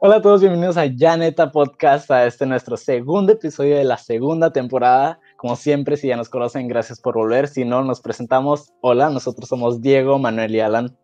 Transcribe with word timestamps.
Hola 0.00 0.18
a 0.18 0.22
todos, 0.22 0.40
bienvenidos 0.40 0.76
a 0.76 0.86
Janeta 0.96 1.50
Podcast, 1.50 2.08
a 2.12 2.24
este 2.24 2.46
nuestro 2.46 2.76
segundo 2.76 3.32
episodio 3.32 3.76
de 3.76 3.82
la 3.82 3.96
segunda 3.96 4.52
temporada. 4.52 5.18
Como 5.36 5.56
siempre, 5.56 5.96
si 5.96 6.06
ya 6.06 6.16
nos 6.16 6.28
conocen, 6.28 6.68
gracias 6.68 7.00
por 7.00 7.16
volver. 7.16 7.48
Si 7.48 7.64
no, 7.64 7.82
nos 7.82 8.00
presentamos. 8.00 8.72
Hola, 8.80 9.10
nosotros 9.10 9.48
somos 9.48 9.82
Diego, 9.82 10.16
Manuel 10.20 10.54
y 10.54 10.60
Alan. 10.60 10.96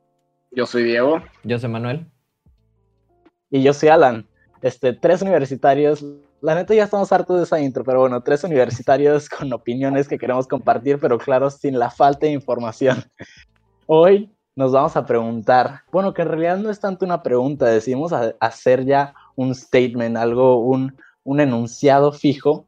Yo 0.53 0.65
soy 0.65 0.85
Diego. 0.85 1.21
Yo 1.43 1.59
soy 1.59 1.71
Manuel. 1.71 2.07
Y 3.51 3.65
yo 3.65 3.73
soy 3.73 3.89
Alan. 3.89 4.29
Este, 4.63 4.93
tres 4.93 5.23
universitarios. 5.23 6.05
La 6.41 6.55
neta 6.55 6.73
ya 6.73 6.85
estamos 6.85 7.11
hartos 7.11 7.39
de 7.39 7.43
esa 7.43 7.61
intro, 7.61 7.83
pero 7.83 7.99
bueno, 7.99 8.23
tres 8.23 8.45
universitarios 8.45 9.29
con 9.29 9.53
opiniones 9.53 10.07
que 10.07 10.19
queremos 10.19 10.47
compartir, 10.47 11.01
pero 11.01 11.19
claro, 11.19 11.51
sin 11.51 11.81
la 11.81 11.91
falta 11.91 12.27
de 12.27 12.33
información. 12.33 13.03
Hoy 13.87 14.34
nos 14.57 14.73
vamos 14.73 14.97
a 14.97 15.05
preguntar, 15.05 15.83
bueno, 15.91 16.15
que 16.15 16.23
en 16.23 16.29
realidad 16.29 16.59
no 16.59 16.71
es 16.71 16.79
tanto 16.79 17.05
una 17.05 17.23
pregunta, 17.23 17.67
decidimos 17.67 18.13
hacer 18.13 18.85
ya 18.85 19.15
un 19.35 19.55
statement, 19.55 20.17
algo, 20.17 20.59
un, 20.59 20.97
un 21.25 21.41
enunciado 21.41 22.13
fijo, 22.13 22.67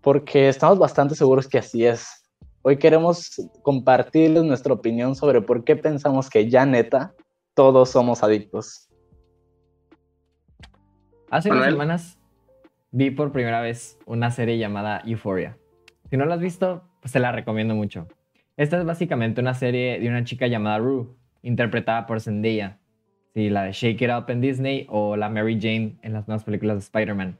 porque 0.00 0.48
estamos 0.48 0.78
bastante 0.78 1.14
seguros 1.14 1.46
que 1.46 1.58
así 1.58 1.84
es. 1.84 2.24
Hoy 2.62 2.78
queremos 2.78 3.40
compartirles 3.62 4.44
nuestra 4.44 4.72
opinión 4.72 5.14
sobre 5.14 5.42
por 5.42 5.64
qué 5.64 5.76
pensamos 5.76 6.30
que 6.30 6.48
ya 6.48 6.64
neta 6.64 7.14
todos 7.54 7.90
somos 7.90 8.22
adictos. 8.22 8.88
Hace 11.30 11.50
unas 11.50 11.66
semanas 11.66 12.18
vi 12.90 13.10
por 13.10 13.30
primera 13.30 13.60
vez 13.60 13.98
una 14.06 14.30
serie 14.30 14.58
llamada 14.58 15.02
Euphoria. 15.04 15.56
Si 16.08 16.16
no 16.16 16.24
la 16.24 16.34
has 16.34 16.40
visto, 16.40 16.82
pues 17.00 17.12
te 17.12 17.20
la 17.20 17.30
recomiendo 17.30 17.74
mucho. 17.74 18.08
Esta 18.60 18.78
es 18.78 18.84
básicamente 18.84 19.40
una 19.40 19.54
serie 19.54 19.98
de 19.98 20.06
una 20.10 20.22
chica 20.22 20.46
llamada 20.46 20.76
Rue, 20.76 21.06
interpretada 21.42 22.04
por 22.04 22.20
Zendaya. 22.20 22.78
Sí, 23.32 23.48
la 23.48 23.62
de 23.62 23.72
Shake 23.72 24.02
It 24.02 24.10
Up 24.10 24.28
en 24.28 24.42
Disney 24.42 24.86
o 24.90 25.16
la 25.16 25.30
Mary 25.30 25.58
Jane 25.58 25.96
en 26.02 26.12
las 26.12 26.28
nuevas 26.28 26.44
películas 26.44 26.76
de 26.76 26.80
Spider-Man. 26.80 27.38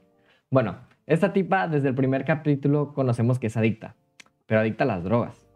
Bueno, 0.49 0.77
esta 1.05 1.31
tipa 1.31 1.67
desde 1.67 1.89
el 1.89 1.93
primer 1.93 2.25
capítulo 2.25 2.95
conocemos 2.95 3.37
que 3.37 3.45
es 3.45 3.55
adicta, 3.55 3.95
pero 4.47 4.61
adicta 4.61 4.83
a 4.83 4.87
las 4.87 5.03
drogas. 5.03 5.47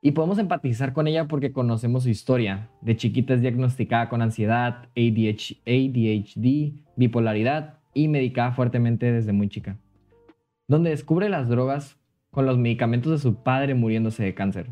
Y 0.00 0.12
podemos 0.12 0.38
empatizar 0.38 0.94
con 0.94 1.06
ella 1.06 1.28
porque 1.28 1.52
conocemos 1.52 2.04
su 2.04 2.08
historia. 2.08 2.70
De 2.80 2.96
chiquita 2.96 3.34
es 3.34 3.42
diagnosticada 3.42 4.08
con 4.08 4.22
ansiedad, 4.22 4.88
ADHD, 4.96 6.72
bipolaridad 6.96 7.74
y 7.92 8.08
medicada 8.08 8.52
fuertemente 8.52 9.12
desde 9.12 9.34
muy 9.34 9.50
chica. 9.50 9.76
Donde 10.66 10.88
descubre 10.88 11.28
las 11.28 11.46
drogas 11.50 11.98
con 12.30 12.46
los 12.46 12.58
medicamentos 12.58 13.12
de 13.12 13.18
su 13.18 13.42
padre 13.42 13.74
muriéndose 13.74 14.22
de 14.22 14.34
cáncer, 14.34 14.68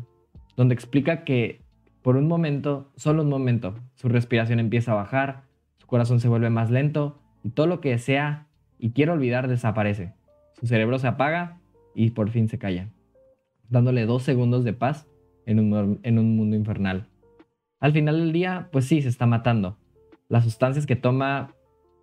donde 0.57 0.73
explica 0.73 1.23
que 1.23 1.61
por 2.01 2.17
un 2.17 2.27
momento, 2.27 2.91
solo 2.97 3.23
un 3.23 3.29
momento, 3.29 3.75
su 3.95 4.09
respiración 4.09 4.59
empieza 4.59 4.91
a 4.91 4.95
bajar, 4.95 5.43
su 5.77 5.87
corazón 5.87 6.19
se 6.19 6.27
vuelve 6.27 6.49
más 6.49 6.71
lento 6.71 7.21
y 7.43 7.49
todo 7.49 7.67
lo 7.67 7.79
que 7.79 7.91
desea 7.91 8.47
y 8.79 8.91
quiere 8.91 9.11
olvidar 9.11 9.47
desaparece. 9.47 10.13
Su 10.59 10.67
cerebro 10.67 10.99
se 10.99 11.07
apaga 11.07 11.59
y 11.95 12.11
por 12.11 12.29
fin 12.31 12.49
se 12.49 12.57
calla, 12.57 12.89
dándole 13.69 14.05
dos 14.05 14.23
segundos 14.23 14.63
de 14.63 14.73
paz 14.73 15.07
en 15.45 15.59
un, 15.59 16.35
mundo 16.35 16.55
infernal. 16.55 17.07
Al 17.79 17.93
final 17.93 18.19
del 18.19 18.33
día, 18.33 18.69
pues 18.71 18.85
sí, 18.85 19.01
se 19.01 19.09
está 19.09 19.25
matando. 19.25 19.77
Las 20.27 20.43
sustancias 20.43 20.85
que 20.85 20.95
toma 20.95 21.53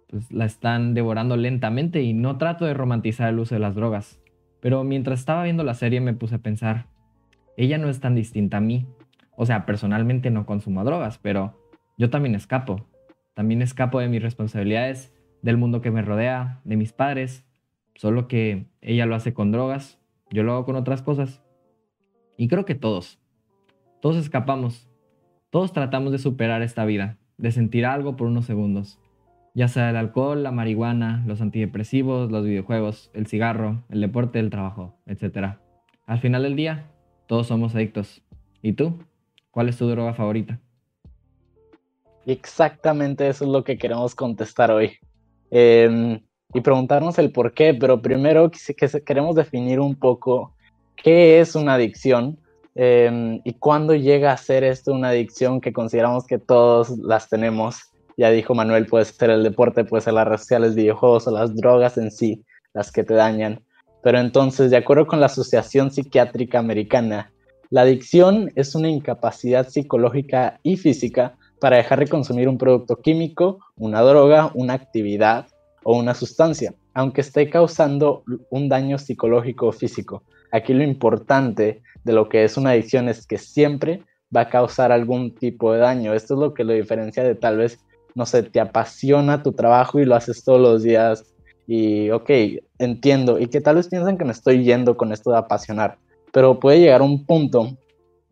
pues, 0.09 0.31
la 0.33 0.45
están 0.45 0.95
devorando 0.95 1.37
lentamente 1.37 2.03
y 2.03 2.15
no 2.15 2.39
trato 2.39 2.65
de 2.65 2.75
romantizar 2.75 3.29
el 3.29 3.39
uso 3.39 3.55
de 3.55 3.61
las 3.61 3.75
drogas. 3.75 4.21
Pero 4.61 4.85
mientras 4.85 5.21
estaba 5.21 5.43
viendo 5.43 5.65
la 5.65 5.75
serie 5.75 6.01
me 6.01 6.15
puse 6.15 6.37
a 6.37 6.39
pensar, 6.39 6.87
ella 7.57 7.79
no 7.79 7.89
es 7.89 8.01
tan 8.01 8.15
distinta 8.15 8.59
a 8.59 8.61
mí. 8.61 8.87
O 9.37 9.47
sea, 9.47 9.67
personalmente 9.67 10.31
no 10.31 10.47
consumo 10.47 10.85
drogas, 10.85 11.19
pero 11.19 11.59
yo 11.99 12.11
también 12.11 12.35
escapo. 12.35 12.87
También 13.35 13.63
escapo 13.63 14.01
de 14.01 14.09
mis 14.09 14.23
responsabilidades, 14.23 15.13
del 15.43 15.57
mundo 15.57 15.81
que 15.81 15.91
me 15.91 16.03
rodea, 16.03 16.61
de 16.65 16.77
mis 16.77 16.93
padres. 16.93 17.45
Solo 17.95 18.29
que 18.29 18.67
ella 18.81 19.07
lo 19.07 19.15
hace 19.15 19.35
con 19.35 19.53
drogas, 19.53 20.01
yo 20.31 20.43
lo 20.43 20.53
hago 20.53 20.65
con 20.65 20.77
otras 20.77 21.03
cosas. 21.03 21.43
Y 22.37 22.49
creo 22.49 22.65
que 22.65 22.75
todos, 22.75 23.21
todos 24.01 24.17
escapamos. 24.17 24.89
Todos 25.51 25.73
tratamos 25.73 26.13
de 26.13 26.19
superar 26.19 26.63
esta 26.63 26.85
vida, 26.85 27.19
de 27.39 27.53
sentir 27.53 27.87
algo 27.87 28.17
por 28.17 28.27
unos 28.27 28.45
segundos 28.45 28.99
ya 29.55 29.69
sea 29.69 29.91
el 29.91 29.97
alcohol, 29.97 30.43
la 30.43 30.51
marihuana, 30.51 31.23
los 31.27 31.41
antidepresivos, 31.41 32.31
los 32.31 32.45
videojuegos, 32.45 33.11
el 33.15 33.27
cigarro, 33.27 33.85
el 33.89 34.01
deporte, 34.01 34.41
el 34.41 34.51
trabajo, 34.51 34.99
etc. 35.07 35.59
Al 36.07 36.19
final 36.19 36.43
del 36.43 36.57
día, 36.57 36.91
todos 37.27 37.47
somos 37.47 37.75
adictos. 37.75 38.23
¿Y 38.63 38.73
tú? 38.73 38.99
¿Cuál 39.51 39.69
es 39.69 39.77
tu 39.77 39.89
droga 39.89 40.15
favorita? 40.15 40.59
Exactamente 42.27 43.29
eso 43.29 43.45
es 43.45 43.51
lo 43.51 43.65
que 43.65 43.77
queremos 43.77 44.15
contestar 44.15 44.71
hoy. 44.71 44.93
Em, 45.51 46.21
y 46.53 46.61
preguntarnos 46.61 47.19
el 47.19 47.33
por 47.33 47.53
qué, 47.53 47.75
pero 47.75 48.01
primero 48.01 48.51
queremos 49.05 49.37
definir 49.37 49.81
un 49.81 49.95
poco 49.95 50.55
qué 50.97 51.41
es 51.41 51.55
una 51.55 51.75
adicción 51.75 52.39
em, 52.75 53.41
y 53.45 53.55
cuándo 53.55 53.95
llega 53.95 54.33
a 54.33 54.37
ser 54.37 54.65
esto 54.65 54.93
una 54.93 55.11
adicción 55.11 55.61
que 55.61 55.73
consideramos 55.73 56.27
que 56.27 56.39
todos 56.39 56.91
las 56.99 57.29
tenemos 57.29 57.95
ya 58.17 58.31
dijo 58.31 58.55
Manuel, 58.55 58.87
puede 58.87 59.05
ser 59.05 59.31
el 59.31 59.43
deporte, 59.43 59.85
puede 59.85 60.03
ser 60.03 60.15
las 60.15 60.27
redes 60.27 60.43
sociales, 60.43 60.75
videojuegos 60.75 61.27
o 61.27 61.33
las 61.33 61.55
drogas 61.55 61.99
en 61.99 62.11
sí 62.11 62.45
las 62.73 62.93
que 62.93 63.05
te 63.05 63.15
dañan. 63.15 63.65
Pero 64.05 64.19
entonces, 64.19 64.71
de 64.71 64.77
acuerdo 64.77 65.07
con 65.07 65.19
la 65.19 65.27
Asociación 65.27 65.91
Psiquiátrica 65.91 66.59
Americana, 66.59 67.33
la 67.71 67.81
adicción 67.81 68.53
es 68.55 68.75
una 68.75 68.91
incapacidad 68.91 69.67
psicológica 69.67 70.61
y 70.63 70.77
física 70.77 71.39
para 71.59 71.79
dejar 71.79 72.01
de 72.01 72.09
consumir 72.09 72.47
un 72.47 72.59
producto 72.59 72.97
químico, 72.97 73.61
una 73.77 74.03
droga, 74.03 74.51
una 74.53 74.75
actividad 74.75 75.47
o 75.85 75.97
una 75.97 76.13
sustancia, 76.13 76.75
aunque 76.93 77.23
esté 77.23 77.49
causando 77.49 78.25
un 78.51 78.69
daño 78.69 78.99
psicológico 78.99 79.69
o 79.69 79.73
físico. 79.73 80.23
Aquí 80.53 80.75
lo 80.75 80.85
importante 80.85 81.81
de 82.05 82.13
lo 82.13 82.29
que 82.29 82.45
es 82.45 82.59
una 82.59 82.71
adicción 82.71 83.09
es 83.09 83.27
que 83.27 83.39
siempre 83.39 84.03
va 84.37 84.43
a 84.43 84.51
causar 84.51 84.93
algún 84.93 85.35
tipo 85.35 85.73
de 85.73 85.79
daño. 85.79 86.13
Esto 86.13 86.35
es 86.35 86.41
lo 86.41 86.53
que 86.53 86.65
lo 86.65 86.75
diferencia 86.75 87.25
de 87.25 87.37
tal 87.37 87.57
vez 87.57 87.79
no 88.15 88.27
sé, 88.27 88.45
te 88.45 88.61
apasiona 88.61 89.43
tu 89.43 89.53
trabajo 89.53 89.99
y 89.99 90.05
lo 90.05 90.15
haces 90.15 90.45
todos 90.45 90.61
los 90.61 90.83
días 90.83 91.34
y, 91.67 92.11
ok, 92.11 92.31
entiendo, 92.79 93.39
y 93.39 93.47
que 93.49 93.61
tal 93.61 93.77
vez 93.77 93.89
piensan 93.89 94.19
que 94.19 94.25
me 94.25 94.33
estoy 94.33 94.65
yendo 94.65 94.97
con 94.97 95.13
esto 95.13 95.31
de 95.31 95.39
apasionar, 95.39 95.99
pero 96.33 96.61
puede 96.61 96.81
llegar 96.81 97.03
un 97.03 97.25
punto, 97.25 97.77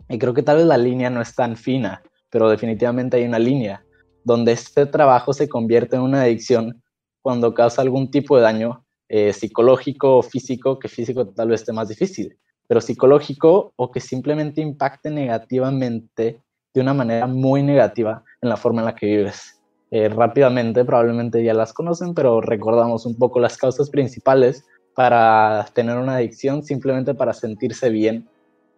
y 0.08 0.18
creo 0.18 0.34
que 0.34 0.42
tal 0.42 0.58
vez 0.58 0.66
la 0.66 0.78
línea 0.78 1.10
no 1.10 1.22
es 1.22 1.34
tan 1.34 1.56
fina, 1.56 2.02
pero 2.30 2.50
definitivamente 2.50 3.16
hay 3.16 3.24
una 3.24 3.38
línea, 3.38 3.84
donde 4.24 4.52
este 4.52 4.86
trabajo 4.86 5.32
se 5.32 5.48
convierte 5.48 5.96
en 5.96 6.02
una 6.02 6.22
adicción 6.22 6.82
cuando 7.22 7.54
causa 7.54 7.82
algún 7.82 8.10
tipo 8.10 8.36
de 8.36 8.42
daño 8.42 8.84
eh, 9.08 9.32
psicológico 9.32 10.18
o 10.18 10.22
físico, 10.22 10.78
que 10.78 10.88
físico 10.88 11.26
tal 11.28 11.48
vez 11.48 11.60
esté 11.60 11.72
más 11.72 11.88
difícil, 11.88 12.36
pero 12.66 12.80
psicológico 12.80 13.72
o 13.76 13.90
que 13.90 14.00
simplemente 14.00 14.60
impacte 14.60 15.10
negativamente 15.10 16.40
de 16.72 16.80
una 16.80 16.94
manera 16.94 17.26
muy 17.26 17.62
negativa 17.62 18.24
en 18.40 18.48
la 18.48 18.56
forma 18.56 18.80
en 18.80 18.86
la 18.86 18.94
que 18.94 19.06
vives. 19.06 19.61
Eh, 19.94 20.08
rápidamente, 20.08 20.86
probablemente 20.86 21.44
ya 21.44 21.52
las 21.52 21.74
conocen, 21.74 22.14
pero 22.14 22.40
recordamos 22.40 23.04
un 23.04 23.14
poco 23.14 23.38
las 23.40 23.58
causas 23.58 23.90
principales 23.90 24.64
para 24.94 25.66
tener 25.74 25.98
una 25.98 26.16
adicción, 26.16 26.62
simplemente 26.62 27.12
para 27.12 27.34
sentirse 27.34 27.90
bien. 27.90 28.26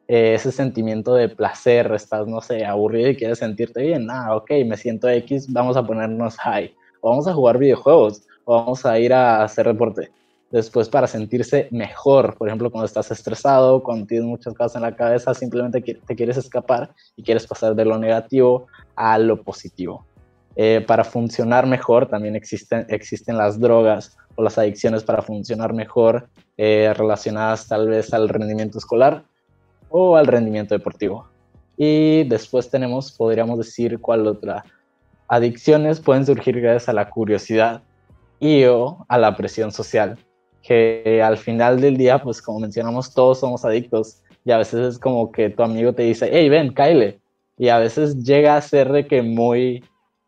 Eh, 0.09 0.35
ese 0.35 0.51
sentimiento 0.51 1.15
de 1.15 1.29
placer, 1.29 1.93
estás, 1.95 2.27
no 2.27 2.41
sé, 2.41 2.65
aburrido 2.65 3.11
y 3.11 3.17
quieres 3.17 3.39
sentirte 3.39 3.83
bien. 3.83 4.11
Ah, 4.11 4.35
ok, 4.35 4.51
me 4.67 4.77
siento 4.77 5.09
X, 5.09 5.53
vamos 5.53 5.77
a 5.77 5.87
ponernos 5.87 6.37
high. 6.39 6.75
Vamos 7.01 7.29
a 7.29 7.33
jugar 7.33 7.59
videojuegos, 7.59 8.23
vamos 8.45 8.85
a 8.85 8.99
ir 8.99 9.15
a 9.15 9.45
hacer 9.45 9.69
deporte. 9.69 10.11
Después 10.51 10.89
para 10.89 11.07
sentirse 11.07 11.69
mejor, 11.71 12.37
por 12.37 12.49
ejemplo, 12.49 12.73
cuando 12.73 12.87
estás 12.87 13.13
estresado, 13.13 13.85
cuando 13.85 14.07
tienes 14.07 14.27
muchas 14.27 14.53
cosas 14.55 14.75
en 14.75 14.83
la 14.83 14.97
cabeza, 14.97 15.33
simplemente 15.33 15.81
te 15.81 16.17
quieres 16.17 16.39
escapar 16.39 16.93
y 17.15 17.23
quieres 17.23 17.47
pasar 17.47 17.77
de 17.77 17.85
lo 17.85 17.99
negativo 18.01 18.67
a 18.97 19.17
lo 19.17 19.41
positivo. 19.41 20.05
Eh, 20.57 20.85
para 20.87 21.05
funcionar 21.05 21.67
mejor 21.67 22.09
también 22.09 22.37
existen, 22.37 22.87
existen 22.89 23.37
las 23.37 23.59
drogas 23.59 24.17
o 24.37 24.43
las 24.43 24.57
adicciones 24.57 25.03
para 25.03 25.21
funcionar 25.23 25.73
mejor 25.73 26.29
eh, 26.57 26.93
relacionadas 26.97 27.67
tal 27.67 27.89
vez 27.89 28.15
al 28.15 28.29
rendimiento 28.29 28.79
escolar 28.79 29.25
o 29.89 30.17
al 30.17 30.27
rendimiento 30.27 30.75
deportivo. 30.75 31.29
Y 31.77 32.25
después 32.25 32.71
tenemos, 32.71 33.11
podríamos 33.13 33.59
decir, 33.59 33.99
cuál 33.99 34.27
otra. 34.27 34.65
Adicciones 35.27 36.01
pueden 36.01 36.25
surgir 36.25 36.61
gracias 36.61 36.89
a 36.89 36.93
la 36.93 37.11
curiosidad 37.11 37.83
y 38.39 38.65
o 38.65 39.05
a 39.09 39.19
la 39.19 39.37
presión 39.37 39.73
social, 39.73 40.19
que 40.63 41.21
al 41.25 41.37
final 41.37 41.81
del 41.81 41.97
día, 41.97 42.23
pues 42.23 42.41
como 42.41 42.61
mencionamos, 42.61 43.13
todos 43.13 43.41
somos 43.41 43.65
adictos 43.65 44.23
y 44.45 44.53
a 44.53 44.59
veces 44.59 44.95
es 44.95 44.99
como 44.99 45.33
que 45.33 45.51
tu 45.51 45.63
amigo 45.63 45.93
te 45.93 46.03
dice, 46.03 46.29
hey, 46.31 46.49
ven, 46.49 46.75
Kyle. 46.75 47.19
Y 47.57 47.69
a 47.69 47.79
veces 47.79 48.23
llega 48.23 48.57
a 48.57 48.61
ser 48.61 48.93
de 48.93 49.07
que 49.07 49.23
muy 49.23 49.83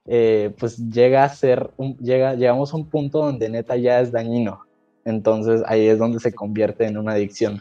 eh, 0.06 0.54
pues 0.58 0.76
llega 0.90 1.24
a 1.24 1.28
ser, 1.28 1.70
llega, 2.00 2.34
llegamos 2.34 2.72
a 2.72 2.76
un 2.76 2.86
punto 2.86 3.18
donde 3.20 3.48
neta 3.48 3.76
ya 3.76 4.00
es 4.00 4.12
dañino. 4.12 4.60
Entonces 5.04 5.62
ahí 5.66 5.86
es 5.86 5.98
donde 5.98 6.20
se 6.20 6.32
convierte 6.32 6.86
en 6.86 6.98
una 6.98 7.12
adicción. 7.12 7.60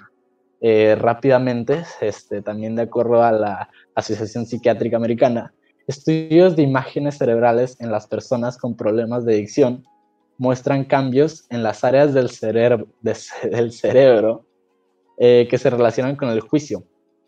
Eh, 0.62 0.95
rápidamente, 0.95 1.83
este, 2.01 2.42
también 2.42 2.75
de 2.75 2.83
acuerdo 2.83 3.21
a 3.21 3.31
la 3.31 3.69
Asociación 3.94 4.45
Psiquiátrica 4.45 4.97
Americana, 4.97 5.53
estudios 5.88 6.56
de 6.56 6.63
imágenes 6.63 7.18
cerebrales 7.18 7.80
en 7.80 7.92
las 7.92 8.07
personas 8.07 8.57
con 8.57 8.75
problemas 8.75 9.25
de 9.25 9.33
adicción 9.33 9.83
muestran 10.38 10.83
cambios 10.86 11.45
en 11.50 11.63
las 11.63 11.83
áreas 11.83 12.13
del, 12.13 12.30
cerebro, 12.30 12.88
del 13.01 13.71
cerebro 13.71 14.45
eh, 15.18 15.47
que 15.50 15.57
se 15.57 15.69
relacionan 15.69 16.15
con 16.15 16.30
el 16.30 16.42
juicio, 16.42 16.83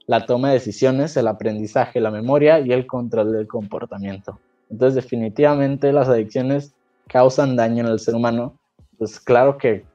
la 0.07 0.25
toma 0.25 0.49
de 0.49 0.55
decisiones, 0.55 1.15
el 1.15 1.27
aprendizaje, 1.27 2.01
la 2.01 2.11
memoria 2.11 2.59
y 2.59 2.71
el 2.71 2.85
control 2.87 3.33
del 3.33 3.47
comportamiento. 3.47 4.39
Entonces, 4.69 4.95
definitivamente 4.95 5.91
las 5.91 6.09
adicciones 6.09 6.73
causan 7.07 7.55
daño 7.55 7.85
en 7.85 7.91
el 7.91 7.99
ser 7.99 8.15
humano. 8.15 8.57
Pues 8.97 9.19
claro 9.19 9.57
que 9.57 9.85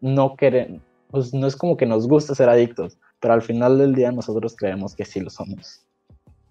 no 0.00 0.36
queremos, 0.36 0.80
pues 1.10 1.32
no 1.34 1.46
es 1.46 1.56
como 1.56 1.76
que 1.76 1.86
nos 1.86 2.08
guste 2.08 2.34
ser 2.34 2.48
adictos, 2.48 2.98
pero 3.20 3.34
al 3.34 3.42
final 3.42 3.78
del 3.78 3.94
día 3.94 4.12
nosotros 4.12 4.54
creemos 4.56 4.94
que 4.94 5.04
sí 5.04 5.20
lo 5.20 5.30
somos. 5.30 5.86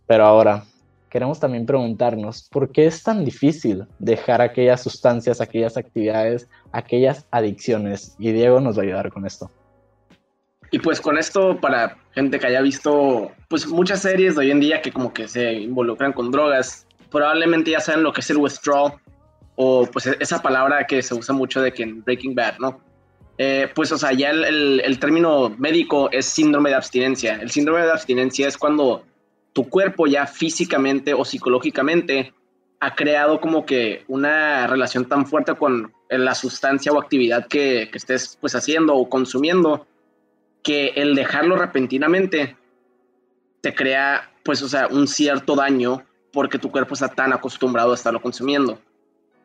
Pero 0.08 0.26
ahora, 0.26 0.64
queremos 1.10 1.40
también 1.40 1.66
preguntarnos, 1.66 2.48
¿por 2.50 2.72
qué 2.72 2.86
es 2.88 3.04
tan 3.04 3.26
difícil 3.26 3.86
dejar 4.00 4.42
aquellas 4.42 4.82
sustancias, 4.82 5.42
aquellas 5.42 5.78
actividades, 5.78 6.48
aquellas 6.72 7.28
adicciones? 7.32 8.16
Y 8.18 8.32
Diego 8.32 8.60
nos 8.60 8.78
va 8.78 8.82
a 8.82 8.86
ayudar 8.86 9.12
con 9.12 9.26
esto. 9.26 9.50
Y 10.72 10.80
pues 10.80 11.02
con 11.02 11.18
esto, 11.18 11.60
para 11.60 11.98
gente 12.12 12.40
que 12.40 12.48
haya 12.48 12.62
visto 12.62 13.32
pues 13.50 13.68
muchas 13.68 14.02
series 14.02 14.36
de 14.36 14.42
hoy 14.42 14.52
en 14.52 14.62
día 14.62 14.82
que 14.82 14.94
como 14.94 15.12
que 15.12 15.28
se 15.28 15.54
involucran 15.54 16.14
con 16.14 16.32
drogas, 16.32 16.88
probablemente 17.12 17.72
ya 17.72 17.80
saben 17.80 18.04
lo 18.04 18.14
que 18.14 18.22
es 18.22 18.30
el 18.30 18.38
withdrawal 18.38 18.94
o 19.56 19.86
pues 19.86 20.08
esa 20.08 20.42
palabra 20.42 20.88
que 20.88 21.02
se 21.02 21.14
usa 21.14 21.36
mucho 21.36 21.62
de 21.62 21.72
que 21.72 21.84
en 21.84 22.04
Breaking 22.04 22.34
Bad, 22.34 22.58
¿no? 22.60 22.82
Eh, 23.38 23.70
pues 23.76 23.92
o 23.92 23.98
sea, 23.98 24.14
ya 24.14 24.32
el, 24.32 24.82
el 24.84 25.00
término 25.00 25.50
médico 25.58 26.10
es 26.12 26.26
síndrome 26.26 26.70
de 26.70 26.76
abstinencia. 26.76 27.36
El 27.36 27.52
síndrome 27.52 27.82
de 27.82 27.92
abstinencia 27.92 28.48
es 28.48 28.58
cuando 28.58 29.04
tu 29.54 29.70
cuerpo 29.70 30.08
ya 30.08 30.26
físicamente 30.28 31.14
o 31.14 31.26
psicológicamente 31.26 32.34
ha 32.80 32.96
creado 32.96 33.40
como 33.40 33.66
que 33.66 34.04
una 34.08 34.66
relación 34.68 35.08
tan 35.08 35.28
fuerte 35.28 35.56
con 35.56 35.94
la 36.10 36.36
sustancia 36.36 36.92
o 36.92 37.00
actividad 37.00 37.48
que, 37.48 37.90
estés 37.94 38.38
pues 38.42 38.56
haciendo 38.56 38.96
o 38.96 39.08
consumiendo 39.08 39.88
que 40.64 40.88
el 40.96 41.16
dejarlo 41.16 41.56
repentinamente 41.58 42.58
te 43.62 43.74
crea 43.76 44.32
pues 44.44 44.62
o 44.64 44.68
sea 44.68 44.88
un 44.88 45.08
cierto 45.08 45.56
daño 45.56 46.04
porque 46.32 46.60
tu 46.60 46.72
cuerpo 46.72 46.94
está 46.94 47.10
tan 47.10 47.34
acostumbrado 47.34 47.92
a 47.92 47.96
estarlo 47.96 48.22
consumiendo. 48.22 48.80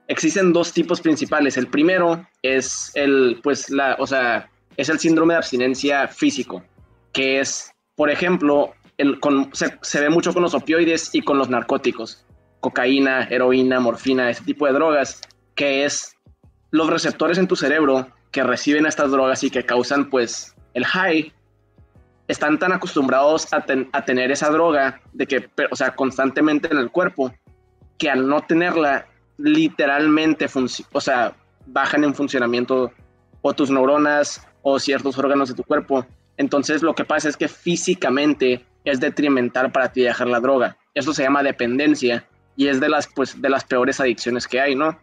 Existen 0.09 0.53
dos 0.53 0.73
tipos 0.73 1.01
principales. 1.01 1.57
El 1.57 1.69
primero 1.69 2.27
es 2.43 2.93
el 2.95 3.41
pues 3.43 3.73
o 3.99 4.07
sea 4.07 4.51
es 4.77 4.89
el 4.89 4.99
síndrome 4.99 5.35
de 5.35 5.39
abstinencia 5.39 6.07
físico, 6.09 6.63
que 7.13 7.41
es 7.41 7.73
por 7.95 8.11
ejemplo 8.11 8.75
se, 9.83 10.01
ve 10.01 10.11
mucho 10.11 10.33
con 10.33 10.43
los 10.43 10.55
opioides 10.55 11.15
y 11.15 11.23
con 11.23 11.39
los 11.39 11.51
narcóticos, 11.51 12.25
cocaína, 12.61 13.25
heroína, 13.25 13.81
morfina, 13.81 14.31
ese 14.31 14.45
tipo 14.45 14.67
de 14.67 14.73
drogas, 14.73 15.21
que 15.55 15.85
es 15.85 16.17
los 16.71 16.89
receptores 16.89 17.39
en 17.39 17.47
tu 17.47 17.57
cerebro 17.57 18.09
que 18.31 18.43
reciben 18.43 18.87
estas 18.87 19.11
drogas 19.11 19.43
y 19.45 19.51
que 19.51 19.65
causan 19.65 20.11
pues 20.11 20.55
el 20.75 20.85
high, 20.85 21.33
están 22.29 22.59
tan 22.59 22.73
acostumbrados 22.73 23.49
a, 23.53 23.61
tener 24.05 24.31
esa 24.31 24.51
droga 24.51 25.01
de 25.13 25.27
que, 25.27 25.49
o 25.71 25.77
sea, 25.77 25.95
constantemente 25.95 26.69
en 26.71 26.79
el 26.79 26.91
cuerpo, 26.91 27.33
que 27.99 28.11
al 28.11 28.29
no 28.29 28.41
tenerla, 28.43 29.07
literalmente, 29.39 30.47
o 30.93 31.01
sea, 31.01 31.35
bajan 31.67 32.05
en 32.05 32.15
funcionamiento 32.15 32.93
o 33.43 33.53
tus 33.53 33.71
neuronas 33.71 34.47
o 34.63 34.79
ciertos 34.79 35.19
órganos 35.19 35.49
de 35.49 35.55
tu 35.55 35.63
cuerpo. 35.63 36.05
Entonces 36.37 36.83
lo 36.83 36.95
que 36.95 37.05
pasa 37.05 37.29
es 37.29 37.37
que 37.37 37.49
físicamente 37.49 38.65
es 38.85 39.01
detrimental 39.01 39.71
para 39.73 39.93
ti 39.93 40.03
dejar 40.03 40.29
la 40.29 40.41
droga. 40.41 40.77
Eso 40.95 41.13
se 41.13 41.23
llama 41.23 41.43
dependencia 41.43 42.27
y 42.57 42.69
es 42.69 42.81
de 42.81 42.89
las, 42.89 43.07
pues, 43.07 43.41
de 43.41 43.51
las 43.51 43.65
peores 43.65 44.01
adicciones 44.01 44.49
que 44.49 44.61
hay, 44.61 44.75
¿no? 44.75 44.99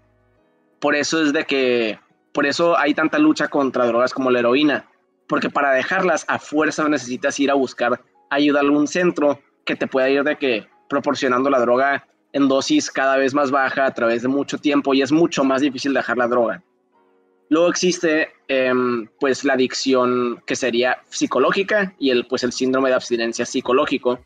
Por 0.79 0.95
eso 0.95 1.21
es 1.21 1.31
de 1.31 1.45
que, 1.45 1.99
por 2.33 2.45
eso 2.45 2.77
hay 2.77 2.93
tanta 2.93 3.19
lucha 3.19 3.47
contra 3.47 3.85
drogas 3.85 4.13
como 4.13 4.31
la 4.31 4.39
heroína, 4.39 4.87
porque 5.27 5.49
para 5.49 5.71
dejarlas 5.71 6.25
a 6.27 6.39
fuerza 6.39 6.87
necesitas 6.87 7.39
ir 7.39 7.51
a 7.51 7.55
buscar 7.55 8.01
ayuda 8.29 8.59
a 8.59 8.63
algún 8.63 8.87
centro 8.87 9.39
que 9.65 9.75
te 9.75 9.87
pueda 9.87 10.09
ir 10.09 10.23
de 10.23 10.37
que 10.37 10.67
proporcionando 10.89 11.49
la 11.49 11.59
droga 11.59 12.05
en 12.33 12.47
dosis 12.47 12.91
cada 12.91 13.17
vez 13.17 13.33
más 13.33 13.51
baja 13.51 13.85
a 13.85 13.93
través 13.93 14.23
de 14.23 14.27
mucho 14.27 14.57
tiempo 14.57 14.93
y 14.93 15.01
es 15.01 15.11
mucho 15.11 15.43
más 15.43 15.61
difícil 15.61 15.93
dejar 15.93 16.17
la 16.17 16.27
droga. 16.27 16.63
Luego 17.49 17.69
existe 17.69 18.29
em, 18.47 19.07
pues 19.19 19.43
la 19.43 19.53
adicción 19.53 20.41
que 20.47 20.55
sería 20.55 20.97
psicológica 21.09 21.93
y 21.99 22.09
el, 22.09 22.25
pues 22.25 22.43
el 22.43 22.51
síndrome 22.51 22.89
de 22.89 22.95
abstinencia 22.95 23.45
psicológico, 23.45 24.19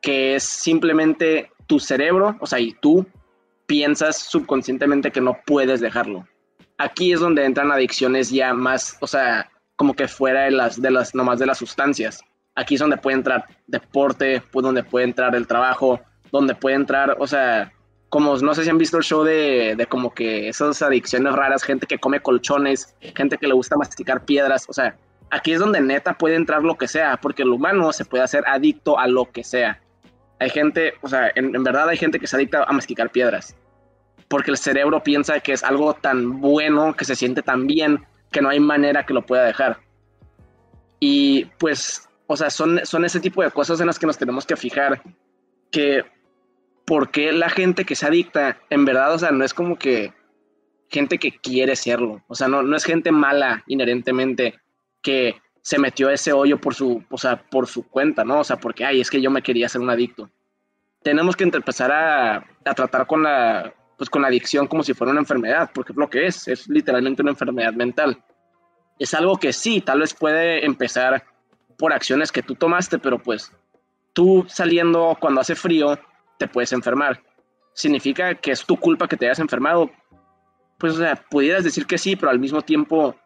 que 0.00 0.36
es 0.36 0.42
simplemente 0.42 1.50
tu 1.66 1.78
cerebro, 1.78 2.36
o 2.40 2.46
sea, 2.46 2.60
y 2.60 2.72
tú 2.72 3.06
piensas 3.66 4.16
subconscientemente 4.16 5.10
que 5.10 5.20
no 5.20 5.38
puedes 5.46 5.80
dejarlo. 5.80 6.26
Aquí 6.78 7.12
es 7.12 7.20
donde 7.20 7.44
entran 7.44 7.70
adicciones 7.70 8.30
ya 8.30 8.54
más, 8.54 8.96
o 9.00 9.06
sea, 9.06 9.51
como 9.82 9.94
que 9.94 10.06
fuera 10.06 10.42
de 10.42 10.52
las, 10.52 10.80
de 10.80 10.92
las, 10.92 11.12
nomás 11.12 11.40
de 11.40 11.46
las 11.46 11.58
sustancias. 11.58 12.22
Aquí 12.54 12.74
es 12.74 12.80
donde 12.80 12.98
puede 12.98 13.16
entrar 13.16 13.46
deporte, 13.66 14.40
pues 14.52 14.62
donde 14.62 14.84
puede 14.84 15.06
entrar 15.06 15.34
el 15.34 15.48
trabajo, 15.48 16.00
donde 16.30 16.54
puede 16.54 16.76
entrar, 16.76 17.16
o 17.18 17.26
sea, 17.26 17.72
como 18.08 18.36
no 18.36 18.54
sé 18.54 18.62
si 18.62 18.70
han 18.70 18.78
visto 18.78 18.96
el 18.98 19.02
show 19.02 19.24
de, 19.24 19.74
de, 19.76 19.86
como 19.86 20.14
que 20.14 20.48
esas 20.48 20.80
adicciones 20.82 21.32
raras, 21.32 21.64
gente 21.64 21.88
que 21.88 21.98
come 21.98 22.20
colchones, 22.20 22.94
gente 23.16 23.38
que 23.38 23.48
le 23.48 23.54
gusta 23.54 23.76
masticar 23.76 24.24
piedras, 24.24 24.66
o 24.68 24.72
sea, 24.72 24.94
aquí 25.32 25.50
es 25.52 25.58
donde 25.58 25.80
neta 25.80 26.16
puede 26.16 26.36
entrar 26.36 26.62
lo 26.62 26.78
que 26.78 26.86
sea, 26.86 27.16
porque 27.20 27.42
el 27.42 27.48
humano 27.48 27.92
se 27.92 28.04
puede 28.04 28.22
hacer 28.22 28.44
adicto 28.46 29.00
a 29.00 29.08
lo 29.08 29.32
que 29.32 29.42
sea. 29.42 29.80
Hay 30.38 30.50
gente, 30.50 30.94
o 31.00 31.08
sea, 31.08 31.32
en, 31.34 31.56
en 31.56 31.64
verdad 31.64 31.88
hay 31.88 31.96
gente 31.96 32.20
que 32.20 32.28
se 32.28 32.36
adicta 32.36 32.62
a 32.62 32.72
masticar 32.72 33.10
piedras, 33.10 33.56
porque 34.28 34.52
el 34.52 34.58
cerebro 34.58 35.02
piensa 35.02 35.40
que 35.40 35.52
es 35.52 35.64
algo 35.64 35.94
tan 35.94 36.40
bueno, 36.40 36.94
que 36.94 37.04
se 37.04 37.16
siente 37.16 37.42
tan 37.42 37.66
bien, 37.66 38.06
que 38.32 38.42
no 38.42 38.48
hay 38.48 38.58
manera 38.58 39.06
que 39.06 39.14
lo 39.14 39.24
pueda 39.24 39.44
dejar. 39.44 39.78
Y 40.98 41.44
pues, 41.58 42.08
o 42.26 42.36
sea, 42.36 42.50
son, 42.50 42.80
son 42.84 43.04
ese 43.04 43.20
tipo 43.20 43.42
de 43.42 43.50
cosas 43.50 43.80
en 43.80 43.86
las 43.86 43.98
que 43.98 44.06
nos 44.06 44.18
tenemos 44.18 44.46
que 44.46 44.56
fijar, 44.56 45.02
que 45.70 46.04
porque 46.84 47.32
la 47.32 47.48
gente 47.48 47.84
que 47.84 47.94
se 47.94 48.06
adicta, 48.06 48.58
en 48.70 48.84
verdad, 48.84 49.14
o 49.14 49.18
sea, 49.18 49.30
no 49.30 49.44
es 49.44 49.54
como 49.54 49.78
que 49.78 50.12
gente 50.88 51.18
que 51.18 51.32
quiere 51.38 51.76
serlo, 51.76 52.22
o 52.28 52.34
sea, 52.34 52.48
no, 52.48 52.62
no 52.62 52.76
es 52.76 52.84
gente 52.84 53.12
mala 53.12 53.62
inherentemente 53.66 54.58
que 55.00 55.40
se 55.62 55.78
metió 55.78 56.10
ese 56.10 56.32
hoyo 56.32 56.60
por 56.60 56.74
su, 56.74 57.04
o 57.08 57.18
sea, 57.18 57.40
por 57.48 57.68
su 57.68 57.88
cuenta, 57.88 58.24
¿no? 58.24 58.40
O 58.40 58.44
sea, 58.44 58.56
porque, 58.56 58.84
ay, 58.84 59.00
es 59.00 59.10
que 59.10 59.22
yo 59.22 59.30
me 59.30 59.42
quería 59.42 59.68
ser 59.68 59.80
un 59.80 59.90
adicto. 59.90 60.28
Tenemos 61.02 61.36
que 61.36 61.44
empezar 61.44 61.92
a, 61.92 62.36
a 62.36 62.74
tratar 62.74 63.06
con 63.06 63.22
la, 63.22 63.72
pues, 63.96 64.10
con 64.10 64.22
la 64.22 64.28
adicción 64.28 64.66
como 64.66 64.82
si 64.82 64.94
fuera 64.94 65.12
una 65.12 65.20
enfermedad, 65.20 65.70
porque 65.72 65.92
es 65.92 65.96
lo 65.96 66.10
que 66.10 66.26
es, 66.26 66.48
es 66.48 66.68
literalmente 66.68 67.22
una 67.22 67.30
enfermedad 67.30 67.72
mental. 67.72 68.20
Es 69.02 69.14
algo 69.14 69.36
que 69.36 69.52
sí, 69.52 69.80
tal 69.80 69.98
vez 69.98 70.14
puede 70.14 70.64
empezar 70.64 71.24
por 71.76 71.92
acciones 71.92 72.30
que 72.30 72.40
tú 72.40 72.54
tomaste, 72.54 73.00
pero 73.00 73.20
pues 73.20 73.50
tú 74.12 74.46
saliendo 74.48 75.18
cuando 75.20 75.40
hace 75.40 75.56
frío, 75.56 75.98
te 76.38 76.46
puedes 76.46 76.72
enfermar. 76.72 77.20
¿Significa 77.74 78.36
que 78.36 78.52
es 78.52 78.64
tu 78.64 78.76
culpa 78.76 79.08
que 79.08 79.16
te 79.16 79.26
hayas 79.26 79.40
enfermado? 79.40 79.90
Pues, 80.78 80.92
o 80.92 80.98
sea, 80.98 81.16
pudieras 81.16 81.64
decir 81.64 81.84
que 81.84 81.98
sí, 81.98 82.14
pero 82.14 82.30
al 82.30 82.38
mismo 82.38 82.62
tiempo, 82.62 83.16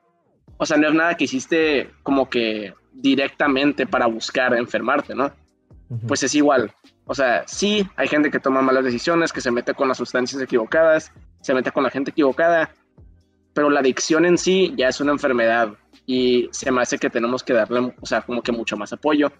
o 0.56 0.64
sea, 0.64 0.78
no 0.78 0.88
es 0.88 0.94
nada 0.94 1.14
que 1.14 1.24
hiciste 1.24 1.90
como 2.02 2.30
que 2.30 2.72
directamente 2.94 3.86
para 3.86 4.06
buscar 4.06 4.54
enfermarte, 4.54 5.14
¿no? 5.14 5.30
Pues 6.08 6.22
es 6.22 6.34
igual. 6.34 6.72
O 7.04 7.14
sea, 7.14 7.44
sí, 7.46 7.86
hay 7.96 8.08
gente 8.08 8.30
que 8.30 8.40
toma 8.40 8.62
malas 8.62 8.82
decisiones, 8.82 9.30
que 9.30 9.42
se 9.42 9.50
mete 9.50 9.74
con 9.74 9.88
las 9.88 9.98
sustancias 9.98 10.40
equivocadas, 10.40 11.12
se 11.42 11.52
mete 11.52 11.70
con 11.70 11.84
la 11.84 11.90
gente 11.90 12.12
equivocada, 12.12 12.70
pero 13.56 13.70
la 13.70 13.80
adicción 13.80 14.26
en 14.26 14.36
sí 14.36 14.74
ya 14.76 14.88
es 14.88 15.00
una 15.00 15.12
enfermedad 15.12 15.72
y 16.04 16.46
se 16.52 16.70
me 16.70 16.82
hace 16.82 16.98
que 16.98 17.08
tenemos 17.08 17.42
que 17.42 17.54
darle, 17.54 17.94
o 17.98 18.04
sea, 18.04 18.20
como 18.20 18.42
que 18.42 18.52
mucho 18.52 18.76
más 18.76 18.92
apoyo 18.92 19.32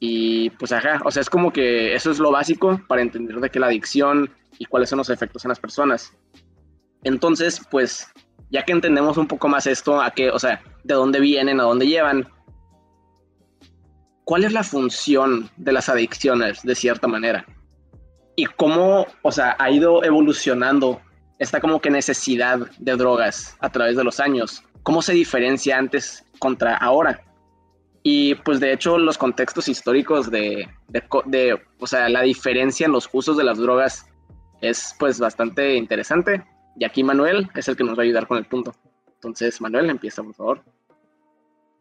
y 0.00 0.50
pues 0.50 0.72
ajá, 0.72 1.00
o 1.04 1.10
sea, 1.12 1.22
es 1.22 1.30
como 1.30 1.52
que 1.52 1.94
eso 1.94 2.10
es 2.10 2.18
lo 2.18 2.32
básico 2.32 2.80
para 2.88 3.02
entender 3.02 3.36
de 3.36 3.48
qué 3.48 3.60
la 3.60 3.68
adicción 3.68 4.28
y 4.58 4.64
cuáles 4.64 4.90
son 4.90 4.96
los 4.96 5.08
efectos 5.08 5.44
en 5.44 5.50
las 5.50 5.60
personas. 5.60 6.12
Entonces, 7.04 7.64
pues 7.70 8.08
ya 8.50 8.64
que 8.64 8.72
entendemos 8.72 9.16
un 9.18 9.28
poco 9.28 9.46
más 9.46 9.68
esto, 9.68 10.02
a 10.02 10.10
qué, 10.10 10.30
o 10.30 10.40
sea, 10.40 10.60
de 10.82 10.94
dónde 10.94 11.20
vienen, 11.20 11.60
a 11.60 11.62
dónde 11.62 11.86
llevan, 11.86 12.28
¿cuál 14.24 14.42
es 14.42 14.52
la 14.52 14.64
función 14.64 15.48
de 15.56 15.70
las 15.70 15.88
adicciones 15.88 16.60
de 16.64 16.74
cierta 16.74 17.06
manera? 17.06 17.46
Y 18.34 18.46
cómo, 18.46 19.06
o 19.22 19.30
sea, 19.30 19.54
ha 19.60 19.70
ido 19.70 20.02
evolucionando 20.02 21.00
esta 21.38 21.60
como 21.60 21.80
que 21.80 21.90
necesidad 21.90 22.58
de 22.78 22.96
drogas 22.96 23.56
a 23.60 23.70
través 23.70 23.96
de 23.96 24.04
los 24.04 24.20
años. 24.20 24.62
¿Cómo 24.82 25.02
se 25.02 25.12
diferencia 25.12 25.78
antes 25.78 26.24
contra 26.38 26.76
ahora? 26.76 27.22
Y 28.02 28.36
pues 28.36 28.60
de 28.60 28.72
hecho 28.72 28.98
los 28.98 29.18
contextos 29.18 29.68
históricos 29.68 30.30
de, 30.30 30.68
de, 30.88 31.60
o 31.80 31.86
sea, 31.86 32.08
la 32.08 32.22
diferencia 32.22 32.86
en 32.86 32.92
los 32.92 33.08
usos 33.12 33.36
de 33.36 33.44
las 33.44 33.58
drogas 33.58 34.06
es 34.60 34.94
pues 34.98 35.18
bastante 35.18 35.74
interesante. 35.74 36.44
Y 36.78 36.84
aquí 36.84 37.02
Manuel 37.02 37.48
es 37.54 37.66
el 37.68 37.76
que 37.76 37.84
nos 37.84 37.98
va 37.98 38.02
a 38.02 38.04
ayudar 38.04 38.26
con 38.26 38.38
el 38.38 38.44
punto. 38.44 38.74
Entonces, 39.14 39.60
Manuel, 39.60 39.90
empieza, 39.90 40.22
por 40.22 40.34
favor. 40.34 40.62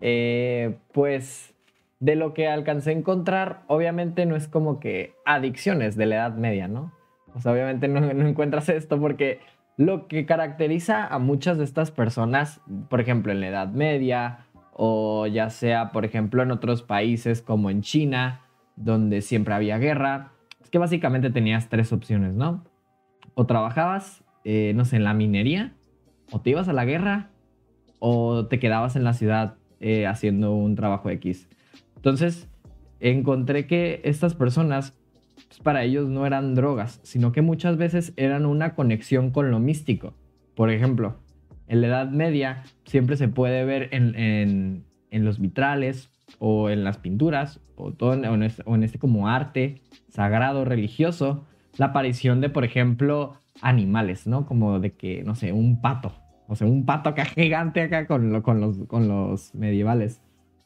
Eh, 0.01 0.77
pues 0.93 1.53
de 1.99 2.15
lo 2.15 2.33
que 2.33 2.47
alcancé 2.47 2.89
a 2.89 2.93
encontrar, 2.93 3.63
obviamente 3.67 4.25
no 4.25 4.35
es 4.35 4.47
como 4.47 4.79
que 4.79 5.13
adicciones 5.25 5.95
de 5.95 6.05
la 6.07 6.15
Edad 6.15 6.35
Media, 6.35 6.67
¿no? 6.67 6.91
O 7.35 7.39
sea, 7.41 7.51
obviamente 7.51 7.87
no, 7.87 7.99
encuentras 8.27 8.69
esto 8.69 8.99
porque 8.99 9.39
Lo 9.77 10.07
que 10.07 10.25
caracteriza 10.25 11.05
a 11.05 11.19
muchas 11.19 11.57
de 11.57 11.65
estas 11.65 11.91
personas, 11.91 12.61
por 12.89 13.01
ejemplo, 13.01 13.31
en 13.31 13.41
la 13.41 13.49
Edad 13.49 13.67
Media, 13.67 14.45
o 14.73 15.27
ya 15.27 15.49
sea, 15.49 15.91
por 15.91 16.05
ejemplo, 16.05 16.41
en 16.43 16.51
otros 16.51 16.81
países 16.81 17.41
como 17.41 17.69
en 17.69 17.81
China, 17.81 18.41
donde 18.77 19.21
siempre 19.21 19.53
había 19.53 19.77
guerra, 19.77 20.31
es 20.61 20.69
que 20.69 20.77
básicamente 20.77 21.29
tenías 21.29 21.69
tres 21.69 21.91
opciones, 21.91 22.33
¿no? 22.33 22.63
O 23.33 23.45
trabajabas, 23.45 24.23
eh, 24.45 24.73
no 24.75 24.85
sé, 24.85 24.95
en 24.95 25.03
la 25.03 25.13
minería, 25.13 25.73
o 26.31 26.39
te 26.39 26.51
ibas 26.51 26.67
a 26.69 26.73
la 26.73 26.85
guerra, 26.85 27.29
o 27.99 28.47
te 28.47 28.59
quedabas 28.59 28.95
en 28.95 29.03
la 29.03 29.13
ciudad 29.13 29.55
eh, 29.79 30.07
haciendo 30.07 30.53
un 30.53 30.75
trabajo 30.75 31.09
X. 31.09 31.49
Entonces, 31.95 32.49
encontré 32.99 33.67
que 33.67 34.01
estas 34.03 34.35
personas, 34.35 34.97
para 35.63 35.83
ellos 35.83 36.09
no 36.09 36.25
eran 36.25 36.55
drogas, 36.55 36.99
sino 37.03 37.31
que 37.31 37.41
muchas 37.41 37.77
veces 37.77 38.13
eran 38.17 38.45
una 38.45 38.75
conexión 38.75 39.31
con 39.31 39.51
lo 39.51 39.59
místico. 39.59 40.13
Por 40.55 40.69
ejemplo, 40.69 41.17
en 41.67 41.81
la 41.81 41.87
Edad 41.87 42.09
Media 42.09 42.63
siempre 42.85 43.17
se 43.17 43.27
puede 43.27 43.65
ver 43.65 43.89
en, 43.91 44.85
los 45.11 45.39
vitrales 45.39 46.09
o 46.39 46.69
en 46.69 46.83
las 46.83 46.97
pinturas 46.97 47.61
o, 47.75 47.91
todo 47.91 48.13
en, 48.13 48.43
este, 48.43 48.63
o 48.65 48.75
en 48.75 48.83
este 48.83 48.99
como 48.99 49.27
arte 49.29 49.81
sagrado 50.09 50.65
religioso 50.65 51.45
la 51.77 51.87
aparición 51.87 52.41
de, 52.41 52.49
por 52.49 52.63
ejemplo, 52.63 53.33
animales, 53.61 54.27
¿no? 54.27 54.45
Como 54.45 54.79
de 54.79 54.93
que, 54.93 55.23
no 55.23 55.35
sé, 55.35 55.51
un 55.51 55.81
pato. 55.81 56.13
O 56.47 56.55
sea, 56.55 56.67
un 56.67 56.85
pato 56.85 57.09
acá 57.09 57.25
gigante 57.35 57.81
acá 57.81 58.07
con, 58.07 58.41
con, 58.41 58.61
los, 58.61 58.77
con 58.87 59.07
los 59.07 59.53
medievales. 59.55 60.21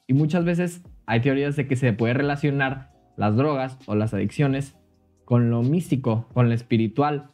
Y 0.08 0.14
muchas 0.14 0.46
veces 0.46 0.84
hay 1.06 1.22
teorías 1.22 1.56
de 1.56 1.68
que 1.68 1.76
se 1.76 1.94
puede 1.94 2.14
relacionar 2.14 2.92
las 3.16 3.36
drogas 3.36 3.78
o 3.86 3.96
las 3.96 4.14
adicciones 4.14 4.76
con 5.30 5.52
lo 5.52 5.62
místico, 5.62 6.26
con 6.34 6.50
lo 6.50 6.56
espiritual. 6.56 7.30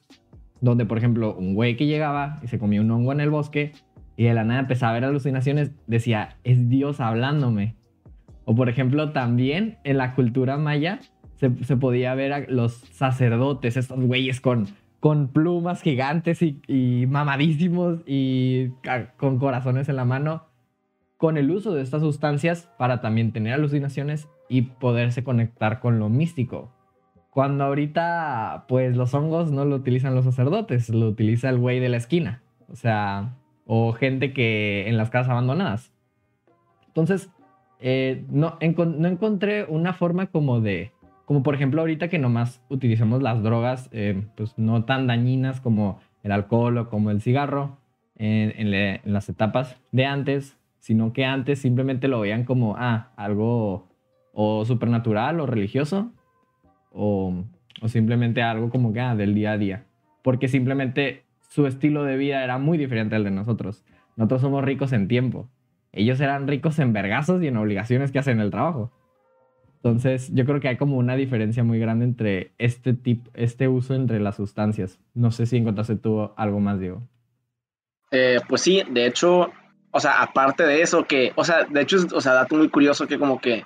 Donde, 0.59 0.85
por 0.85 0.97
ejemplo, 0.97 1.33
un 1.33 1.55
güey 1.55 1.77
que 1.77 1.85
llegaba 1.85 2.41
y 2.43 2.47
se 2.47 2.59
comía 2.59 2.81
un 2.81 2.91
hongo 2.91 3.13
en 3.13 3.21
el 3.21 3.29
bosque 3.29 3.71
y 4.17 4.25
de 4.25 4.33
la 4.33 4.43
nada 4.43 4.59
empezaba 4.59 4.91
a 4.91 4.95
ver 4.95 5.05
alucinaciones, 5.05 5.71
decía, 5.87 6.35
es 6.43 6.67
Dios 6.67 6.99
hablándome. 6.99 7.75
O, 8.43 8.53
por 8.53 8.67
ejemplo, 8.67 9.13
también 9.13 9.77
en 9.85 9.97
la 9.97 10.13
cultura 10.13 10.57
maya 10.57 10.99
se, 11.35 11.49
podía 11.77 12.13
ver 12.15 12.33
a 12.33 12.39
los 12.49 12.73
sacerdotes, 12.73 13.77
estos 13.77 14.01
güeyes 14.01 14.41
con, 14.41 14.67
plumas 15.31 15.81
gigantes 15.81 16.41
y, 16.41 17.05
mamadísimos 17.07 17.99
y 18.05 18.71
con 19.15 19.39
corazones 19.39 19.87
en 19.87 19.95
la 19.95 20.05
mano, 20.05 20.47
con 21.15 21.37
el 21.37 21.49
uso 21.49 21.73
de 21.73 21.81
estas 21.81 22.01
sustancias 22.01 22.69
para 22.77 22.99
también 22.99 23.31
tener 23.31 23.53
alucinaciones 23.53 24.27
y 24.49 24.63
poderse 24.63 25.23
conectar 25.23 25.79
con 25.79 25.97
lo 25.97 26.09
místico. 26.09 26.74
Cuando 27.35 27.65
ahorita, 27.65 28.63
pues 28.69 28.95
los 28.95 29.13
hongos 29.13 29.51
no 29.51 29.65
lo 29.65 29.75
utilizan 29.75 30.15
los 30.15 30.23
sacerdotes, 30.23 30.87
lo 30.87 31.09
utiliza 31.09 31.49
el 31.49 31.57
güey 31.57 31.81
de 31.81 31.89
la 31.89 31.97
esquina. 31.97 32.41
O 32.69 32.77
sea, 32.77 33.35
o 33.65 33.91
gente 33.91 34.31
que 34.31 34.87
en 34.87 34.95
las 34.95 35.09
casas 35.09 35.31
abandonadas. 35.31 35.91
Entonces, 36.87 37.29
eh, 37.81 38.23
no, 38.29 38.57
no 38.61 39.07
encontré 39.09 39.65
una 39.65 39.91
forma 39.91 40.27
como 40.27 40.61
de, 40.61 40.93
como 41.25 41.43
por 41.43 41.55
ejemplo 41.55 41.81
ahorita 41.81 42.07
que 42.07 42.19
nomás 42.19 42.63
utilizamos 42.69 43.21
las 43.21 43.43
drogas, 43.43 43.89
eh, 43.91 44.23
pues 44.37 44.57
no 44.57 44.85
tan 44.85 45.05
dañinas 45.05 45.59
como 45.59 45.99
el 46.23 46.31
alcohol 46.31 46.77
o 46.77 46.89
como 46.89 47.11
el 47.11 47.19
cigarro 47.19 47.79
en, 48.15 48.73
en, 48.73 49.01
las 49.11 49.27
etapas 49.27 49.75
de 49.91 50.05
antes, 50.05 50.57
sino 50.79 51.11
que 51.11 51.25
antes 51.25 51.59
simplemente 51.59 52.07
lo 52.07 52.21
veían 52.21 52.45
como, 52.45 52.77
ah, 52.77 53.11
algo 53.17 53.89
o 54.31 54.63
supernatural 54.63 55.41
o 55.41 55.45
religioso 55.45 56.13
o, 56.95 57.43
simplemente 57.87 58.41
algo 58.41 58.69
como 58.69 58.93
que 58.93 59.01
ah, 59.01 59.15
del 59.15 59.35
día 59.35 59.51
a 59.51 59.57
día. 59.57 59.85
Porque 60.23 60.47
simplemente 60.47 61.23
su 61.49 61.67
estilo 61.67 62.03
de 62.03 62.17
vida 62.17 62.43
era 62.43 62.57
muy 62.57 62.77
diferente 62.77 63.15
al 63.15 63.23
de 63.23 63.31
nosotros. 63.31 63.83
Nosotros 64.15 64.41
somos 64.41 64.63
ricos 64.63 64.93
en 64.93 65.07
tiempo. 65.07 65.49
Ellos 65.91 66.19
eran 66.19 66.47
ricos 66.47 66.79
en 66.79 66.93
vergazos 66.93 67.41
y 67.43 67.47
en 67.47 67.57
obligaciones 67.57 68.11
que 68.11 68.19
hacen 68.19 68.39
el 68.39 68.49
trabajo. 68.49 68.91
Entonces, 69.77 70.33
yo 70.33 70.45
creo 70.45 70.59
que 70.59 70.67
hay 70.67 70.77
como 70.77 70.97
una 70.97 71.15
diferencia 71.15 71.63
muy 71.63 71.77
grande 71.77 72.05
entre 72.05 72.53
este 72.57 72.93
tipo, 72.93 73.29
este 73.35 73.67
uso 73.67 73.93
entre 73.93 74.19
las 74.19 74.35
sustancias. 74.35 74.99
No 75.13 75.29
sé 75.29 75.45
si 75.45 75.57
encontraste 75.57 75.95
tú 75.95 76.31
algo 76.35 76.59
más, 76.59 76.79
Diego. 76.79 77.03
Eh, 78.09 78.39
pues 78.49 78.61
sí, 78.61 78.81
de 78.89 79.05
hecho, 79.05 79.51
o 79.91 79.99
sea, 79.99 80.23
aparte 80.23 80.63
de 80.63 80.81
eso, 80.81 81.03
que, 81.03 81.33
o 81.35 81.43
sea, 81.43 81.65
de 81.65 81.81
hecho, 81.81 81.97
o 82.13 82.19
sea, 82.19 82.33
dato 82.33 82.55
muy 82.55 82.69
curioso 82.69 83.05
que 83.05 83.19
como 83.19 83.39
que 83.39 83.63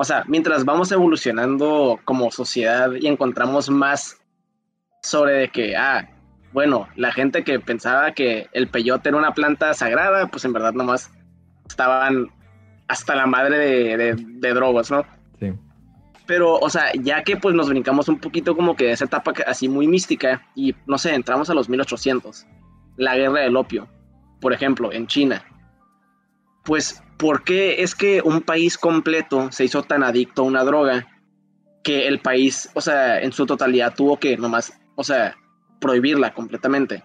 o 0.00 0.04
sea, 0.04 0.22
mientras 0.28 0.64
vamos 0.64 0.92
evolucionando 0.92 1.98
como 2.04 2.30
sociedad 2.30 2.92
y 2.98 3.08
encontramos 3.08 3.68
más 3.68 4.16
sobre 5.02 5.32
de 5.32 5.48
que, 5.48 5.76
ah, 5.76 6.08
bueno, 6.52 6.88
la 6.94 7.12
gente 7.12 7.42
que 7.42 7.58
pensaba 7.58 8.12
que 8.12 8.46
el 8.52 8.68
peyote 8.68 9.08
era 9.08 9.18
una 9.18 9.34
planta 9.34 9.74
sagrada, 9.74 10.28
pues 10.28 10.44
en 10.44 10.52
verdad 10.52 10.72
nomás 10.72 11.10
estaban 11.68 12.28
hasta 12.86 13.16
la 13.16 13.26
madre 13.26 13.58
de, 13.58 14.14
de, 14.14 14.54
drogas, 14.54 14.88
¿no? 14.92 15.04
Sí. 15.40 15.52
Pero, 16.26 16.54
o 16.54 16.70
sea, 16.70 16.92
ya 16.94 17.24
que 17.24 17.36
pues 17.36 17.56
nos 17.56 17.68
brincamos 17.68 18.08
un 18.08 18.20
poquito 18.20 18.54
como 18.54 18.76
que 18.76 18.84
de 18.84 18.92
esa 18.92 19.06
etapa 19.06 19.32
así 19.48 19.68
muy 19.68 19.88
mística 19.88 20.46
y, 20.54 20.76
no 20.86 20.96
sé, 20.96 21.12
entramos 21.12 21.50
a 21.50 21.54
los 21.54 21.68
1800, 21.68 22.46
la 22.98 23.16
guerra 23.16 23.40
del 23.40 23.56
opio, 23.56 23.88
por 24.40 24.52
ejemplo, 24.52 24.92
en 24.92 25.08
China, 25.08 25.44
pues 26.68 27.02
¿por 27.16 27.44
qué 27.44 27.82
es 27.82 27.94
que 27.94 28.20
un 28.22 28.42
país 28.42 28.76
completo 28.76 29.50
se 29.50 29.64
hizo 29.64 29.82
tan 29.82 30.02
adicto 30.02 30.42
a 30.42 30.44
una 30.44 30.64
droga 30.64 31.08
que 31.82 32.06
el 32.06 32.20
país, 32.20 32.68
o 32.74 32.82
sea, 32.82 33.22
en 33.22 33.32
su 33.32 33.46
totalidad 33.46 33.94
tuvo 33.94 34.18
que 34.18 34.36
nomás, 34.36 34.78
o 34.94 35.02
sea, 35.02 35.34
prohibirla 35.80 36.34
completamente? 36.34 37.02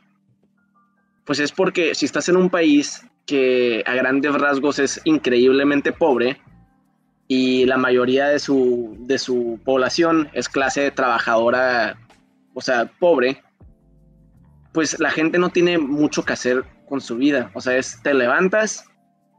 Pues 1.26 1.40
es 1.40 1.54
porque 1.54 1.96
si 1.96 2.06
estás 2.06 2.28
en 2.28 2.36
un 2.36 2.50
país 2.50 3.08
que 3.26 3.86
a 3.88 3.94
grandes 3.94 4.34
rasgos 4.34 4.80
es 4.80 5.00
increíblemente 5.06 5.94
pobre 5.94 6.42
y 7.30 7.66
la 7.66 7.78
mayoría 7.78 8.28
de 8.28 8.40
su, 8.40 8.98
de 9.00 9.18
su 9.18 9.62
población 9.64 10.30
es 10.34 10.50
clase 10.50 10.92
trabajadora, 10.92 11.98
o 12.54 12.60
sea, 12.60 12.92
pobre, 13.00 13.42
pues 14.74 15.00
la 15.00 15.10
gente 15.10 15.40
no 15.40 15.52
tiene 15.52 15.78
mucho 15.78 16.26
que 16.26 16.34
hacer 16.34 16.66
con 16.90 17.00
su 17.00 17.16
vida. 17.16 17.50
O 17.54 17.62
sea, 17.62 17.78
es 17.78 18.02
te 18.04 18.14
levantas, 18.14 18.90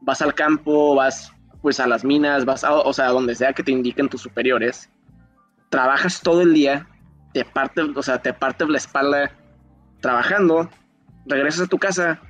vas 0.05 0.21
al 0.21 0.33
campo, 0.33 0.95
vas 0.95 1.33
pues 1.61 1.79
a 1.79 1.87
las 1.87 2.05
minas, 2.05 2.45
vas 2.45 2.63
a, 2.63 2.73
o 2.73 2.93
sea, 2.93 3.07
donde 3.07 3.33
sea 3.33 3.51
que 3.53 3.63
te 3.63 3.71
indiquen 3.71 4.07
tus 4.07 4.21
superiores, 4.21 4.89
trabajas 5.69 6.21
todo 6.21 6.41
el 6.41 6.53
día, 6.53 6.87
te 7.33 7.43
partes, 7.43 7.85
o 7.95 8.03
sea, 8.03 8.21
te 8.21 8.33
partes 8.33 8.69
la 8.69 8.77
espalda 8.77 9.31
trabajando, 9.99 10.69
regresas 11.25 11.61
a 11.61 11.67
tu 11.67 11.79
casa 11.79 12.21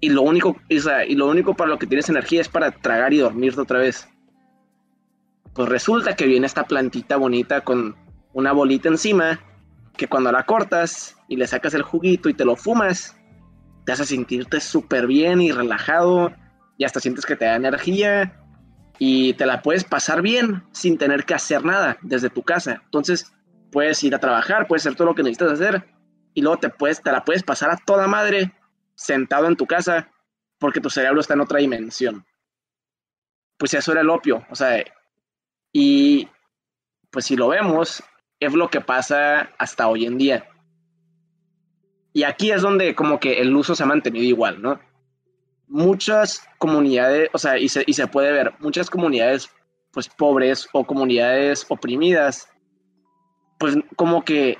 y 0.00 0.08
lo 0.08 0.22
único, 0.22 0.56
y 0.68 1.14
lo 1.14 1.28
único 1.28 1.54
para 1.54 1.68
lo 1.68 1.78
que 1.78 1.86
tienes 1.86 2.08
energía 2.08 2.40
es 2.40 2.48
para 2.48 2.70
tragar 2.70 3.12
y 3.12 3.18
dormirte 3.18 3.60
otra 3.60 3.80
vez. 3.80 4.08
Pues 5.52 5.68
resulta 5.68 6.16
que 6.16 6.26
viene 6.26 6.46
esta 6.46 6.64
plantita 6.64 7.16
bonita 7.16 7.60
con 7.60 7.94
una 8.32 8.52
bolita 8.52 8.88
encima 8.88 9.40
que 9.96 10.08
cuando 10.08 10.32
la 10.32 10.44
cortas 10.44 11.16
y 11.28 11.36
le 11.36 11.46
sacas 11.46 11.74
el 11.74 11.82
juguito 11.82 12.30
y 12.30 12.34
te 12.34 12.46
lo 12.46 12.56
fumas, 12.56 13.18
te 13.84 13.92
hace 13.92 14.06
sentirte 14.06 14.60
súper 14.60 15.06
bien 15.06 15.42
y 15.42 15.52
relajado 15.52 16.32
y 16.78 16.84
hasta 16.84 17.00
sientes 17.00 17.26
que 17.26 17.36
te 17.36 17.44
da 17.44 17.56
energía 17.56 18.40
y 18.98 19.34
te 19.34 19.44
la 19.44 19.60
puedes 19.62 19.84
pasar 19.84 20.22
bien 20.22 20.62
sin 20.72 20.96
tener 20.96 21.24
que 21.24 21.34
hacer 21.34 21.64
nada 21.64 21.98
desde 22.02 22.30
tu 22.30 22.42
casa. 22.42 22.80
Entonces 22.84 23.32
puedes 23.70 24.02
ir 24.04 24.14
a 24.14 24.20
trabajar, 24.20 24.66
puedes 24.66 24.86
hacer 24.86 24.96
todo 24.96 25.08
lo 25.08 25.14
que 25.14 25.22
necesitas 25.22 25.52
hacer 25.52 25.84
y 26.34 26.40
luego 26.40 26.58
te, 26.58 26.70
puedes, 26.70 27.02
te 27.02 27.12
la 27.12 27.24
puedes 27.24 27.42
pasar 27.42 27.70
a 27.70 27.76
toda 27.76 28.06
madre 28.06 28.52
sentado 28.94 29.46
en 29.46 29.56
tu 29.56 29.66
casa 29.66 30.08
porque 30.58 30.80
tu 30.80 30.88
cerebro 30.88 31.20
está 31.20 31.34
en 31.34 31.40
otra 31.40 31.58
dimensión. 31.58 32.24
Pues 33.58 33.74
eso 33.74 33.90
era 33.90 34.00
el 34.00 34.10
opio, 34.10 34.46
o 34.48 34.54
sea, 34.54 34.84
y 35.72 36.28
pues 37.10 37.24
si 37.24 37.36
lo 37.36 37.48
vemos, 37.48 38.04
es 38.38 38.54
lo 38.54 38.70
que 38.70 38.80
pasa 38.80 39.50
hasta 39.58 39.88
hoy 39.88 40.06
en 40.06 40.16
día. 40.16 40.48
Y 42.12 42.22
aquí 42.22 42.52
es 42.52 42.62
donde 42.62 42.94
como 42.94 43.18
que 43.18 43.40
el 43.40 43.54
uso 43.54 43.74
se 43.74 43.82
ha 43.82 43.86
mantenido 43.86 44.24
igual, 44.24 44.62
¿no? 44.62 44.80
Muchas 45.68 46.42
comunidades, 46.58 47.28
o 47.32 47.38
sea, 47.38 47.58
y 47.58 47.68
se, 47.68 47.84
y 47.86 47.92
se 47.92 48.06
puede 48.06 48.32
ver, 48.32 48.52
muchas 48.58 48.90
comunidades 48.90 49.50
pues 49.92 50.08
pobres 50.08 50.68
o 50.72 50.84
comunidades 50.84 51.66
oprimidas, 51.68 52.48
pues 53.58 53.76
como 53.96 54.24
que 54.24 54.58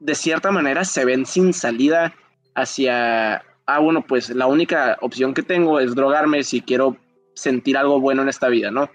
de 0.00 0.14
cierta 0.14 0.50
manera 0.50 0.84
se 0.84 1.04
ven 1.04 1.26
sin 1.26 1.52
salida 1.52 2.14
hacia, 2.54 3.42
ah, 3.66 3.78
bueno, 3.80 4.04
pues 4.06 4.30
la 4.30 4.46
única 4.46 4.98
opción 5.00 5.34
que 5.34 5.42
tengo 5.42 5.80
es 5.80 5.94
drogarme 5.94 6.42
si 6.42 6.60
quiero 6.60 6.96
sentir 7.34 7.76
algo 7.76 8.00
bueno 8.00 8.22
en 8.22 8.28
esta 8.28 8.48
vida, 8.48 8.70
¿no? 8.70 8.90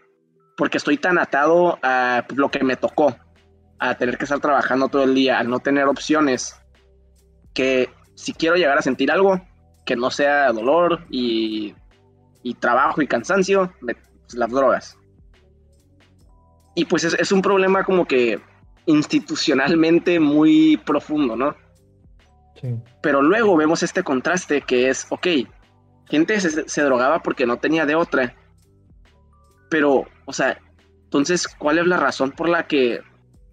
Porque 0.58 0.78
estoy 0.78 0.98
tan 0.98 1.18
atado 1.18 1.80
a 1.82 2.26
lo 2.36 2.50
que 2.50 2.64
me 2.64 2.76
tocó, 2.76 3.16
a 3.80 3.96
tener 3.96 4.18
que 4.18 4.26
estar 4.26 4.40
trabajando 4.40 4.90
todo 4.90 5.04
el 5.04 5.16
día, 5.16 5.40
al 5.40 5.50
no 5.50 5.60
tener 5.60 5.88
opciones, 5.88 6.56
que 7.54 7.90
si 8.16 8.34
quiero 8.34 8.56
llegar 8.56 8.78
a 8.78 8.82
sentir 8.82 9.12
algo, 9.12 9.42
que 9.86 9.96
no 9.96 10.12
sea 10.12 10.52
dolor 10.52 11.06
y, 11.10 11.76
trabajo 12.60 13.02
y 13.02 13.08
cansancio, 13.08 13.74
pues, 13.82 13.98
las 14.34 14.50
drogas. 14.52 14.98
Y 16.76 16.86
pues 16.86 17.04
es, 17.04 17.32
un 17.32 17.42
problema 17.42 17.84
como 17.84 18.06
que 18.06 18.40
institucionalmente 18.86 20.20
muy 20.20 20.78
profundo, 20.78 21.36
¿no? 21.36 21.56
Pero 23.02 23.22
luego 23.22 23.56
vemos 23.56 23.84
este 23.84 24.04
contraste 24.04 24.62
que 24.62 24.90
es, 24.90 25.08
ok, 25.10 25.28
gente 26.10 26.40
se, 26.40 26.82
drogaba 26.82 27.22
porque 27.22 27.46
no 27.46 27.58
tenía 27.58 27.86
de 27.86 27.96
otra. 27.96 28.36
Pero, 29.70 30.06
o 30.26 30.34
sea, 30.34 30.60
entonces, 31.06 31.48
¿cuál 31.48 31.80
es 31.80 31.88
la 31.88 31.98
razón 31.98 32.32
por 32.32 32.50
la 32.50 32.68
que 32.68 33.02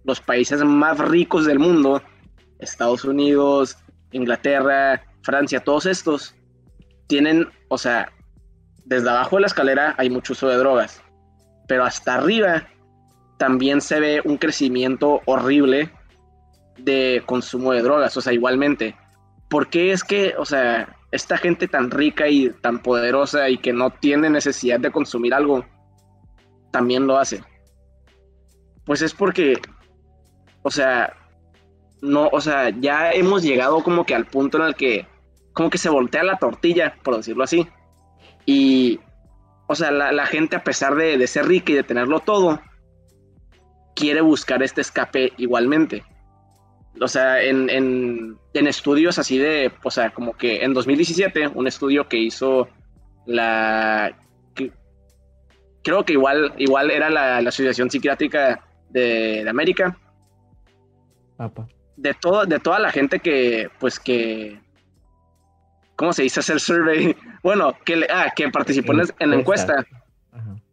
los 0.04 0.20
países 0.20 0.62
más 0.64 0.98
ricos 0.98 1.46
del 1.46 1.58
mundo, 1.58 2.02
Estados 2.58 3.04
Unidos, 3.04 3.76
Inglaterra, 4.12 5.04
Francia, 5.26 5.58
todos 5.58 5.86
estos, 5.86 6.36
tienen, 7.08 7.48
o 7.68 7.76
sea, 7.76 8.12
desde 8.84 9.10
abajo 9.10 9.36
de 9.36 9.40
la 9.40 9.46
escalera 9.48 9.94
hay 9.98 10.08
mucho 10.08 10.34
uso 10.34 10.48
de 10.48 10.56
drogas, 10.56 11.02
pero 11.66 11.84
hasta 11.84 12.14
arriba 12.14 12.68
también 13.36 13.80
se 13.80 13.98
ve 13.98 14.22
un 14.24 14.38
crecimiento 14.38 15.20
horrible 15.26 15.90
de 16.78 17.24
consumo 17.26 17.72
de 17.72 17.82
drogas, 17.82 18.16
o 18.16 18.20
sea, 18.20 18.32
igualmente. 18.32 18.94
¿Por 19.50 19.68
qué 19.68 19.90
es 19.90 20.04
que, 20.04 20.34
o 20.38 20.44
sea, 20.44 20.96
esta 21.10 21.36
gente 21.36 21.66
tan 21.66 21.90
rica 21.90 22.28
y 22.28 22.50
tan 22.50 22.80
poderosa 22.80 23.48
y 23.48 23.58
que 23.58 23.72
no 23.72 23.90
tiene 23.90 24.30
necesidad 24.30 24.78
de 24.78 24.92
consumir 24.92 25.34
algo, 25.34 25.66
también 26.70 27.08
lo 27.08 27.18
hace? 27.18 27.42
Pues 28.84 29.02
es 29.02 29.12
porque, 29.12 29.58
o 30.62 30.70
sea, 30.70 31.12
no, 32.00 32.28
o 32.28 32.40
sea, 32.40 32.70
ya 32.70 33.10
hemos 33.10 33.42
llegado 33.42 33.82
como 33.82 34.06
que 34.06 34.14
al 34.14 34.26
punto 34.26 34.58
en 34.58 34.64
el 34.64 34.76
que, 34.76 35.06
como 35.56 35.70
que 35.70 35.78
se 35.78 35.88
voltea 35.88 36.22
la 36.22 36.36
tortilla, 36.36 36.94
por 37.02 37.16
decirlo 37.16 37.42
así. 37.42 37.66
Y, 38.44 39.00
o 39.66 39.74
sea, 39.74 39.90
la, 39.90 40.26
gente 40.26 40.54
a 40.54 40.62
pesar 40.62 40.94
de, 40.94 41.18
de 41.18 41.26
ser 41.26 41.46
rica 41.46 41.72
y 41.72 41.76
de 41.76 41.82
tenerlo 41.82 42.20
todo, 42.20 42.60
quiere 43.96 44.20
buscar 44.20 44.62
este 44.62 44.82
escape 44.82 45.32
igualmente 45.38 46.04
o 47.00 47.08
sea, 47.08 47.42
en, 47.42 47.68
en, 47.70 48.66
estudios 48.66 49.18
así 49.18 49.38
de, 49.38 49.70
o 49.82 49.90
sea, 49.90 50.10
como 50.10 50.32
que 50.32 50.64
en 50.64 50.72
2017, 50.72 51.48
un 51.48 51.66
estudio 51.66 52.08
que 52.08 52.16
hizo 52.16 52.68
la, 53.26 54.16
creo 55.82 56.04
que 56.04 56.14
igual, 56.14 56.54
igual 56.56 56.90
era 56.90 57.10
la, 57.10 57.38
Asociación 57.38 57.90
Psiquiátrica 57.90 58.64
de, 58.90 59.46
América. 59.48 59.96
De, 61.96 62.14
todo, 62.14 62.46
de 62.46 62.58
toda 62.58 62.78
la 62.78 62.90
gente 62.90 63.20
que, 63.20 63.68
pues 63.78 64.00
que, 64.00 64.58
¿cómo 65.96 66.12
se 66.12 66.22
dice 66.22 66.40
hacer 66.40 66.60
survey? 66.60 67.16
Bueno, 67.42 67.78
que, 67.84 68.04
ah, 68.10 68.32
que 68.34 68.48
participó 68.48 68.92
en, 68.92 69.30
la 69.30 69.36
encuesta. 69.36 69.86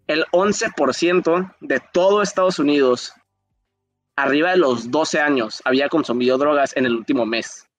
El 0.08 0.26
11% 0.32 1.56
de 1.62 1.80
todo 1.94 2.24
Estados 2.24 2.58
Unidos 2.58 3.14
arriba 4.16 4.52
de 4.52 4.58
los 4.58 4.90
12 4.90 5.20
años 5.20 5.62
había 5.66 5.88
consumido 5.88 6.38
drogas 6.40 6.76
en 6.76 6.88
el 6.88 6.96
último 6.96 7.28
mes. 7.28 7.70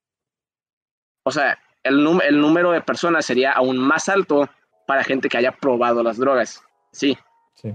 O 1.24 1.32
sea, 1.32 1.58
el, 1.82 2.06
el 2.24 2.40
número 2.40 2.70
de 2.70 2.82
personas 2.82 3.26
sería 3.26 3.50
aún 3.50 3.78
más 3.78 4.08
alto 4.08 4.48
para 4.86 5.02
gente 5.02 5.28
que 5.28 5.38
haya 5.38 5.52
probado 5.52 6.02
las 6.04 6.16
drogas. 6.16 6.62
Sí. 6.92 7.18
Sí. 7.54 7.74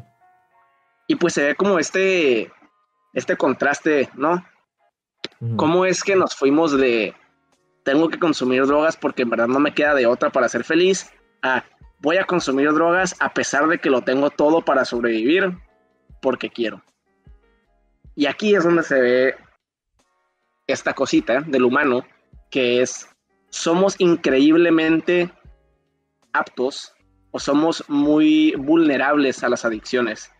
Y 1.07 1.15
pues 1.15 1.33
se 1.33 1.43
ve 1.43 1.55
como 1.55 1.79
este, 1.79 2.49
este 3.13 3.35
contraste, 3.35 4.09
¿no? 4.13 4.45
¿Cómo 5.55 5.85
es 5.85 6.03
que 6.03 6.15
nos 6.15 6.35
fuimos 6.35 6.77
de 6.77 7.15
tengo 7.83 8.09
que 8.09 8.19
consumir 8.19 8.65
drogas 8.65 8.97
porque 8.97 9.23
en 9.23 9.29
verdad 9.29 9.47
no 9.47 9.59
me 9.59 9.73
queda 9.73 9.95
de 9.95 10.05
otra 10.05 10.29
para 10.29 10.49
ser 10.49 10.63
feliz 10.63 11.11
a 11.41 11.63
voy 12.01 12.17
a 12.17 12.25
consumir 12.25 12.71
drogas 12.73 13.15
a 13.19 13.33
pesar 13.33 13.67
de 13.67 13.79
que 13.79 13.89
lo 13.89 14.01
tengo 14.01 14.29
todo 14.29 14.61
para 14.61 14.85
sobrevivir 14.85 15.57
porque 16.21 16.49
quiero? 16.49 16.83
Y 18.15 18.25
aquí 18.25 18.55
es 18.55 18.63
donde 18.63 18.83
se 18.83 18.99
ve 18.99 19.35
esta 20.67 20.93
cosita 20.93 21.41
del 21.41 21.63
humano, 21.63 22.05
que 22.51 22.81
es, 22.81 23.07
somos 23.49 23.95
increíblemente 23.99 25.31
aptos 26.33 26.93
o 27.31 27.39
somos 27.39 27.83
muy 27.87 28.53
vulnerables 28.57 29.43
a 29.43 29.49
las 29.49 29.65
adicciones. 29.65 30.31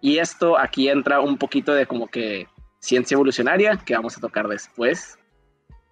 Y 0.00 0.18
esto 0.18 0.58
aquí 0.58 0.88
entra 0.88 1.20
un 1.20 1.38
poquito 1.38 1.72
de 1.72 1.86
como 1.86 2.08
que 2.08 2.46
ciencia 2.80 3.14
evolucionaria, 3.14 3.76
que 3.76 3.94
vamos 3.94 4.16
a 4.18 4.20
tocar 4.20 4.48
después. 4.48 5.18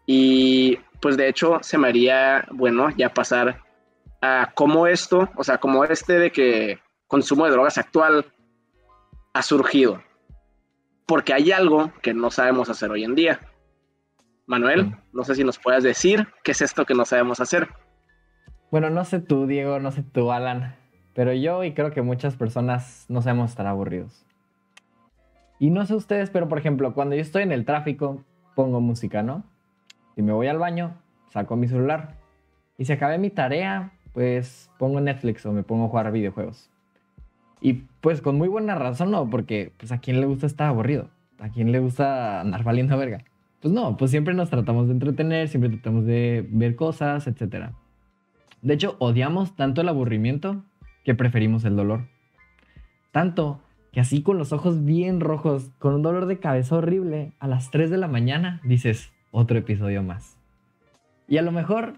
Y 0.07 0.79
pues 1.01 1.17
de 1.17 1.29
hecho 1.29 1.59
se 1.62 1.79
me 1.79 1.88
haría 1.88 2.47
bueno 2.53 2.91
ya 2.91 3.12
pasar 3.12 3.61
a 4.21 4.53
cómo 4.55 4.87
esto, 4.87 5.29
o 5.37 5.45
sea, 5.45 5.59
como 5.59 5.85
este 5.85 6.19
de 6.19 6.31
que 6.31 6.79
consumo 7.07 7.45
de 7.45 7.53
drogas 7.53 7.79
actual 7.79 8.27
ha 9.35 9.43
surgido 9.43 10.01
porque 11.12 11.35
hay 11.35 11.53
algo 11.53 11.93
que 12.01 12.15
no 12.15 12.31
sabemos 12.31 12.71
hacer 12.71 12.91
hoy 12.91 13.05
en 13.05 13.15
día. 13.15 13.41
Manuel, 14.47 14.97
no 15.12 15.25
sé 15.25 15.35
si 15.35 15.45
nos 15.45 15.59
puedes 15.59 15.85
decir 15.85 16.27
qué 16.43 16.53
es 16.53 16.62
esto 16.62 16.87
que 16.87 16.95
no 16.95 17.05
sabemos 17.05 17.38
hacer. 17.38 17.69
Bueno, 18.71 18.88
no 18.88 19.05
sé 19.05 19.21
tú, 19.21 19.47
Diego, 19.47 19.79
no 19.79 19.91
sé 19.91 20.03
tú, 20.03 20.33
Alan, 20.33 20.75
pero 21.15 21.35
yo 21.35 21.65
y 21.65 21.75
creo 21.75 21.91
que 21.91 22.01
muchas 22.01 22.37
personas 22.37 23.05
no 23.11 23.21
sabemos 23.21 23.51
estar 23.51 23.67
aburridos. 23.67 24.25
Y 25.59 25.69
no 25.69 25.85
sé 25.85 25.95
ustedes, 25.95 26.31
pero 26.31 26.49
por 26.49 26.59
ejemplo, 26.59 26.95
cuando 26.95 27.15
yo 27.15 27.21
estoy 27.21 27.43
en 27.43 27.53
el 27.53 27.67
tráfico, 27.67 28.25
pongo 28.55 28.81
música, 28.81 29.23
¿no? 29.23 29.45
Si 30.14 30.22
me 30.22 30.33
voy 30.33 30.46
al 30.46 30.59
baño, 30.59 30.94
saco 31.31 31.57
mi 31.57 31.68
celular. 31.68 32.16
Y 32.79 32.85
si 32.85 32.92
acabé 32.92 33.18
mi 33.18 33.31
tarea, 33.31 33.92
pues 34.12 34.70
pongo 34.79 35.01
Netflix 35.01 35.44
o 35.46 35.53
me 35.53 35.62
pongo 35.62 35.87
a 35.87 35.88
jugar 35.88 36.12
videojuegos. 36.12 36.70
Y 37.61 37.85
pues 38.01 38.20
con 38.20 38.37
muy 38.37 38.48
buena 38.48 38.75
razón, 38.75 39.11
¿no? 39.11 39.31
Porque 39.31 39.72
pues 39.79 39.92
a 39.92 39.98
quién 39.98 40.20
le 40.20 40.27
gusta 40.27 40.46
estar 40.46 40.68
aburrido, 40.68 41.09
a 41.38 41.48
quién 41.48 41.72
le 41.72 41.79
gusta 41.79 42.40
andar 42.40 42.64
valiendo 42.64 42.96
verga. 42.98 43.25
Pues 43.61 43.72
no, 43.72 43.96
pues 43.96 44.11
siempre 44.11 44.35
nos 44.35 44.51
tratamos 44.51 44.88
de 44.88 44.94
entretener, 44.94 45.48
siempre 45.48 45.70
tratamos 45.70 46.05
de 46.05 46.44
ver 46.51 46.75
cosas, 46.75 47.29
etc. 47.29 47.70
De 48.61 48.75
hecho, 48.75 48.96
odiamos 48.98 49.55
tanto 49.55 49.81
el 49.81 49.88
aburrimiento 49.88 50.64
que 51.05 51.14
preferimos 51.14 51.64
el 51.64 51.77
dolor. 51.77 52.09
Tanto 53.12 53.61
que 53.92 54.01
así 54.01 54.22
con 54.22 54.38
los 54.38 54.53
ojos 54.53 54.85
bien 54.85 55.20
rojos, 55.20 55.70
con 55.79 55.94
un 55.94 56.03
dolor 56.03 56.27
de 56.27 56.40
cabeza 56.40 56.77
horrible, 56.77 57.33
a 57.38 57.46
las 57.46 57.70
3 57.70 57.90
de 57.90 57.98
la 57.98 58.09
mañana 58.09 58.61
dices, 58.64 59.12
otro 59.33 59.59
episodio 59.59 60.05
más. 60.05 60.38
Y 61.27 61.38
a 61.38 61.42
lo 61.42 61.51
mejor, 61.51 61.95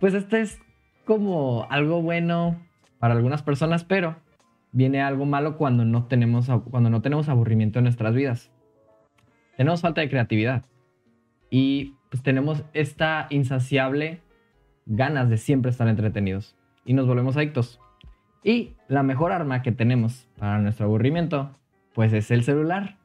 pues 0.00 0.14
este 0.14 0.40
es 0.40 0.58
como 1.04 1.66
algo 1.68 2.00
bueno 2.00 2.58
para 2.98 3.12
algunas 3.12 3.42
personas, 3.42 3.84
pero 3.84 4.16
viene 4.72 5.02
algo 5.02 5.26
malo 5.26 5.58
cuando 5.58 5.84
no 5.84 6.06
tenemos, 6.06 6.48
cuando 6.70 6.88
no 6.88 7.02
tenemos 7.02 7.28
aburrimiento 7.28 7.78
en 7.78 7.84
nuestras 7.84 8.14
vidas. 8.14 8.50
Tenemos 9.56 9.82
falta 9.82 10.00
de 10.00 10.08
creatividad 10.08 10.64
y 11.50 11.94
pues 12.10 12.22
tenemos 12.22 12.64
esta 12.72 13.26
insaciable 13.30 14.20
ganas 14.86 15.28
de 15.28 15.36
siempre 15.36 15.70
estar 15.70 15.88
entretenidos 15.88 16.56
y 16.84 16.94
nos 16.94 17.06
volvemos 17.06 17.36
adictos. 17.36 17.80
Y 18.42 18.74
la 18.88 19.02
mejor 19.02 19.32
arma 19.32 19.62
que 19.62 19.72
tenemos 19.72 20.28
para 20.38 20.58
nuestro 20.58 20.86
aburrimiento, 20.86 21.56
pues 21.94 22.12
es 22.12 22.30
el 22.30 22.42
celular. 22.42 22.98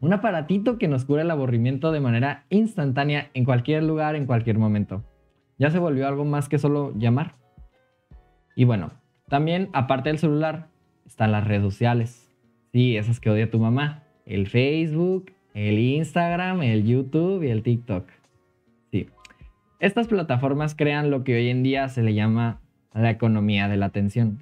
Un 0.00 0.12
aparatito 0.12 0.78
que 0.78 0.86
nos 0.86 1.04
cura 1.04 1.22
el 1.22 1.30
aburrimiento 1.30 1.90
de 1.90 2.00
manera 2.00 2.44
instantánea 2.50 3.30
en 3.34 3.44
cualquier 3.44 3.82
lugar, 3.82 4.14
en 4.14 4.26
cualquier 4.26 4.58
momento. 4.58 5.02
Ya 5.58 5.70
se 5.70 5.80
volvió 5.80 6.06
algo 6.06 6.24
más 6.24 6.48
que 6.48 6.58
solo 6.58 6.92
llamar. 6.96 7.34
Y 8.54 8.64
bueno, 8.64 8.92
también 9.28 9.70
aparte 9.72 10.08
del 10.08 10.18
celular, 10.18 10.68
están 11.04 11.32
las 11.32 11.46
redes 11.46 11.62
sociales. 11.62 12.32
Sí, 12.72 12.96
esas 12.96 13.18
que 13.18 13.30
odia 13.30 13.50
tu 13.50 13.58
mamá. 13.58 14.04
El 14.24 14.46
Facebook, 14.46 15.32
el 15.54 15.78
Instagram, 15.78 16.62
el 16.62 16.84
YouTube 16.84 17.42
y 17.42 17.50
el 17.50 17.62
TikTok. 17.62 18.08
Sí. 18.92 19.08
Estas 19.80 20.06
plataformas 20.06 20.76
crean 20.76 21.10
lo 21.10 21.24
que 21.24 21.34
hoy 21.34 21.48
en 21.48 21.64
día 21.64 21.88
se 21.88 22.02
le 22.02 22.14
llama 22.14 22.60
la 22.94 23.10
economía 23.10 23.68
de 23.68 23.76
la 23.76 23.86
atención. 23.86 24.38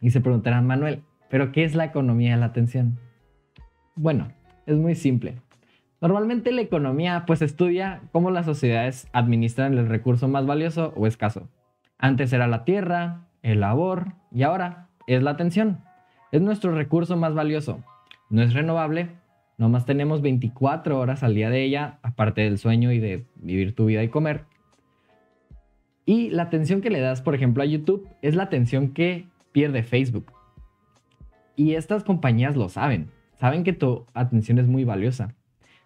Y 0.00 0.10
se 0.10 0.22
preguntarán, 0.22 0.66
Manuel, 0.66 1.02
¿pero 1.28 1.52
qué 1.52 1.64
es 1.64 1.74
la 1.74 1.84
economía 1.84 2.34
de 2.34 2.40
la 2.40 2.46
atención? 2.46 2.98
Bueno, 3.94 4.28
es 4.70 4.78
muy 4.78 4.94
simple. 4.94 5.36
Normalmente 6.00 6.52
la 6.52 6.62
economía 6.62 7.24
pues 7.26 7.42
estudia 7.42 8.02
cómo 8.12 8.30
las 8.30 8.46
sociedades 8.46 9.08
administran 9.12 9.76
el 9.76 9.88
recurso 9.88 10.28
más 10.28 10.46
valioso 10.46 10.94
o 10.96 11.06
escaso. 11.06 11.48
Antes 11.98 12.32
era 12.32 12.46
la 12.46 12.64
tierra, 12.64 13.28
el 13.42 13.60
labor 13.60 14.14
y 14.32 14.42
ahora 14.42 14.88
es 15.06 15.22
la 15.22 15.32
atención. 15.32 15.80
Es 16.32 16.40
nuestro 16.40 16.74
recurso 16.74 17.16
más 17.16 17.34
valioso. 17.34 17.82
No 18.30 18.42
es 18.42 18.54
renovable, 18.54 19.10
nomás 19.58 19.84
tenemos 19.84 20.22
24 20.22 20.98
horas 20.98 21.22
al 21.22 21.34
día 21.34 21.50
de 21.50 21.64
ella, 21.64 21.98
aparte 22.02 22.42
del 22.42 22.58
sueño 22.58 22.92
y 22.92 23.00
de 23.00 23.26
vivir 23.34 23.74
tu 23.74 23.86
vida 23.86 24.02
y 24.02 24.08
comer. 24.08 24.44
Y 26.06 26.30
la 26.30 26.44
atención 26.44 26.80
que 26.80 26.90
le 26.90 27.00
das, 27.00 27.20
por 27.20 27.34
ejemplo, 27.34 27.62
a 27.62 27.66
YouTube 27.66 28.08
es 28.22 28.36
la 28.36 28.44
atención 28.44 28.94
que 28.94 29.26
pierde 29.52 29.82
Facebook. 29.82 30.32
Y 31.56 31.74
estas 31.74 32.04
compañías 32.04 32.56
lo 32.56 32.68
saben, 32.68 33.10
saben 33.40 33.64
que 33.64 33.72
tu 33.72 34.06
atención 34.14 34.58
es 34.58 34.66
muy 34.66 34.84
valiosa. 34.84 35.34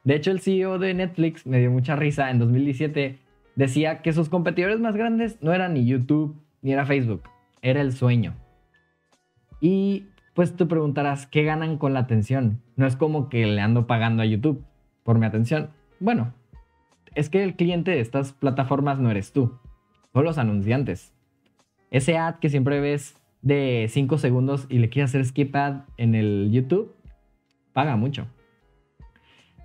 De 0.05 0.15
hecho, 0.15 0.31
el 0.31 0.41
CEO 0.41 0.79
de 0.79 0.93
Netflix 0.93 1.47
me 1.47 1.61
dio 1.61 1.71
mucha 1.71 1.97
risa 1.97 2.31
en 2.31 2.39
2017. 2.39 3.19
Decía 3.57 4.03
que 4.03 4.13
sus 4.13 4.29
competidores 4.29 4.81
más 4.81 4.97
grandes 4.97 5.39
no 5.41 5.55
eran 5.55 5.75
ni 5.75 5.87
YouTube 5.87 6.37
ni 6.61 6.73
era 6.73 6.85
Facebook, 6.85 7.23
era 7.63 7.81
el 7.81 7.93
sueño. 7.93 8.35
Y 9.61 10.07
pues 10.35 10.57
tú 10.57 10.69
preguntarás, 10.69 11.27
¿qué 11.27 11.45
ganan 11.45 11.79
con 11.79 11.95
la 11.95 12.01
atención? 12.01 12.61
No 12.77 12.87
es 12.87 12.97
como 12.97 13.29
que 13.29 13.47
le 13.47 13.61
ando 13.61 13.87
pagando 13.87 14.23
a 14.23 14.27
YouTube 14.27 14.65
por 15.05 15.19
mi 15.19 15.27
atención. 15.27 15.71
Bueno, 16.01 16.35
es 17.15 17.31
que 17.31 17.45
el 17.45 17.55
cliente 17.55 17.93
de 17.93 18.01
estas 18.01 18.33
plataformas 18.33 18.99
no 18.99 19.11
eres 19.11 19.33
tú, 19.33 19.59
son 20.13 20.25
los 20.25 20.39
anunciantes. 20.39 21.15
Ese 21.91 22.19
ad 22.19 22.37
que 22.41 22.49
siempre 22.49 22.81
ves 22.81 23.17
de 23.43 23.87
5 23.89 24.19
segundos 24.19 24.67
y 24.69 24.79
le 24.79 24.89
quieres 24.89 25.11
hacer 25.11 25.25
skip 25.25 25.55
ad 25.55 25.83
en 25.97 26.15
el 26.15 26.51
YouTube, 26.51 26.95
paga 27.75 27.97
mucho. 27.97 28.27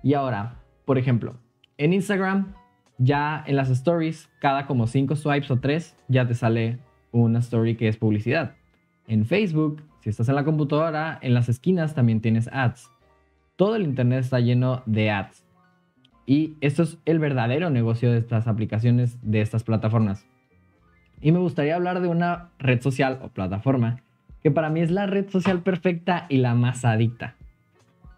Y 0.02 0.12
ahora, 0.12 0.56
por 0.84 0.98
ejemplo, 0.98 1.36
en 1.78 1.94
Instagram, 1.94 2.52
ya 2.98 3.42
en 3.46 3.56
las 3.56 3.70
stories, 3.70 4.28
cada 4.40 4.66
como 4.66 4.86
5 4.86 5.16
swipes 5.16 5.50
o 5.50 5.60
3, 5.60 5.96
ya 6.08 6.26
te 6.26 6.34
sale 6.34 6.78
una 7.12 7.38
story 7.38 7.76
que 7.76 7.88
es 7.88 7.96
publicidad. 7.96 8.56
En 9.06 9.24
Facebook, 9.24 9.82
si 10.00 10.10
estás 10.10 10.28
en 10.28 10.34
la 10.34 10.44
computadora, 10.44 11.18
en 11.22 11.32
las 11.32 11.48
esquinas 11.48 11.94
también 11.94 12.20
tienes 12.20 12.48
ads. 12.52 12.90
Todo 13.56 13.76
el 13.76 13.84
Internet 13.84 14.20
está 14.20 14.40
lleno 14.40 14.82
de 14.84 15.10
ads. 15.10 15.46
Y 16.26 16.56
esto 16.60 16.82
es 16.82 16.98
el 17.06 17.18
verdadero 17.18 17.70
negocio 17.70 18.12
de 18.12 18.18
estas 18.18 18.46
aplicaciones, 18.46 19.18
de 19.22 19.40
estas 19.40 19.64
plataformas. 19.64 20.26
Y 21.20 21.32
me 21.32 21.38
gustaría 21.38 21.76
hablar 21.76 22.00
de 22.00 22.08
una 22.08 22.50
red 22.58 22.80
social 22.80 23.18
o 23.22 23.28
plataforma 23.28 24.02
que 24.42 24.50
para 24.50 24.70
mí 24.70 24.80
es 24.80 24.90
la 24.90 25.06
red 25.06 25.28
social 25.28 25.62
perfecta 25.62 26.26
y 26.28 26.38
la 26.38 26.54
más 26.54 26.84
adicta. 26.84 27.36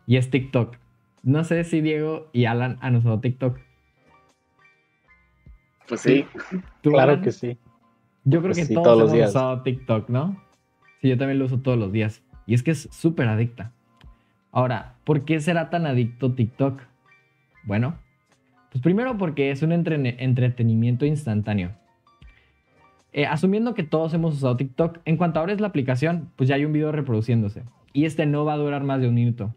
Y 0.07 0.17
es 0.17 0.31
TikTok. 0.31 0.77
No 1.23 1.45
sé 1.45 1.65
si 1.65 1.81
Diego 1.81 2.29
y 2.33 2.47
Alan 2.47 2.79
han 2.81 2.97
usado 2.97 3.21
TikTok. 3.21 3.59
Pues 5.89 6.01
sí. 6.01 6.25
claro 6.83 7.21
que 7.21 7.33
sí. 7.33 7.59
Yo 8.25 8.41
creo 8.41 8.55
pues 8.55 8.69
que 8.69 8.75
todos, 8.75 8.85
todos 8.87 9.13
hemos 9.13 9.29
usado 9.29 9.63
TikTok, 9.63 10.09
¿no? 10.09 10.43
Sí, 11.01 11.09
yo 11.09 11.19
también 11.19 11.39
lo 11.39 11.47
uso 11.47 11.59
todos 11.59 11.79
los 11.79 11.93
días. 11.93 12.23
Y 12.47 12.55
es 12.55 12.63
que 12.63 12.71
es 12.73 12.89
súper 12.91 13.29
adicta. 13.29 13.73
Ahora, 14.51 14.95
¿por 15.05 15.25
qué 15.25 15.41
será 15.41 15.71
tan 15.71 15.87
adicto 15.87 16.33
TikTok? 16.35 16.81
Bueno, 17.65 17.99
pues 18.71 18.83
primero 18.83 19.19
porque 19.19 19.51
es 19.51 19.63
un 19.63 19.73
entretenimiento 19.73 21.07
instantáneo. 21.07 21.73
Eh, 23.13 23.27
asumiendo 23.27 23.75
que 23.75 23.83
todos 23.83 24.15
hemos 24.15 24.35
usado 24.35 24.57
TikTok, 24.57 25.01
en 25.05 25.17
cuanto 25.17 25.41
abres 25.41 25.61
la 25.61 25.69
aplicación, 25.69 26.31
pues 26.37 26.49
ya 26.49 26.55
hay 26.55 26.65
un 26.65 26.73
video 26.73 26.93
reproduciéndose. 26.93 27.63
Y 27.93 28.07
este 28.07 28.25
no 28.25 28.45
va 28.45 28.55
a 28.55 28.57
durar 28.57 28.85
más 28.85 29.01
de 29.01 29.09
un 29.09 29.15
minuto. 29.15 29.55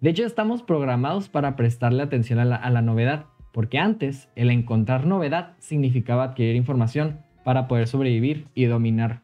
De 0.00 0.08
hecho, 0.08 0.24
estamos 0.24 0.62
programados 0.62 1.28
para 1.28 1.56
prestarle 1.56 2.02
atención 2.02 2.38
a 2.38 2.44
la, 2.46 2.80
novedad, 2.80 3.26
porque 3.52 3.78
antes 3.78 4.30
el 4.34 4.50
encontrar 4.50 5.04
novedad 5.06 5.52
significaba 5.58 6.24
adquirir 6.24 6.56
información 6.56 7.18
para 7.44 7.68
poder 7.68 7.86
sobrevivir 7.86 8.46
y 8.54 8.64
dominar. 8.64 9.20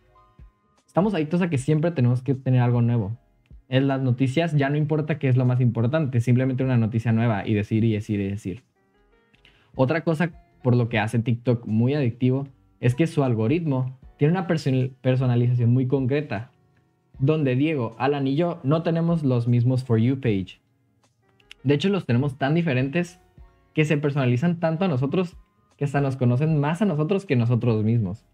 Estamos 0.87 1.15
adictos 1.15 1.41
a 1.41 1.49
que 1.49 1.57
siempre 1.57 1.93
tenemos 1.93 2.21
que 2.21 2.35
tener 2.35 2.61
algo 2.61 2.83
nuevo. 2.83 3.17
En 3.71 3.89
las 3.89 4.03
noticias 4.03 4.55
ya 4.55 4.69
no 4.69 4.77
importa 4.77 5.19
qué 5.19 5.29
es 5.29 5.39
lo 5.39 5.47
más 5.47 5.63
importante, 5.63 6.21
simplemente 6.21 6.63
una 6.63 6.77
noticia 6.77 7.11
nueva 7.11 7.49
y 7.49 7.55
decir 7.55 7.83
y 7.83 7.95
decir 7.95 8.21
y 8.21 8.29
decir. 8.29 8.63
Otra 9.75 10.03
cosa 10.03 10.33
por 10.63 10.77
lo 10.77 10.91
que 10.91 10.99
hace 10.99 11.19
TikTok 11.19 11.67
muy 11.67 11.95
adictivo 11.95 12.49
es 12.81 12.95
que 12.95 13.07
su 13.07 13.25
algoritmo 13.25 13.99
tiene 14.19 14.33
una 14.33 14.47
personalización 14.47 15.73
muy 15.73 15.87
concreta, 15.87 16.51
donde 17.19 17.57
Diego, 17.57 17.97
Alan 17.99 18.27
y 18.27 18.37
yo 18.37 18.61
no 18.63 18.83
tenemos 18.83 19.23
los 19.23 19.49
mismos 19.49 19.83
For 19.83 19.99
You 19.99 20.21
page. 20.21 20.66
De 21.67 21.75
hecho, 21.75 21.89
los 21.89 22.07
tenemos 22.07 22.39
tan 22.39 22.55
diferentes 22.55 23.21
que 23.75 23.85
se 23.85 23.99
personalizan 23.99 24.61
tanto 24.61 24.85
a 24.85 24.89
nosotros 24.89 25.37
que 25.77 25.85
hasta 25.85 26.01
nos 26.01 26.15
conocen 26.15 26.61
más 26.61 26.81
a 26.81 26.85
nosotros 26.85 27.27
que 27.27 27.35
nosotros 27.35 27.83
mismos. 27.83 28.25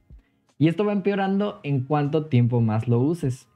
Y 0.59 0.69
esto 0.69 0.85
va 0.85 0.93
empeorando 0.93 1.59
en 1.63 1.85
cuánto 1.85 2.27
tiempo 2.27 2.61
más 2.61 2.89
lo 2.89 3.01
uses. 3.01 3.49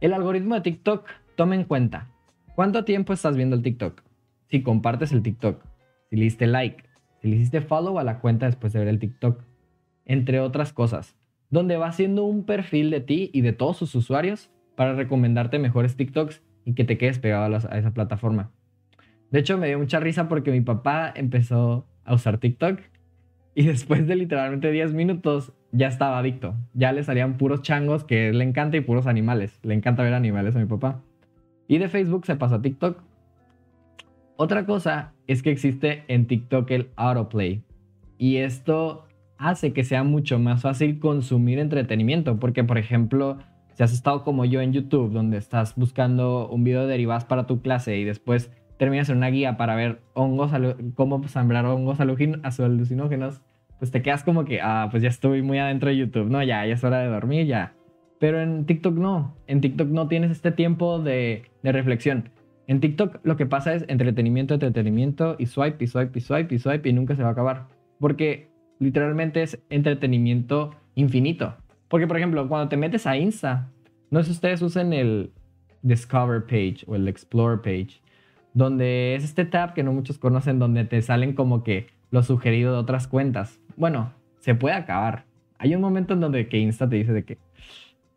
El 0.00 0.14
algoritmo 0.14 0.54
de 0.54 0.62
TikTok 0.62 1.06
toma 1.36 1.54
en 1.54 1.64
cuenta 1.64 2.08
cuánto 2.54 2.86
tiempo 2.86 3.12
estás 3.12 3.36
viendo 3.36 3.56
el 3.56 3.62
TikTok, 3.62 4.02
si 4.48 4.62
compartes 4.62 5.12
el 5.12 5.22
TikTok, 5.22 5.62
si 6.08 6.16
le 6.16 6.24
diste 6.24 6.46
like, 6.46 6.84
si 7.20 7.28
le 7.28 7.36
hiciste 7.36 7.60
follow 7.60 7.98
a 7.98 8.04
la 8.04 8.20
cuenta 8.20 8.46
después 8.46 8.72
de 8.72 8.78
ver 8.78 8.88
el 8.88 8.98
TikTok, 8.98 9.44
entre 10.06 10.40
otras 10.40 10.72
cosas, 10.72 11.14
donde 11.50 11.76
va 11.76 11.88
haciendo 11.88 12.24
un 12.24 12.46
perfil 12.46 12.88
de 12.90 13.02
ti 13.02 13.30
y 13.34 13.42
de 13.42 13.52
todos 13.52 13.76
sus 13.76 13.94
usuarios 13.94 14.50
para 14.76 14.94
recomendarte 14.94 15.58
mejores 15.58 15.94
TikToks 15.94 16.42
y 16.64 16.72
que 16.72 16.84
te 16.84 16.96
quedes 16.96 17.18
pegado 17.18 17.54
a, 17.54 17.78
esa 17.78 17.92
plataforma. 17.92 18.50
De 19.30 19.40
hecho, 19.40 19.58
me 19.58 19.66
dio 19.68 19.78
mucha 19.78 20.00
risa 20.00 20.28
porque 20.28 20.50
mi 20.50 20.60
papá 20.60 21.12
empezó 21.14 21.86
a 22.04 22.14
usar 22.14 22.38
TikTok 22.38 22.80
y 23.54 23.62
después 23.66 24.06
de 24.06 24.16
literalmente 24.16 24.70
10 24.70 24.94
minutos 24.94 25.52
ya 25.72 25.88
estaba 25.88 26.18
adicto. 26.18 26.54
Ya 26.74 26.92
le 26.92 27.02
salían 27.02 27.36
puros 27.36 27.62
changos 27.62 28.04
que 28.04 28.32
le 28.32 28.44
encanta 28.44 28.76
y 28.76 28.80
puros 28.80 29.06
animales. 29.06 29.58
Le 29.62 29.74
encanta 29.74 30.02
ver 30.02 30.14
animales 30.14 30.56
a 30.56 30.60
mi 30.60 30.66
papá. 30.66 31.02
Y 31.66 31.78
de 31.78 31.88
Facebook 31.88 32.24
se 32.24 32.36
pasó 32.36 32.56
a 32.56 32.62
TikTok. 32.62 33.02
Otra 34.36 34.64
cosa 34.64 35.12
es 35.26 35.42
que 35.42 35.50
existe 35.50 36.04
en 36.08 36.26
TikTok 36.26 36.70
el 36.70 36.88
autoplay. 36.96 37.62
Y 38.16 38.36
esto 38.36 39.06
hace 39.36 39.72
que 39.72 39.84
sea 39.84 40.04
mucho 40.04 40.38
más 40.38 40.62
fácil 40.62 40.98
consumir 40.98 41.58
entretenimiento. 41.58 42.38
Porque, 42.38 42.64
por 42.64 42.78
ejemplo, 42.78 43.38
si 43.74 43.82
has 43.82 43.92
estado 43.92 44.24
como 44.24 44.44
yo 44.44 44.60
en 44.60 44.72
YouTube, 44.72 45.12
donde 45.12 45.36
estás 45.36 45.74
buscando 45.76 46.48
un 46.48 46.64
video 46.64 46.82
de 46.82 46.88
derivadas 46.88 47.24
para 47.24 47.46
tu 47.46 47.60
clase 47.60 47.98
y 47.98 48.04
después 48.04 48.50
terminas 48.78 49.08
en 49.10 49.18
una 49.18 49.28
guía 49.28 49.56
para 49.56 49.74
ver 49.76 50.00
hongos, 50.14 50.52
cómo 50.94 51.26
sembrar 51.28 51.66
hongos 51.66 52.00
alucinógenos, 52.00 53.42
pues 53.78 53.90
te 53.90 54.02
quedas 54.02 54.24
como 54.24 54.44
que, 54.44 54.60
ah, 54.60 54.88
pues 54.90 55.02
ya 55.02 55.08
estoy 55.08 55.42
muy 55.42 55.58
adentro 55.58 55.90
de 55.90 55.96
YouTube, 55.96 56.30
no, 56.30 56.42
ya, 56.42 56.64
ya 56.66 56.74
es 56.74 56.84
hora 56.84 57.00
de 57.00 57.08
dormir, 57.08 57.46
ya. 57.46 57.74
Pero 58.18 58.40
en 58.40 58.64
TikTok 58.64 58.96
no, 58.96 59.36
en 59.46 59.60
TikTok 59.60 59.88
no 59.88 60.08
tienes 60.08 60.30
este 60.30 60.50
tiempo 60.50 60.98
de, 60.98 61.42
de 61.62 61.72
reflexión. 61.72 62.30
En 62.66 62.80
TikTok 62.80 63.20
lo 63.22 63.36
que 63.36 63.46
pasa 63.46 63.74
es 63.74 63.84
entretenimiento, 63.88 64.54
entretenimiento 64.54 65.36
y 65.38 65.46
swipe, 65.46 65.84
y 65.84 65.86
swipe, 65.86 66.18
y 66.18 66.22
swipe, 66.22 66.54
y 66.54 66.58
swipe, 66.58 66.88
y 66.88 66.92
nunca 66.92 67.14
se 67.14 67.22
va 67.22 67.28
a 67.28 67.32
acabar. 67.32 67.66
Porque 68.00 68.48
literalmente 68.78 69.42
es 69.42 69.58
entretenimiento 69.70 70.74
infinito. 70.94 71.56
Porque, 71.88 72.06
por 72.06 72.16
ejemplo, 72.16 72.46
cuando 72.48 72.68
te 72.68 72.76
metes 72.76 73.06
a 73.06 73.16
Insta, 73.16 73.70
no 74.10 74.20
sé 74.20 74.26
si 74.26 74.32
ustedes 74.32 74.62
usen 74.62 74.92
el 74.92 75.30
Discover 75.82 76.44
page 76.44 76.78
o 76.86 76.96
el 76.96 77.08
Explore 77.08 77.58
page, 77.58 78.00
donde 78.58 79.14
es 79.14 79.24
este 79.24 79.44
tab 79.44 79.74
que 79.74 79.82
no 79.82 79.92
muchos 79.92 80.18
conocen, 80.18 80.58
donde 80.58 80.84
te 80.84 81.00
salen 81.02 81.34
como 81.34 81.62
que 81.62 81.88
lo 82.10 82.22
sugerido 82.22 82.72
de 82.72 82.78
otras 82.78 83.06
cuentas. 83.06 83.60
Bueno, 83.76 84.12
se 84.40 84.54
puede 84.54 84.74
acabar. 84.74 85.24
Hay 85.58 85.74
un 85.74 85.80
momento 85.80 86.14
en 86.14 86.20
donde 86.20 86.48
que 86.48 86.58
Insta 86.58 86.88
te 86.88 86.96
dice 86.96 87.12
de 87.12 87.24
que 87.24 87.38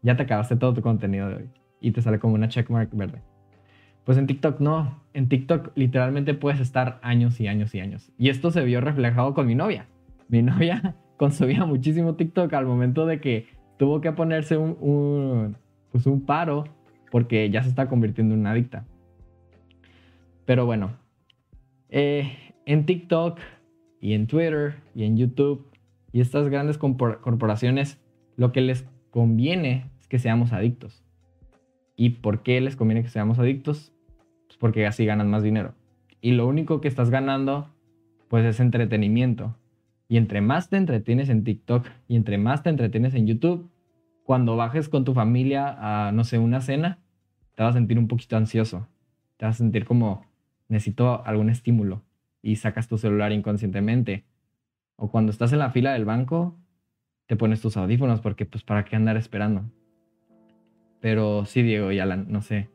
ya 0.01 0.15
te 0.15 0.23
acabaste 0.23 0.55
todo 0.55 0.73
tu 0.73 0.81
contenido 0.81 1.29
de 1.29 1.35
hoy 1.35 1.49
y 1.79 1.91
te 1.91 2.01
sale 2.01 2.19
como 2.19 2.35
una 2.35 2.49
checkmark 2.49 2.89
verde. 2.93 3.21
Pues 4.03 4.17
en 4.17 4.27
TikTok 4.27 4.59
no. 4.59 5.01
En 5.13 5.29
TikTok 5.29 5.71
literalmente 5.75 6.33
puedes 6.33 6.59
estar 6.59 6.99
años 7.03 7.39
y 7.39 7.47
años 7.47 7.73
y 7.75 7.79
años. 7.79 8.11
Y 8.17 8.29
esto 8.29 8.51
se 8.51 8.63
vio 8.63 8.81
reflejado 8.81 9.33
con 9.33 9.47
mi 9.47 9.55
novia 9.55 9.87
mi 10.31 10.41
novia 10.41 10.95
consumía 11.17 11.65
muchísimo 11.65 12.15
TikTok 12.15 12.51
al 12.53 12.65
momento 12.65 13.05
de 13.05 13.19
que 13.19 13.45
tuvo 13.77 14.01
que 14.01 14.11
ponerse 14.11 14.57
un, 14.57 15.55
pues 15.91 16.07
un 16.07 16.25
paro 16.25 16.63
porque 17.11 17.49
ya 17.51 17.61
se 17.61 17.69
está 17.69 17.87
convirtiendo 17.87 18.33
en 18.33 18.39
una 18.39 18.51
adicta. 18.51 18.85
Pero 20.45 20.65
bueno, 20.65 20.97
eh, 21.89 22.37
en 22.65 22.85
TikTok 22.85 23.39
y 23.99 24.13
en 24.13 24.27
Twitter 24.27 24.75
y 24.95 25.03
en 25.03 25.17
YouTube 25.17 25.71
y 26.11 26.21
estas 26.21 26.49
grandes 26.49 26.77
corporaciones, 26.77 27.99
lo 28.35 28.51
que 28.51 28.61
les 28.61 28.85
conviene 29.11 29.89
es 29.99 30.07
que 30.07 30.19
seamos 30.19 30.51
adictos. 30.51 31.03
¿Y 31.95 32.09
por 32.09 32.43
qué 32.43 32.59
les 32.61 32.75
conviene 32.75 33.03
que 33.03 33.09
seamos 33.09 33.39
adictos? 33.39 33.93
Pues 34.47 34.57
porque 34.57 34.87
así 34.87 35.05
ganan 35.05 35.29
más 35.29 35.43
dinero. 35.43 35.75
Y 36.21 36.31
lo 36.31 36.47
único 36.47 36.81
que 36.81 36.87
estás 36.87 37.09
ganando, 37.09 37.69
pues 38.27 38.45
es 38.45 38.59
entretenimiento. 38.59 39.55
Y 40.07 40.17
entre 40.17 40.41
más 40.41 40.69
te 40.69 40.77
entretienes 40.77 41.29
en 41.29 41.43
TikTok 41.43 41.87
y 42.07 42.15
entre 42.15 42.37
más 42.37 42.63
te 42.63 42.69
entretienes 42.69 43.13
en 43.15 43.27
YouTube, 43.27 43.69
cuando 44.23 44.55
bajes 44.55 44.89
con 44.89 45.05
tu 45.05 45.13
familia 45.13 45.75
a, 45.79 46.11
no 46.11 46.23
sé, 46.23 46.37
una 46.37 46.61
cena, 46.61 46.99
te 47.55 47.63
vas 47.63 47.75
a 47.75 47.79
sentir 47.79 47.97
un 47.97 48.07
poquito 48.07 48.37
ansioso. 48.37 48.87
Te 49.37 49.45
vas 49.45 49.55
a 49.55 49.59
sentir 49.59 49.85
como, 49.85 50.25
necesito 50.71 51.25
algún 51.25 51.49
estímulo. 51.49 52.03
Y 52.41 52.55
sacas 52.55 52.87
tu 52.87 52.97
celular 52.97 53.31
inconscientemente. 53.31 54.25
O 54.95 55.11
cuando 55.11 55.31
estás 55.31 55.53
en 55.53 55.59
la 55.59 55.69
fila 55.69 55.93
del 55.93 56.05
banco, 56.05 56.57
te 57.27 57.35
pones 57.35 57.61
tus 57.61 57.77
audífonos 57.77 58.21
porque, 58.21 58.45
pues, 58.45 58.63
¿para 58.63 58.83
qué 58.85 58.95
andar 58.95 59.17
esperando? 59.17 59.65
Pero 60.99 61.45
sí, 61.45 61.61
Diego 61.61 61.91
y 61.91 61.99
Alan, 61.99 62.25
no 62.29 62.41
sé 62.41 62.69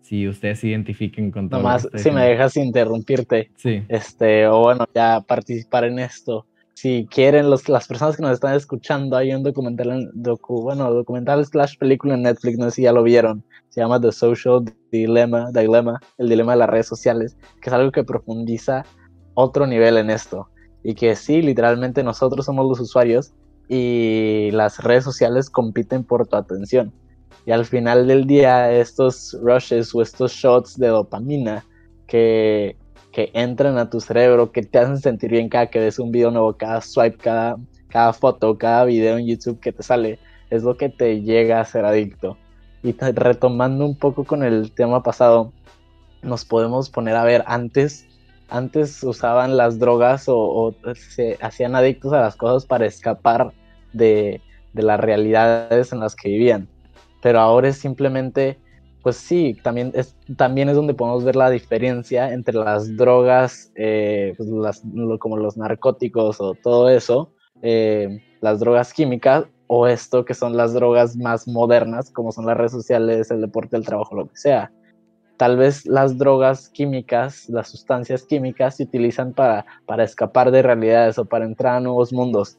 si 0.00 0.28
ustedes 0.28 0.60
se 0.60 0.68
identifiquen 0.68 1.30
con 1.30 1.48
todo. 1.48 1.60
Nomás, 1.60 1.88
si 1.94 2.10
me 2.10 2.22
dejas 2.22 2.56
interrumpirte. 2.56 3.50
Sí. 3.56 3.82
Este, 3.88 4.46
o 4.46 4.60
bueno, 4.60 4.86
ya 4.94 5.20
participar 5.20 5.84
en 5.84 5.98
esto 5.98 6.46
si 6.76 7.06
quieren, 7.10 7.48
los, 7.48 7.70
las 7.70 7.88
personas 7.88 8.16
que 8.16 8.22
nos 8.22 8.32
están 8.32 8.54
escuchando, 8.54 9.16
hay 9.16 9.32
un 9.32 9.42
documental, 9.42 10.10
docu, 10.12 10.60
bueno, 10.60 10.92
documental 10.92 11.42
slash 11.46 11.78
película 11.78 12.12
en 12.14 12.22
Netflix, 12.22 12.58
no 12.58 12.66
sé 12.66 12.70
si 12.72 12.82
ya 12.82 12.92
lo 12.92 13.02
vieron, 13.02 13.42
se 13.70 13.80
llama 13.80 13.98
The 13.98 14.12
Social 14.12 14.62
Dilemma, 14.92 15.50
Dilemma, 15.52 15.98
el 16.18 16.28
dilema 16.28 16.52
de 16.52 16.58
las 16.58 16.68
redes 16.68 16.86
sociales, 16.86 17.38
que 17.62 17.70
es 17.70 17.72
algo 17.72 17.90
que 17.92 18.04
profundiza 18.04 18.84
otro 19.32 19.66
nivel 19.66 19.96
en 19.96 20.10
esto. 20.10 20.50
Y 20.82 20.94
que 20.94 21.16
sí, 21.16 21.40
literalmente 21.40 22.02
nosotros 22.02 22.44
somos 22.44 22.68
los 22.68 22.78
usuarios 22.78 23.32
y 23.70 24.50
las 24.52 24.84
redes 24.84 25.04
sociales 25.04 25.48
compiten 25.48 26.04
por 26.04 26.26
tu 26.26 26.36
atención. 26.36 26.92
Y 27.46 27.52
al 27.52 27.64
final 27.64 28.06
del 28.06 28.26
día, 28.26 28.70
estos 28.70 29.34
rushes 29.42 29.94
o 29.94 30.02
estos 30.02 30.30
shots 30.32 30.76
de 30.78 30.88
dopamina 30.88 31.64
que 32.06 32.76
que 33.16 33.30
entran 33.32 33.78
a 33.78 33.88
tu 33.88 33.98
cerebro, 33.98 34.52
que 34.52 34.62
te 34.62 34.78
hacen 34.78 34.98
sentir 34.98 35.30
bien 35.30 35.48
cada 35.48 35.68
que 35.68 35.78
ves 35.78 35.98
un 35.98 36.12
video 36.12 36.30
nuevo, 36.30 36.52
cada 36.52 36.82
swipe, 36.82 37.16
cada, 37.16 37.56
cada 37.88 38.12
foto, 38.12 38.58
cada 38.58 38.84
video 38.84 39.16
en 39.16 39.26
YouTube 39.26 39.58
que 39.58 39.72
te 39.72 39.82
sale, 39.82 40.18
es 40.50 40.64
lo 40.64 40.76
que 40.76 40.90
te 40.90 41.22
llega 41.22 41.58
a 41.58 41.64
ser 41.64 41.86
adicto. 41.86 42.36
Y 42.82 42.92
retomando 42.92 43.86
un 43.86 43.96
poco 43.96 44.24
con 44.24 44.42
el 44.42 44.70
tema 44.70 45.02
pasado, 45.02 45.50
nos 46.20 46.44
podemos 46.44 46.90
poner 46.90 47.16
a 47.16 47.24
ver 47.24 47.42
antes, 47.46 48.06
antes 48.50 49.02
usaban 49.02 49.56
las 49.56 49.78
drogas 49.78 50.26
o, 50.28 50.74
se 50.94 51.38
hacían 51.40 51.74
adictos 51.74 52.12
a 52.12 52.20
las 52.20 52.36
cosas 52.36 52.66
para 52.66 52.84
escapar 52.84 53.50
de, 53.94 54.42
de 54.74 54.82
las 54.82 55.00
realidades 55.00 55.90
en 55.90 56.00
las 56.00 56.14
que 56.16 56.28
vivían. 56.28 56.68
Pero 57.22 57.40
ahora 57.40 57.68
es 57.68 57.78
simplemente 57.78 58.58
pues 59.06 59.18
sí, 59.18 59.56
también 59.62 59.92
es, 59.94 60.16
también 60.36 60.68
es 60.68 60.74
donde 60.74 60.92
podemos 60.92 61.22
ver 61.22 61.36
la 61.36 61.48
diferencia 61.48 62.32
entre 62.32 62.56
las 62.56 62.96
drogas, 62.96 63.70
eh, 63.76 64.34
pues 64.36 64.82
como 65.20 65.36
los 65.36 65.56
narcóticos 65.56 66.40
o 66.40 66.54
todo 66.54 66.88
eso, 66.88 67.30
eh, 67.62 68.20
las 68.40 68.58
drogas 68.58 68.92
químicas 68.92 69.44
o 69.68 69.86
esto 69.86 70.24
que 70.24 70.34
son 70.34 70.56
las 70.56 70.74
drogas 70.74 71.16
más 71.16 71.46
modernas, 71.46 72.10
como 72.10 72.32
son 72.32 72.46
las 72.46 72.56
redes 72.56 72.72
sociales, 72.72 73.30
el 73.30 73.42
deporte, 73.42 73.76
el 73.76 73.86
trabajo, 73.86 74.16
lo 74.16 74.26
que 74.26 74.36
sea. 74.36 74.72
Tal 75.36 75.56
vez 75.56 75.86
las 75.86 76.18
drogas 76.18 76.68
químicas, 76.68 77.48
las 77.48 77.68
sustancias 77.68 78.24
químicas 78.24 78.78
se 78.78 78.82
utilizan 78.82 79.32
para, 79.32 79.64
para 79.86 80.02
escapar 80.02 80.50
de 80.50 80.62
realidades 80.62 81.16
o 81.16 81.24
para 81.24 81.44
entrar 81.44 81.76
a 81.76 81.80
nuevos 81.80 82.12
mundos. 82.12 82.58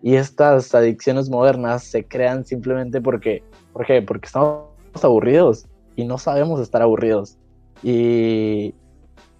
Y 0.00 0.14
estas 0.14 0.72
adicciones 0.76 1.28
modernas 1.28 1.82
se 1.82 2.06
crean 2.06 2.44
simplemente 2.44 3.00
porque, 3.00 3.42
¿por 3.72 3.84
qué? 3.84 4.00
Porque 4.00 4.26
estamos 4.26 4.68
aburridos 5.02 5.66
y 5.98 6.04
no 6.04 6.16
sabemos 6.16 6.60
estar 6.60 6.80
aburridos. 6.80 7.36
Y, 7.82 8.72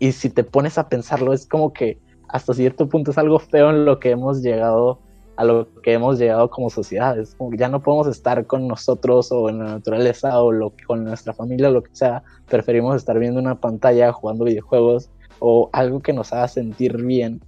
y 0.00 0.10
si 0.10 0.28
te 0.28 0.42
pones 0.42 0.76
a 0.76 0.88
pensarlo, 0.88 1.32
es 1.32 1.46
como 1.46 1.72
que 1.72 1.98
hasta 2.26 2.52
cierto 2.52 2.88
punto 2.88 3.12
es 3.12 3.18
algo 3.18 3.38
feo 3.38 3.70
en 3.70 3.84
lo 3.84 4.00
que 4.00 4.10
hemos 4.10 4.42
llegado 4.42 4.98
a 5.36 5.44
lo 5.44 5.68
que 5.82 5.92
hemos 5.92 6.18
llegado 6.18 6.50
como 6.50 6.68
sociedad. 6.68 7.16
Es 7.16 7.36
como 7.36 7.50
que 7.50 7.58
ya 7.58 7.68
no 7.68 7.80
podemos 7.80 8.08
estar 8.08 8.44
con 8.46 8.66
nosotros 8.66 9.30
o 9.30 9.48
en 9.48 9.60
la 9.60 9.66
naturaleza 9.66 10.42
o 10.42 10.50
lo, 10.50 10.72
con 10.84 11.04
nuestra 11.04 11.32
familia 11.32 11.68
o 11.68 11.70
lo 11.70 11.84
que 11.84 11.94
sea. 11.94 12.24
Preferimos 12.48 12.96
estar 12.96 13.16
viendo 13.20 13.38
una 13.38 13.54
pantalla, 13.60 14.12
jugando 14.12 14.44
videojuegos 14.44 15.10
o 15.38 15.70
algo 15.72 16.00
que 16.00 16.12
nos 16.12 16.32
haga 16.32 16.48
sentir 16.48 16.96
bien. 16.96 17.40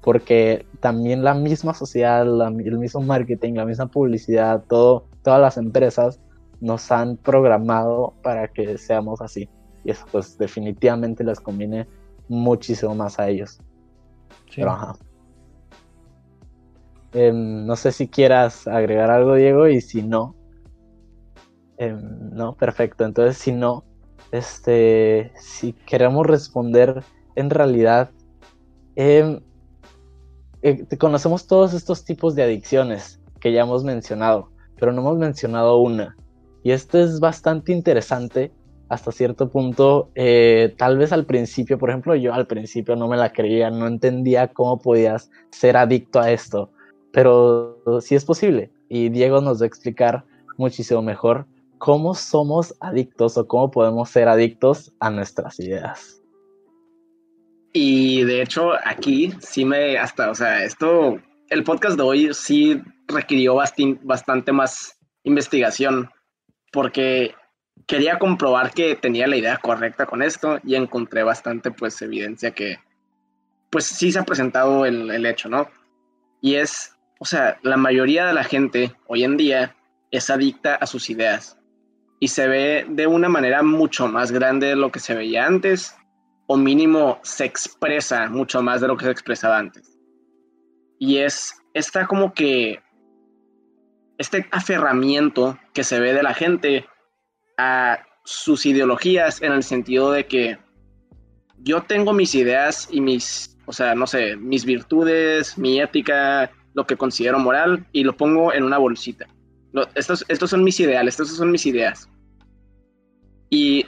Porque 0.00 0.64
también 0.80 1.22
la 1.22 1.34
misma 1.34 1.74
sociedad, 1.74 2.22
el 2.22 2.78
mismo 2.78 3.02
marketing, 3.02 3.52
la 3.56 3.66
misma 3.66 3.88
publicidad, 3.88 4.64
todo, 4.66 5.04
todas 5.22 5.42
las 5.42 5.58
empresas 5.58 6.18
nos 6.60 6.90
han 6.90 7.16
programado 7.16 8.14
para 8.22 8.48
que 8.48 8.78
seamos 8.78 9.20
así. 9.20 9.48
Y 9.84 9.90
eso 9.90 10.06
pues 10.10 10.38
definitivamente 10.38 11.24
les 11.24 11.40
conviene 11.40 11.86
muchísimo 12.28 12.94
más 12.94 13.18
a 13.18 13.28
ellos. 13.28 13.58
Em, 17.12 17.66
no 17.66 17.76
sé 17.76 17.92
si 17.92 18.08
quieras 18.08 18.66
agregar 18.66 19.10
algo, 19.10 19.34
Diego, 19.34 19.68
y 19.68 19.80
si 19.80 20.02
no. 20.02 20.34
Em, 21.76 22.30
no, 22.32 22.54
perfecto. 22.56 23.04
Entonces, 23.04 23.36
si 23.38 23.52
no, 23.52 23.84
este, 24.32 25.32
si 25.36 25.72
queremos 25.72 26.26
responder 26.26 27.04
en 27.36 27.50
realidad, 27.50 28.10
em, 28.96 29.40
eh, 30.62 30.86
conocemos 30.98 31.46
todos 31.46 31.74
estos 31.74 32.04
tipos 32.04 32.34
de 32.34 32.42
adicciones 32.42 33.20
que 33.40 33.52
ya 33.52 33.62
hemos 33.62 33.84
mencionado, 33.84 34.50
pero 34.78 34.92
no 34.92 35.02
hemos 35.02 35.18
mencionado 35.18 35.78
una, 35.78 36.16
y 36.64 36.72
esto 36.72 36.98
es 36.98 37.20
bastante 37.20 37.72
interesante 37.72 38.50
hasta 38.88 39.12
cierto 39.12 39.50
punto. 39.50 40.10
Eh, 40.14 40.74
tal 40.78 40.96
vez 40.96 41.12
al 41.12 41.26
principio, 41.26 41.78
por 41.78 41.90
ejemplo, 41.90 42.16
yo 42.16 42.32
al 42.32 42.46
principio 42.46 42.96
no 42.96 43.06
me 43.06 43.18
la 43.18 43.32
creía, 43.32 43.70
no 43.70 43.86
entendía 43.86 44.48
cómo 44.48 44.80
podías 44.80 45.30
ser 45.50 45.76
adicto 45.76 46.20
a 46.20 46.32
esto, 46.32 46.72
pero 47.12 47.82
sí 48.00 48.14
es 48.14 48.24
posible. 48.24 48.72
Y 48.88 49.10
Diego 49.10 49.42
nos 49.42 49.60
va 49.60 49.64
a 49.64 49.66
explicar 49.66 50.24
muchísimo 50.56 51.02
mejor 51.02 51.46
cómo 51.76 52.14
somos 52.14 52.74
adictos 52.80 53.36
o 53.36 53.46
cómo 53.46 53.70
podemos 53.70 54.08
ser 54.08 54.26
adictos 54.26 54.90
a 55.00 55.10
nuestras 55.10 55.60
ideas. 55.60 56.22
Y 57.74 58.24
de 58.24 58.40
hecho, 58.40 58.70
aquí 58.86 59.34
sí 59.40 59.66
me, 59.66 59.98
hasta, 59.98 60.30
o 60.30 60.34
sea, 60.34 60.64
esto, 60.64 61.18
el 61.50 61.62
podcast 61.62 61.96
de 61.96 62.02
hoy 62.02 62.30
sí 62.32 62.80
requirió 63.08 63.56
bastante 63.56 64.52
más 64.52 64.98
investigación 65.24 66.08
porque 66.74 67.36
quería 67.86 68.18
comprobar 68.18 68.72
que 68.72 68.96
tenía 68.96 69.28
la 69.28 69.36
idea 69.36 69.58
correcta 69.58 70.06
con 70.06 70.22
esto 70.22 70.58
y 70.64 70.74
encontré 70.74 71.22
bastante 71.22 71.70
pues 71.70 72.02
evidencia 72.02 72.50
que 72.50 72.80
pues 73.70 73.84
sí 73.86 74.10
se 74.10 74.18
ha 74.18 74.24
presentado 74.24 74.84
el, 74.84 75.08
el 75.10 75.24
hecho, 75.24 75.48
¿no? 75.48 75.68
Y 76.40 76.56
es, 76.56 76.96
o 77.20 77.24
sea, 77.24 77.58
la 77.62 77.76
mayoría 77.76 78.26
de 78.26 78.34
la 78.34 78.42
gente 78.42 78.92
hoy 79.06 79.22
en 79.22 79.36
día 79.36 79.76
es 80.10 80.30
adicta 80.30 80.74
a 80.74 80.86
sus 80.86 81.10
ideas 81.10 81.58
y 82.18 82.28
se 82.28 82.48
ve 82.48 82.86
de 82.88 83.06
una 83.06 83.28
manera 83.28 83.62
mucho 83.62 84.08
más 84.08 84.32
grande 84.32 84.66
de 84.68 84.76
lo 84.76 84.90
que 84.90 84.98
se 84.98 85.14
veía 85.14 85.46
antes 85.46 85.94
o 86.46 86.56
mínimo 86.56 87.20
se 87.22 87.44
expresa 87.44 88.28
mucho 88.28 88.62
más 88.62 88.80
de 88.80 88.88
lo 88.88 88.96
que 88.96 89.04
se 89.04 89.12
expresaba 89.12 89.58
antes. 89.58 89.96
Y 90.98 91.18
es, 91.18 91.54
está 91.72 92.06
como 92.06 92.34
que 92.34 92.82
este 94.18 94.46
aferramiento 94.50 95.58
que 95.72 95.84
se 95.84 96.00
ve 96.00 96.12
de 96.12 96.22
la 96.22 96.34
gente 96.34 96.86
a 97.58 98.00
sus 98.24 98.66
ideologías 98.66 99.42
en 99.42 99.52
el 99.52 99.62
sentido 99.62 100.10
de 100.10 100.26
que 100.26 100.58
yo 101.58 101.82
tengo 101.82 102.12
mis 102.12 102.34
ideas 102.34 102.88
y 102.90 103.00
mis, 103.00 103.56
o 103.66 103.72
sea, 103.72 103.94
no 103.94 104.06
sé, 104.06 104.36
mis 104.36 104.64
virtudes, 104.64 105.56
mi 105.58 105.80
ética, 105.80 106.50
lo 106.74 106.86
que 106.86 106.96
considero 106.96 107.38
moral 107.38 107.86
y 107.92 108.04
lo 108.04 108.16
pongo 108.16 108.52
en 108.52 108.64
una 108.64 108.78
bolsita. 108.78 109.26
estos, 109.94 110.24
estos 110.28 110.50
son 110.50 110.64
mis 110.64 110.78
ideales, 110.80 111.14
estos 111.14 111.36
son 111.36 111.50
mis 111.50 111.66
ideas. 111.66 112.08
Y 113.50 113.86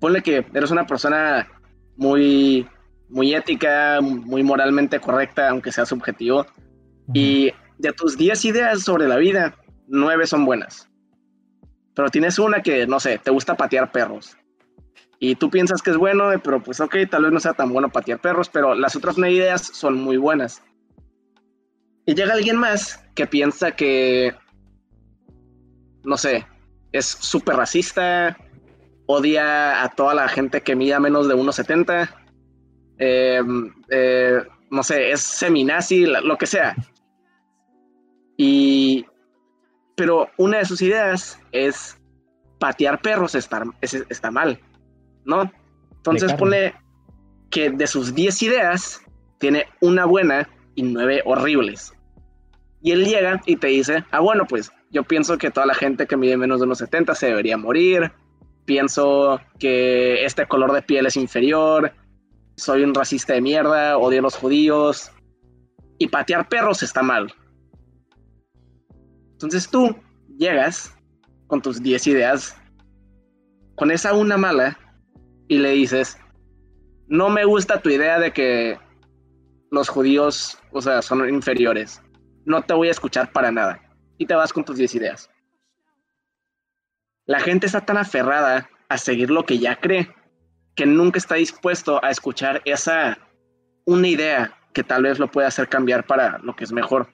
ponle 0.00 0.22
que 0.22 0.44
eres 0.54 0.70
una 0.70 0.86
persona 0.86 1.48
muy, 1.96 2.66
muy 3.08 3.34
ética, 3.34 4.00
muy 4.00 4.42
moralmente 4.42 4.98
correcta, 4.98 5.50
aunque 5.50 5.70
sea 5.70 5.86
subjetivo. 5.86 6.46
Y 7.12 7.52
de 7.78 7.92
tus 7.92 8.16
10 8.16 8.44
ideas 8.46 8.82
sobre 8.82 9.06
la 9.06 9.16
vida, 9.16 9.54
nueve 9.86 10.26
son 10.26 10.44
buenas. 10.44 10.88
Pero 11.94 12.08
tienes 12.08 12.38
una 12.38 12.62
que, 12.62 12.86
no 12.86 13.00
sé, 13.00 13.18
te 13.18 13.30
gusta 13.30 13.56
patear 13.56 13.92
perros. 13.92 14.36
Y 15.18 15.36
tú 15.36 15.50
piensas 15.50 15.82
que 15.82 15.90
es 15.90 15.96
bueno, 15.96 16.30
pero 16.42 16.62
pues 16.62 16.80
ok, 16.80 16.96
tal 17.08 17.24
vez 17.24 17.32
no 17.32 17.40
sea 17.40 17.52
tan 17.52 17.72
bueno 17.72 17.90
patear 17.90 18.20
perros, 18.20 18.48
pero 18.48 18.74
las 18.74 18.96
otras 18.96 19.18
nueve 19.18 19.34
ideas 19.34 19.62
son 19.62 19.94
muy 19.94 20.16
buenas. 20.16 20.62
Y 22.06 22.14
llega 22.14 22.32
alguien 22.32 22.56
más 22.56 23.04
que 23.14 23.26
piensa 23.26 23.72
que, 23.72 24.34
no 26.02 26.16
sé, 26.16 26.46
es 26.90 27.06
súper 27.06 27.56
racista, 27.56 28.36
odia 29.06 29.82
a 29.82 29.88
toda 29.90 30.14
la 30.14 30.28
gente 30.28 30.62
que 30.62 30.74
mida 30.74 30.98
menos 30.98 31.28
de 31.28 31.34
1,70, 31.34 32.10
em, 32.98 33.72
eh, 33.90 34.42
no 34.70 34.82
sé, 34.82 35.12
es 35.12 35.20
seminazi, 35.20 36.06
lo 36.06 36.36
que 36.36 36.46
sea. 36.46 36.74
Y 38.36 38.71
pero 40.02 40.28
una 40.36 40.58
de 40.58 40.64
sus 40.64 40.82
ideas 40.82 41.38
es 41.52 41.96
patear 42.58 43.00
perros 43.00 43.36
está, 43.36 43.62
está 43.80 44.32
mal, 44.32 44.58
¿no? 45.24 45.48
Entonces 45.94 46.34
pone 46.34 46.74
que 47.50 47.70
de 47.70 47.86
sus 47.86 48.12
10 48.12 48.42
ideas 48.42 49.00
tiene 49.38 49.66
una 49.80 50.04
buena 50.04 50.48
y 50.74 50.82
nueve 50.82 51.22
horribles. 51.24 51.92
Y 52.80 52.90
él 52.90 53.04
llega 53.04 53.40
y 53.46 53.58
te 53.58 53.68
dice, 53.68 54.04
ah, 54.10 54.18
bueno, 54.18 54.44
pues 54.44 54.72
yo 54.90 55.04
pienso 55.04 55.38
que 55.38 55.52
toda 55.52 55.66
la 55.66 55.74
gente 55.74 56.08
que 56.08 56.16
mide 56.16 56.36
menos 56.36 56.58
de 56.58 56.66
unos 56.66 56.78
70 56.78 57.14
se 57.14 57.26
debería 57.26 57.56
morir, 57.56 58.10
pienso 58.64 59.40
que 59.60 60.24
este 60.24 60.46
color 60.46 60.72
de 60.72 60.82
piel 60.82 61.06
es 61.06 61.16
inferior, 61.16 61.92
soy 62.56 62.82
un 62.82 62.92
racista 62.92 63.34
de 63.34 63.40
mierda, 63.40 63.98
odio 63.98 64.18
a 64.18 64.22
los 64.22 64.34
judíos, 64.34 65.12
y 65.96 66.08
patear 66.08 66.48
perros 66.48 66.82
está 66.82 67.04
mal. 67.04 67.32
Entonces 69.42 69.68
tú 69.68 69.96
llegas 70.38 70.94
con 71.46 71.60
tus 71.60 71.82
10 71.82 72.06
ideas, 72.06 72.56
con 73.74 73.90
esa 73.90 74.14
una 74.14 74.36
mala, 74.36 74.78
y 75.48 75.58
le 75.58 75.70
dices, 75.70 76.18
no 77.08 77.28
me 77.28 77.44
gusta 77.44 77.82
tu 77.82 77.90
idea 77.90 78.18
de 78.18 78.32
que 78.32 78.78
los 79.70 79.88
judíos, 79.88 80.58
o 80.70 80.80
sea, 80.80 81.02
son 81.02 81.28
inferiores. 81.28 82.00
No 82.44 82.62
te 82.62 82.74
voy 82.74 82.88
a 82.88 82.92
escuchar 82.92 83.32
para 83.32 83.50
nada. 83.50 83.80
Y 84.18 84.26
te 84.26 84.34
vas 84.34 84.52
con 84.52 84.64
tus 84.64 84.76
10 84.76 84.94
ideas. 84.94 85.30
La 87.26 87.40
gente 87.40 87.66
está 87.66 87.84
tan 87.84 87.96
aferrada 87.96 88.70
a 88.88 88.98
seguir 88.98 89.30
lo 89.30 89.44
que 89.44 89.58
ya 89.58 89.76
cree 89.76 90.14
que 90.74 90.86
nunca 90.86 91.18
está 91.18 91.34
dispuesto 91.34 92.02
a 92.04 92.10
escuchar 92.10 92.62
esa 92.64 93.18
una 93.84 94.08
idea 94.08 94.54
que 94.72 94.82
tal 94.82 95.02
vez 95.02 95.18
lo 95.18 95.30
pueda 95.30 95.48
hacer 95.48 95.68
cambiar 95.68 96.06
para 96.06 96.38
lo 96.38 96.56
que 96.56 96.64
es 96.64 96.72
mejor 96.72 97.08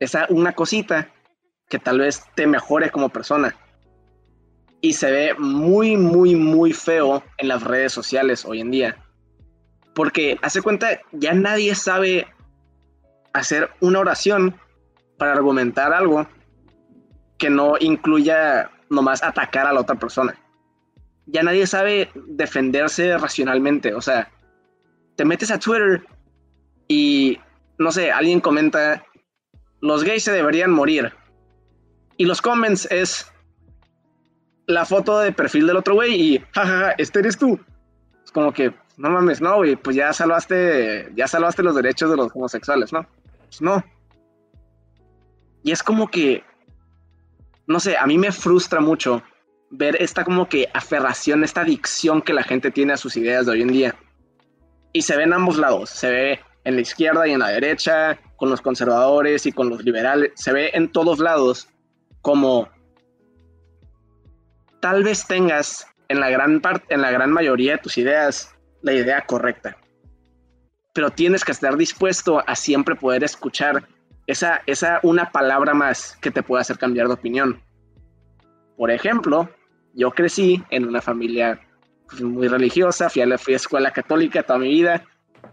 esa 0.00 0.26
una 0.28 0.52
cosita 0.52 1.10
que 1.68 1.78
tal 1.78 1.98
vez 1.98 2.22
te 2.34 2.46
mejore 2.46 2.90
como 2.90 3.08
persona. 3.08 3.56
Y 4.80 4.92
se 4.92 5.10
ve 5.10 5.34
muy, 5.38 5.96
muy, 5.96 6.36
muy 6.36 6.72
feo 6.72 7.22
en 7.38 7.48
las 7.48 7.62
redes 7.62 7.92
sociales 7.92 8.44
hoy 8.44 8.60
en 8.60 8.70
día. 8.70 8.96
Porque 9.94 10.38
hace 10.42 10.62
cuenta, 10.62 11.00
ya 11.12 11.32
nadie 11.32 11.74
sabe 11.74 12.26
hacer 13.32 13.70
una 13.80 14.00
oración 14.00 14.54
para 15.18 15.32
argumentar 15.32 15.92
algo 15.92 16.26
que 17.38 17.50
no 17.50 17.74
incluya 17.80 18.70
nomás 18.90 19.22
atacar 19.22 19.66
a 19.66 19.72
la 19.72 19.80
otra 19.80 19.96
persona. 19.96 20.38
Ya 21.26 21.42
nadie 21.42 21.66
sabe 21.66 22.10
defenderse 22.14 23.18
racionalmente. 23.18 23.94
O 23.94 24.00
sea, 24.00 24.30
te 25.16 25.24
metes 25.24 25.50
a 25.50 25.58
Twitter 25.58 26.04
y, 26.88 27.38
no 27.78 27.90
sé, 27.90 28.12
alguien 28.12 28.40
comenta, 28.40 29.04
los 29.80 30.04
gays 30.04 30.24
se 30.24 30.32
deberían 30.32 30.70
morir. 30.70 31.12
Y 32.16 32.24
los 32.24 32.40
comments 32.40 32.88
es 32.90 33.30
la 34.66 34.84
foto 34.84 35.20
de 35.20 35.32
perfil 35.32 35.66
del 35.66 35.76
otro 35.76 35.94
güey 35.94 36.14
y, 36.14 36.38
jajaja, 36.52 36.92
este 36.98 37.20
eres 37.20 37.38
tú. 37.38 37.58
Es 38.24 38.30
como 38.30 38.52
que, 38.52 38.74
no 38.96 39.10
mames, 39.10 39.40
no, 39.40 39.56
güey, 39.56 39.76
pues 39.76 39.96
ya 39.96 40.12
salvaste, 40.12 41.12
ya 41.14 41.28
salvaste 41.28 41.62
los 41.62 41.74
derechos 41.74 42.10
de 42.10 42.16
los 42.16 42.34
homosexuales, 42.34 42.92
¿no? 42.92 43.06
Pues 43.44 43.60
no. 43.60 43.84
Y 45.62 45.72
es 45.72 45.82
como 45.82 46.08
que, 46.08 46.42
no 47.66 47.80
sé, 47.80 47.96
a 47.96 48.06
mí 48.06 48.18
me 48.18 48.32
frustra 48.32 48.80
mucho 48.80 49.22
ver 49.70 50.00
esta 50.00 50.24
como 50.24 50.48
que 50.48 50.68
aferración, 50.72 51.44
esta 51.44 51.62
adicción 51.62 52.22
que 52.22 52.32
la 52.32 52.42
gente 52.42 52.70
tiene 52.70 52.92
a 52.92 52.96
sus 52.96 53.16
ideas 53.16 53.46
de 53.46 53.52
hoy 53.52 53.62
en 53.62 53.68
día. 53.68 53.94
Y 54.92 55.02
se 55.02 55.16
ve 55.16 55.24
en 55.24 55.32
ambos 55.32 55.58
lados, 55.58 55.90
se 55.90 56.10
ve 56.10 56.40
en 56.66 56.74
la 56.74 56.80
izquierda 56.80 57.28
y 57.28 57.30
en 57.30 57.38
la 57.38 57.50
derecha, 57.50 58.18
con 58.34 58.50
los 58.50 58.60
conservadores 58.60 59.46
y 59.46 59.52
con 59.52 59.70
los 59.70 59.84
liberales, 59.84 60.32
se 60.34 60.52
ve 60.52 60.72
en 60.74 60.90
todos 60.90 61.20
lados 61.20 61.68
como 62.22 62.68
tal 64.80 65.04
vez 65.04 65.24
tengas 65.28 65.86
en 66.08 66.18
la 66.18 66.28
gran 66.28 66.60
parte, 66.60 66.92
en 66.92 67.02
la 67.02 67.12
gran 67.12 67.30
mayoría 67.30 67.72
de 67.72 67.78
tus 67.78 67.96
ideas 67.98 68.52
la 68.82 68.92
idea 68.92 69.24
correcta. 69.26 69.76
Pero 70.92 71.10
tienes 71.10 71.44
que 71.44 71.52
estar 71.52 71.76
dispuesto 71.76 72.42
a 72.44 72.56
siempre 72.56 72.96
poder 72.96 73.22
escuchar 73.22 73.86
esa, 74.26 74.60
esa 74.66 74.98
una 75.04 75.30
palabra 75.30 75.72
más 75.72 76.18
que 76.20 76.32
te 76.32 76.42
pueda 76.42 76.62
hacer 76.62 76.78
cambiar 76.78 77.06
de 77.06 77.14
opinión. 77.14 77.62
Por 78.76 78.90
ejemplo, 78.90 79.48
yo 79.94 80.10
crecí 80.10 80.64
en 80.70 80.88
una 80.88 81.00
familia 81.00 81.60
pues, 82.08 82.22
muy 82.22 82.48
religiosa, 82.48 83.08
fui 83.08 83.22
a 83.22 83.26
la 83.26 83.36
escuela 83.36 83.92
católica 83.92 84.42
toda 84.42 84.58
mi 84.58 84.68
vida 84.68 85.04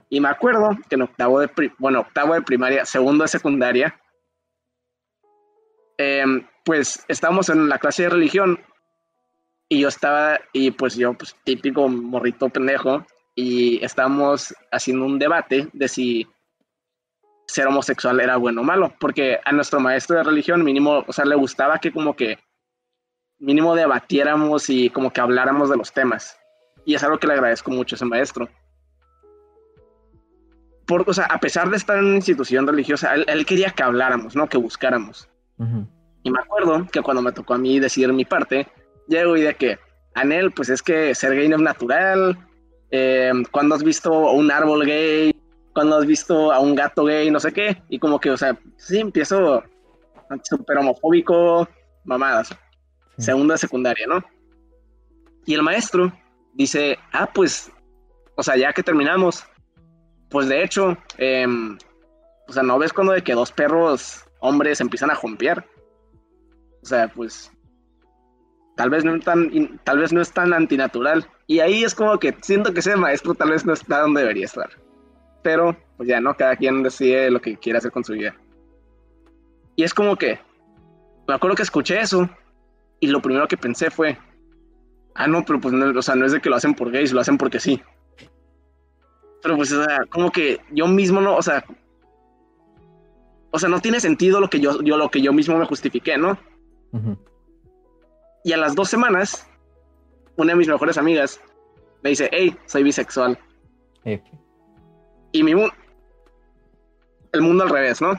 y 0.09 0.19
me 0.19 0.29
acuerdo 0.29 0.77
que 0.89 0.95
en 0.95 1.03
octavo 1.03 1.39
de, 1.39 1.49
bueno, 1.77 2.01
octavo 2.01 2.33
de 2.33 2.41
primaria, 2.41 2.85
segundo 2.85 3.23
de 3.23 3.27
secundaria, 3.27 3.99
em, 5.97 6.47
pues 6.65 7.03
estábamos 7.07 7.49
en 7.49 7.69
la 7.69 7.79
clase 7.79 8.03
de 8.03 8.09
religión 8.09 8.59
y 9.69 9.81
yo 9.81 9.87
estaba, 9.87 10.39
y 10.51 10.71
pues 10.71 10.95
yo, 10.95 11.13
pues 11.13 11.35
típico 11.43 11.87
morrito 11.87 12.49
pendejo, 12.49 13.05
y 13.35 13.83
estábamos 13.83 14.53
haciendo 14.71 15.05
un 15.05 15.17
debate 15.17 15.67
de 15.73 15.87
si 15.87 16.27
ser 17.47 17.67
homosexual 17.67 18.19
era 18.19 18.37
bueno 18.37 18.61
o 18.61 18.63
malo, 18.63 18.93
porque 18.99 19.39
a 19.43 19.51
nuestro 19.51 19.79
maestro 19.79 20.17
de 20.17 20.23
religión 20.23 20.63
mínimo, 20.63 21.03
o 21.05 21.13
sea, 21.13 21.25
le 21.25 21.35
gustaba 21.35 21.79
que 21.79 21.91
como 21.91 22.15
que 22.15 22.39
mínimo 23.39 23.75
debatiéramos 23.75 24.69
y 24.69 24.89
como 24.89 25.11
que 25.11 25.21
habláramos 25.21 25.69
de 25.69 25.77
los 25.77 25.91
temas. 25.91 26.37
Y 26.85 26.95
es 26.95 27.03
algo 27.03 27.17
que 27.17 27.27
le 27.27 27.33
agradezco 27.33 27.71
mucho 27.71 27.95
a 27.95 27.97
ese 27.97 28.05
maestro. 28.05 28.49
Por, 30.85 31.09
o 31.09 31.13
sea, 31.13 31.25
a 31.25 31.39
pesar 31.39 31.69
de 31.69 31.77
estar 31.77 31.97
en 31.97 32.05
una 32.05 32.15
institución 32.15 32.67
religiosa, 32.67 33.13
él, 33.15 33.45
quería 33.45 33.69
que 33.71 33.83
habláramos, 33.83 34.35
¿no? 34.35 34.47
Que 34.47 34.57
buscáramos. 34.57 35.29
Y 36.23 36.31
me 36.31 36.39
acuerdo 36.39 36.87
que 36.91 37.01
cuando 37.01 37.21
me 37.21 37.31
tocó 37.31 37.53
a 37.53 37.57
mí 37.57 37.79
decir 37.79 38.11
mi 38.11 38.25
parte, 38.25 38.67
llego 39.07 39.37
y 39.37 39.41
de 39.41 39.55
que, 39.55 39.79
Anel, 40.13 40.51
pues 40.51 40.69
es 40.69 40.81
que 40.81 41.15
ser 41.15 41.35
gay 41.35 41.47
no 41.47 41.55
es 41.55 41.61
natural. 41.61 42.37
Eh, 42.91 43.31
cuando 43.51 43.75
has 43.75 43.83
visto 43.83 44.11
un 44.11 44.51
árbol 44.51 44.85
gay, 44.85 45.33
cuando 45.73 45.97
has 45.97 46.05
visto 46.05 46.51
a 46.51 46.59
un 46.59 46.75
gato 46.75 47.05
gay, 47.05 47.31
no 47.31 47.39
sé 47.39 47.51
qué. 47.51 47.81
Y 47.89 47.99
como 47.99 48.19
que, 48.19 48.29
o 48.29 48.37
sea, 48.37 48.57
sí, 48.77 48.99
empiezo 48.99 49.63
súper 50.43 50.77
homofóbico, 50.77 51.67
mamadas. 52.03 52.55
Segunda 53.17 53.57
secundaria, 53.57 54.07
¿no? 54.07 54.23
Y 55.45 55.53
el 55.53 55.61
maestro 55.61 56.11
dice, 56.53 56.97
ah, 57.11 57.29
pues, 57.33 57.71
o 58.35 58.43
sea, 58.43 58.55
ya 58.55 58.73
que 58.73 58.83
terminamos, 58.83 59.45
pues 60.33 60.47
de 60.47 60.63
hecho, 60.63 60.97
em, 61.19 61.77
o 62.47 62.51
sea, 62.51 62.63
¿no 62.63 62.79
ves 62.79 62.91
cuando 62.91 63.13
de 63.13 63.21
que 63.21 63.33
dos 63.33 63.51
perros 63.51 64.25
hombres 64.39 64.81
empiezan 64.81 65.11
a 65.11 65.15
jompear? 65.15 65.63
O 66.81 66.85
sea, 66.87 67.07
pues 67.07 67.51
tal 68.75 68.89
vez 68.89 69.05
no 69.05 69.15
es 69.15 69.23
tan, 69.23 69.79
tal 69.83 69.99
vez 69.99 70.11
no 70.11 70.21
es 70.21 70.31
tan 70.31 70.51
antinatural. 70.51 71.29
Y 71.45 71.59
ahí 71.59 71.83
es 71.83 71.93
como 71.93 72.17
que 72.17 72.35
siento 72.41 72.73
que 72.73 72.79
ese 72.79 72.95
maestro 72.95 73.35
tal 73.35 73.51
vez 73.51 73.63
no 73.63 73.73
está 73.73 73.99
donde 73.99 74.21
debería 74.21 74.45
estar. 74.45 74.71
Pero, 75.43 75.77
pues 75.97 76.09
ya, 76.09 76.19
¿no? 76.19 76.35
Cada 76.35 76.55
quien 76.55 76.81
decide 76.81 77.29
lo 77.29 77.39
que 77.39 77.55
quiere 77.57 77.77
hacer 77.77 77.91
con 77.91 78.03
su 78.03 78.13
vida. 78.13 78.35
Y 79.75 79.83
es 79.83 79.93
como 79.93 80.15
que, 80.15 80.39
me 81.27 81.35
acuerdo 81.35 81.55
que 81.57 81.61
escuché 81.63 82.01
eso 82.01 82.27
y 82.99 83.05
lo 83.05 83.21
primero 83.21 83.47
que 83.47 83.57
pensé 83.57 83.91
fue, 83.91 84.17
ah, 85.13 85.27
no, 85.27 85.45
pero 85.45 85.61
pues 85.61 85.75
no, 85.75 85.95
o 85.95 86.01
sea, 86.01 86.15
no 86.15 86.25
es 86.25 86.31
de 86.31 86.41
que 86.41 86.49
lo 86.49 86.55
hacen 86.55 86.73
por 86.73 86.89
gays, 86.89 87.13
lo 87.13 87.21
hacen 87.21 87.37
porque 87.37 87.59
sí. 87.59 87.79
Pero 89.43 89.57
pues, 89.57 89.71
o 89.71 89.83
sea, 89.83 90.05
como 90.09 90.31
que 90.31 90.61
yo 90.71 90.87
mismo 90.87 91.21
no, 91.21 91.35
o 91.35 91.41
sea, 91.41 91.63
o 93.51 93.59
sea, 93.59 93.69
no 93.69 93.79
tiene 93.81 93.99
sentido 93.99 94.39
lo 94.39 94.49
que 94.49 94.59
yo, 94.59 94.81
yo 94.81 94.97
lo 94.97 95.11
que 95.11 95.21
yo 95.21 95.31
mismo 95.31 95.57
me 95.57 95.65
justifiqué, 95.65 96.17
¿no? 96.17 96.37
Y 98.43 98.53
a 98.53 98.57
las 98.57 98.73
dos 98.73 98.89
semanas, 98.89 99.47
una 100.37 100.53
de 100.53 100.57
mis 100.57 100.67
mejores 100.67 100.97
amigas 100.97 101.39
me 102.01 102.11
dice, 102.11 102.29
hey, 102.31 102.55
soy 102.65 102.83
bisexual. 102.83 103.37
Y 105.31 105.43
mi 105.43 105.53
mundo, 105.53 105.73
el 107.31 107.41
mundo 107.41 107.63
al 107.63 107.69
revés, 107.69 108.01
¿no? 108.01 108.17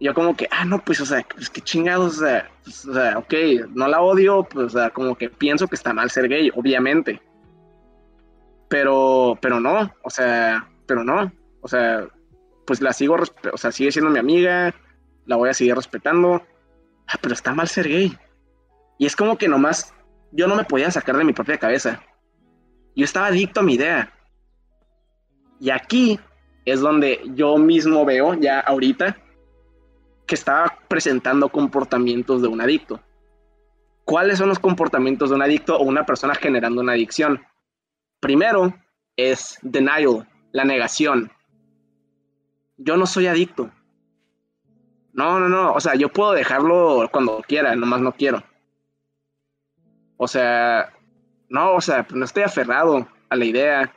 yo 0.00 0.14
como 0.14 0.34
que, 0.34 0.48
ah, 0.50 0.64
no, 0.64 0.82
pues, 0.82 1.00
o 1.00 1.06
sea, 1.06 1.24
pues 1.34 1.50
qué 1.50 1.60
chingados, 1.60 2.16
o 2.16 2.20
sea, 2.20 2.50
pues, 2.64 2.86
o 2.86 2.94
sea, 2.94 3.18
ok, 3.18 3.34
no 3.74 3.86
la 3.86 4.00
odio, 4.00 4.44
pues, 4.44 4.66
o 4.66 4.70
sea, 4.70 4.90
como 4.90 5.14
que 5.14 5.28
pienso 5.28 5.68
que 5.68 5.76
está 5.76 5.92
mal 5.92 6.10
ser 6.10 6.26
gay, 6.26 6.50
obviamente. 6.54 7.20
Pero, 8.70 9.36
pero 9.42 9.60
no, 9.60 9.92
o 10.02 10.10
sea, 10.10 10.66
pero 10.86 11.04
no, 11.04 11.30
o 11.60 11.68
sea, 11.68 12.08
pues 12.66 12.80
la 12.80 12.92
sigo, 12.92 13.16
o 13.52 13.56
sea, 13.58 13.72
sigue 13.72 13.92
siendo 13.92 14.10
mi 14.10 14.18
amiga, 14.18 14.74
la 15.26 15.36
voy 15.36 15.50
a 15.50 15.54
seguir 15.54 15.74
respetando, 15.74 16.42
ah, 17.08 17.18
pero 17.20 17.34
está 17.34 17.52
mal 17.52 17.68
ser 17.68 17.88
gay. 17.88 18.16
Y 18.98 19.06
es 19.06 19.16
como 19.16 19.36
que 19.36 19.48
nomás 19.48 19.92
yo 20.32 20.46
no 20.46 20.54
me 20.54 20.64
podía 20.64 20.90
sacar 20.90 21.16
de 21.16 21.24
mi 21.24 21.32
propia 21.32 21.58
cabeza. 21.58 22.00
Yo 22.94 23.04
estaba 23.04 23.26
adicto 23.26 23.60
a 23.60 23.62
mi 23.64 23.74
idea. 23.74 24.12
Y 25.58 25.70
aquí 25.70 26.18
es 26.64 26.80
donde 26.80 27.20
yo 27.34 27.58
mismo 27.58 28.04
veo 28.04 28.34
ya 28.34 28.60
ahorita 28.60 29.16
que 30.26 30.34
estaba 30.34 30.78
presentando 30.88 31.48
comportamientos 31.48 32.40
de 32.40 32.48
un 32.48 32.60
adicto. 32.60 33.00
¿Cuáles 34.04 34.38
son 34.38 34.48
los 34.48 34.58
comportamientos 34.58 35.30
de 35.30 35.36
un 35.36 35.42
adicto 35.42 35.76
o 35.76 35.82
una 35.82 36.06
persona 36.06 36.34
generando 36.34 36.80
una 36.80 36.92
adicción? 36.92 37.40
Primero 38.20 38.74
es 39.16 39.58
denial, 39.62 40.28
la 40.52 40.64
negación. 40.64 41.30
Yo 42.76 42.96
no 42.96 43.06
soy 43.06 43.26
adicto. 43.26 43.70
No, 45.12 45.40
no, 45.40 45.48
no. 45.48 45.72
O 45.72 45.80
sea, 45.80 45.94
yo 45.94 46.10
puedo 46.10 46.32
dejarlo 46.32 47.08
cuando 47.12 47.42
quiera, 47.46 47.74
nomás 47.74 48.00
no 48.00 48.12
quiero. 48.12 48.42
O 50.16 50.28
sea, 50.28 50.92
no, 51.48 51.74
o 51.74 51.80
sea, 51.80 52.06
no 52.14 52.24
estoy 52.24 52.42
aferrado 52.42 53.08
a 53.28 53.36
la 53.36 53.44
idea. 53.44 53.92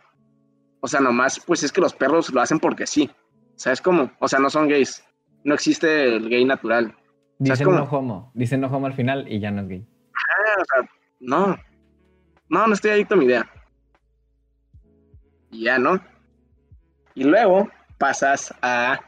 O 0.80 0.88
sea, 0.88 1.00
nomás, 1.00 1.40
pues 1.46 1.64
es 1.64 1.72
que 1.72 1.82
los 1.82 1.94
perros 1.94 2.34
lo 2.34 2.42
hacen 2.42 2.60
porque 2.60 2.88
sí. 2.88 3.10
¿Sabes 3.56 3.82
cómo? 3.82 4.12
O 4.20 4.28
sea, 4.28 4.40
no 4.40 4.50
son 4.50 4.68
gays. 4.68 5.06
No 5.44 5.54
existe 5.54 6.16
el 6.16 6.30
gay 6.30 6.46
natural. 6.46 6.96
Dicen 7.40 7.70
no 7.70 7.84
homo. 7.84 8.32
Dicen 8.34 8.62
no 8.62 8.68
homo 8.68 8.88
al 8.88 8.94
final 8.94 9.26
y 9.32 9.40
ya 9.40 9.52
no 9.52 9.62
es 9.62 9.68
gay. 9.68 9.88
Ah, 10.16 10.62
o 10.62 10.66
sea, 10.66 10.90
no. 11.20 11.58
No, 12.50 12.68
no 12.68 12.74
estoy 12.74 12.92
adicto 12.92 13.16
a 13.16 13.18
mi 13.18 13.26
idea. 13.26 13.50
Y 15.54 15.64
ya, 15.64 15.80
¿no? 15.80 16.04
Y 17.16 17.24
luego 17.24 17.70
pasas 17.98 18.54
a 18.62 19.00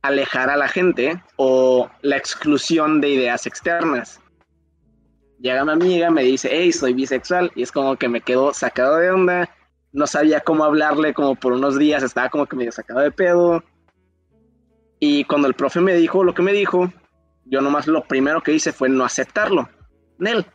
alejar 0.00 0.48
a 0.48 0.56
la 0.56 0.68
gente 0.68 1.22
o 1.36 1.90
la 2.00 2.16
exclusión 2.16 3.02
de 3.02 3.10
ideas 3.10 3.46
externas 3.46 4.20
llega 5.44 5.62
mi 5.62 5.72
amiga, 5.72 6.10
me 6.10 6.22
dice, 6.22 6.48
hey, 6.50 6.72
soy 6.72 6.94
bisexual, 6.94 7.52
y 7.54 7.62
es 7.62 7.70
como 7.70 7.96
que 7.96 8.08
me 8.08 8.22
quedo 8.22 8.54
sacado 8.54 8.96
de 8.96 9.10
onda, 9.10 9.50
no 9.92 10.06
sabía 10.06 10.40
cómo 10.40 10.64
hablarle 10.64 11.12
como 11.12 11.34
por 11.34 11.52
unos 11.52 11.78
días, 11.78 12.02
estaba 12.02 12.30
como 12.30 12.46
que 12.46 12.56
medio 12.56 12.72
sacado 12.72 13.00
de 13.00 13.10
pedo. 13.10 13.62
Y 14.98 15.24
cuando 15.24 15.46
el 15.46 15.54
profe 15.54 15.80
me 15.80 15.94
dijo 15.94 16.24
lo 16.24 16.32
que 16.32 16.40
me 16.40 16.52
dijo, 16.52 16.90
yo 17.44 17.60
nomás 17.60 17.86
lo 17.86 18.04
primero 18.04 18.42
que 18.42 18.54
hice 18.54 18.72
fue 18.72 18.88
no 18.88 19.04
aceptarlo. 19.04 19.68
Nel, 20.18 20.46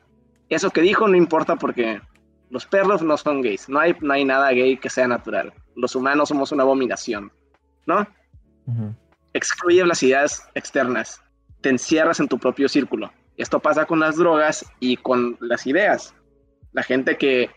eso 0.49 0.71
que 0.71 0.81
dijo 0.81 1.07
no 1.07 1.15
importa 1.15 1.55
porque 1.55 2.01
los 2.49 2.65
perros 2.65 3.01
no 3.01 3.17
son 3.17 3.41
gays, 3.41 3.69
no 3.69 3.79
hay, 3.79 3.95
no 4.01 4.13
hay 4.13 4.25
nada 4.25 4.51
gay 4.51 4.77
que 4.77 4.89
sea 4.89 5.07
natural. 5.07 5.53
Los 5.75 5.95
humanos 5.95 6.29
somos 6.29 6.51
una 6.51 6.63
abominación, 6.63 7.31
¿no? 7.85 8.07
Excluye 9.33 9.85
las 9.85 10.01
ideas 10.03 10.47
externas, 10.55 11.21
te 11.61 11.69
encierras 11.69 12.19
en 12.19 12.27
tu 12.27 12.37
propio 12.37 12.67
círculo. 12.69 13.11
Esto 13.37 13.59
pasa 13.59 13.85
con 13.85 13.99
las 13.99 14.17
drogas 14.17 14.65
y 14.79 14.97
con 14.97 15.37
las 15.39 15.65
ideas. 15.65 16.13
La 16.73 16.83
gente 16.83 17.17
que 17.17 17.49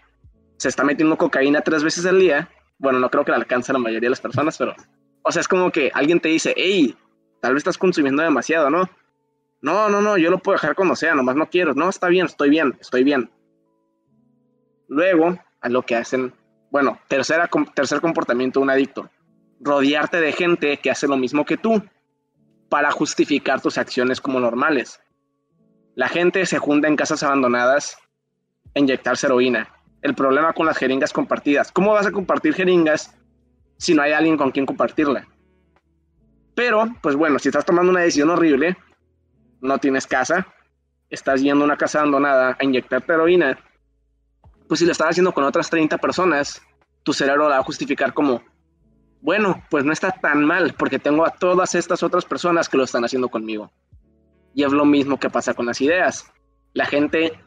se 0.56 0.68
está 0.68 0.84
metiendo 0.84 1.18
cocaína 1.18 1.60
tres 1.60 1.82
veces 1.82 2.06
al 2.06 2.20
día, 2.20 2.48
bueno, 2.78 2.98
no 2.98 3.10
creo 3.10 3.24
que 3.24 3.32
la 3.32 3.38
alcance 3.38 3.72
a 3.72 3.74
la 3.74 3.78
mayoría 3.78 4.06
de 4.06 4.10
las 4.10 4.20
personas, 4.20 4.56
pero, 4.56 4.74
o 5.22 5.32
sea, 5.32 5.40
es 5.40 5.48
como 5.48 5.70
que 5.70 5.90
alguien 5.94 6.20
te 6.20 6.28
dice, 6.28 6.54
hey, 6.56 6.96
tal 7.40 7.54
vez 7.54 7.62
estás 7.62 7.78
consumiendo 7.78 8.22
demasiado, 8.22 8.70
¿no? 8.70 8.88
No, 9.60 9.88
no, 9.88 10.00
no, 10.00 10.18
yo 10.18 10.30
lo 10.30 10.38
puedo 10.38 10.56
dejar 10.56 10.74
como 10.74 10.96
sea, 10.96 11.14
nomás 11.14 11.36
no 11.36 11.48
quiero. 11.48 11.74
No, 11.74 11.88
está 11.88 12.08
bien, 12.08 12.26
estoy 12.26 12.50
bien, 12.50 12.76
estoy 12.80 13.04
bien. 13.04 13.30
Luego, 14.88 15.38
a 15.60 15.68
lo 15.68 15.82
que 15.82 15.96
hacen, 15.96 16.34
bueno, 16.70 16.98
tercera, 17.08 17.48
tercer 17.74 18.00
comportamiento 18.00 18.60
de 18.60 18.64
un 18.64 18.70
adicto, 18.70 19.10
rodearte 19.60 20.20
de 20.20 20.32
gente 20.32 20.76
que 20.78 20.90
hace 20.90 21.06
lo 21.06 21.16
mismo 21.16 21.44
que 21.44 21.56
tú 21.56 21.82
para 22.68 22.90
justificar 22.90 23.60
tus 23.60 23.78
acciones 23.78 24.20
como 24.20 24.40
normales. 24.40 25.00
La 25.94 26.08
gente 26.08 26.46
se 26.46 26.58
junta 26.58 26.88
en 26.88 26.96
casas 26.96 27.22
abandonadas 27.22 27.98
a 28.74 28.78
inyectarse 28.78 29.26
heroína. 29.26 29.68
El 30.00 30.14
problema 30.14 30.52
con 30.52 30.66
las 30.66 30.78
jeringas 30.78 31.12
compartidas. 31.12 31.70
¿Cómo 31.70 31.92
vas 31.92 32.06
a 32.06 32.12
compartir 32.12 32.54
jeringas 32.54 33.14
si 33.76 33.94
no 33.94 34.02
hay 34.02 34.12
alguien 34.12 34.36
con 34.36 34.50
quien 34.50 34.66
compartirla? 34.66 35.28
Pero, 36.54 36.86
pues 37.02 37.14
bueno, 37.14 37.38
si 37.38 37.48
estás 37.48 37.64
tomando 37.64 37.90
una 37.90 38.00
decisión 38.00 38.30
horrible, 38.30 38.76
no 39.60 39.78
tienes 39.78 40.06
casa, 40.06 40.46
estás 41.08 41.42
yendo 41.42 41.64
a 41.64 41.66
una 41.66 41.76
casa 41.76 42.00
abandonada 42.00 42.56
a 42.58 42.64
inyectar 42.64 43.04
heroína, 43.06 43.58
pues 44.72 44.78
si 44.78 44.86
lo 44.86 44.92
estás 44.92 45.10
haciendo 45.10 45.34
con 45.34 45.44
otras 45.44 45.68
30 45.68 45.98
personas, 45.98 46.62
tu 47.02 47.12
cerebro 47.12 47.46
la 47.46 47.56
va 47.56 47.60
a 47.60 47.62
justificar 47.62 48.14
como, 48.14 48.40
bueno, 49.20 49.62
pues 49.68 49.84
no 49.84 49.92
está 49.92 50.12
tan 50.12 50.46
mal 50.46 50.72
porque 50.78 50.98
tengo 50.98 51.26
a 51.26 51.30
todas 51.30 51.74
estas 51.74 52.02
otras 52.02 52.24
personas 52.24 52.70
que 52.70 52.78
lo 52.78 52.84
están 52.84 53.04
haciendo 53.04 53.28
conmigo. 53.28 53.70
Y 54.54 54.64
es 54.64 54.72
lo 54.72 54.86
mismo 54.86 55.20
que 55.20 55.28
pasa 55.28 55.52
con 55.52 55.66
las 55.66 55.78
ideas. 55.82 56.24
La 56.72 56.86
gente 56.86 57.38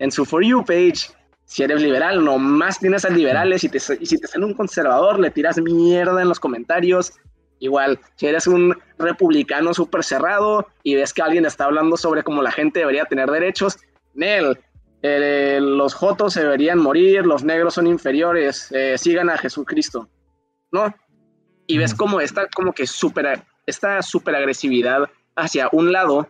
en 0.00 0.12
su 0.12 0.26
For 0.26 0.44
You 0.44 0.62
page, 0.62 1.10
si 1.46 1.62
eres 1.62 1.80
liberal, 1.80 2.22
nomás 2.22 2.78
tienes 2.78 3.06
a 3.06 3.08
liberales 3.08 3.64
y, 3.64 3.70
si 3.70 4.18
te 4.18 4.26
sale 4.26 4.44
un 4.44 4.52
conservador, 4.52 5.18
le 5.18 5.30
tiras 5.30 5.56
mierda 5.56 6.20
en 6.20 6.28
los 6.28 6.38
comentarios 6.38 7.14
Igual, 7.58 8.00
si 8.16 8.26
eres 8.26 8.46
un 8.46 8.76
republicano 8.98 9.72
súper 9.72 10.04
cerrado 10.04 10.66
y 10.82 10.96
ves 10.96 11.14
que 11.14 11.22
alguien 11.22 11.46
está 11.46 11.64
hablando 11.64 11.96
sobre 11.96 12.22
cómo 12.22 12.42
la 12.42 12.52
gente 12.52 12.80
debería 12.80 13.06
tener 13.06 13.30
derechos, 13.30 13.78
Nel, 14.12 14.58
eh, 15.02 15.58
los 15.60 15.94
jotos 15.94 16.34
se 16.34 16.42
deberían 16.42 16.78
morir, 16.78 17.24
los 17.24 17.42
negros 17.42 17.74
son 17.74 17.86
inferiores, 17.86 18.70
eh, 18.72 18.98
sigan 18.98 19.30
a 19.30 19.38
Jesucristo, 19.38 20.08
¿no? 20.70 20.94
Y 21.66 21.78
ves 21.78 21.94
como 21.94 22.20
esta, 22.20 22.48
como 22.48 22.72
que 22.72 22.86
super, 22.86 23.42
esta 23.66 24.02
super 24.02 24.34
agresividad 24.34 25.08
hacia 25.36 25.68
un 25.72 25.92
lado 25.92 26.28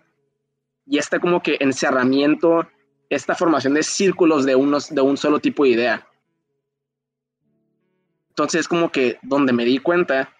y 0.86 0.98
este 0.98 1.18
como 1.18 1.42
que 1.42 1.56
encerramiento, 1.60 2.68
esta 3.08 3.34
formación 3.34 3.74
de 3.74 3.82
círculos 3.82 4.44
de, 4.44 4.54
unos, 4.54 4.94
de 4.94 5.00
un 5.00 5.16
solo 5.16 5.40
tipo 5.40 5.64
de 5.64 5.70
idea. 5.70 6.06
Entonces, 8.28 8.68
como 8.68 8.90
que 8.92 9.18
donde 9.22 9.52
me 9.52 9.64
di 9.64 9.78
cuenta 9.78 10.32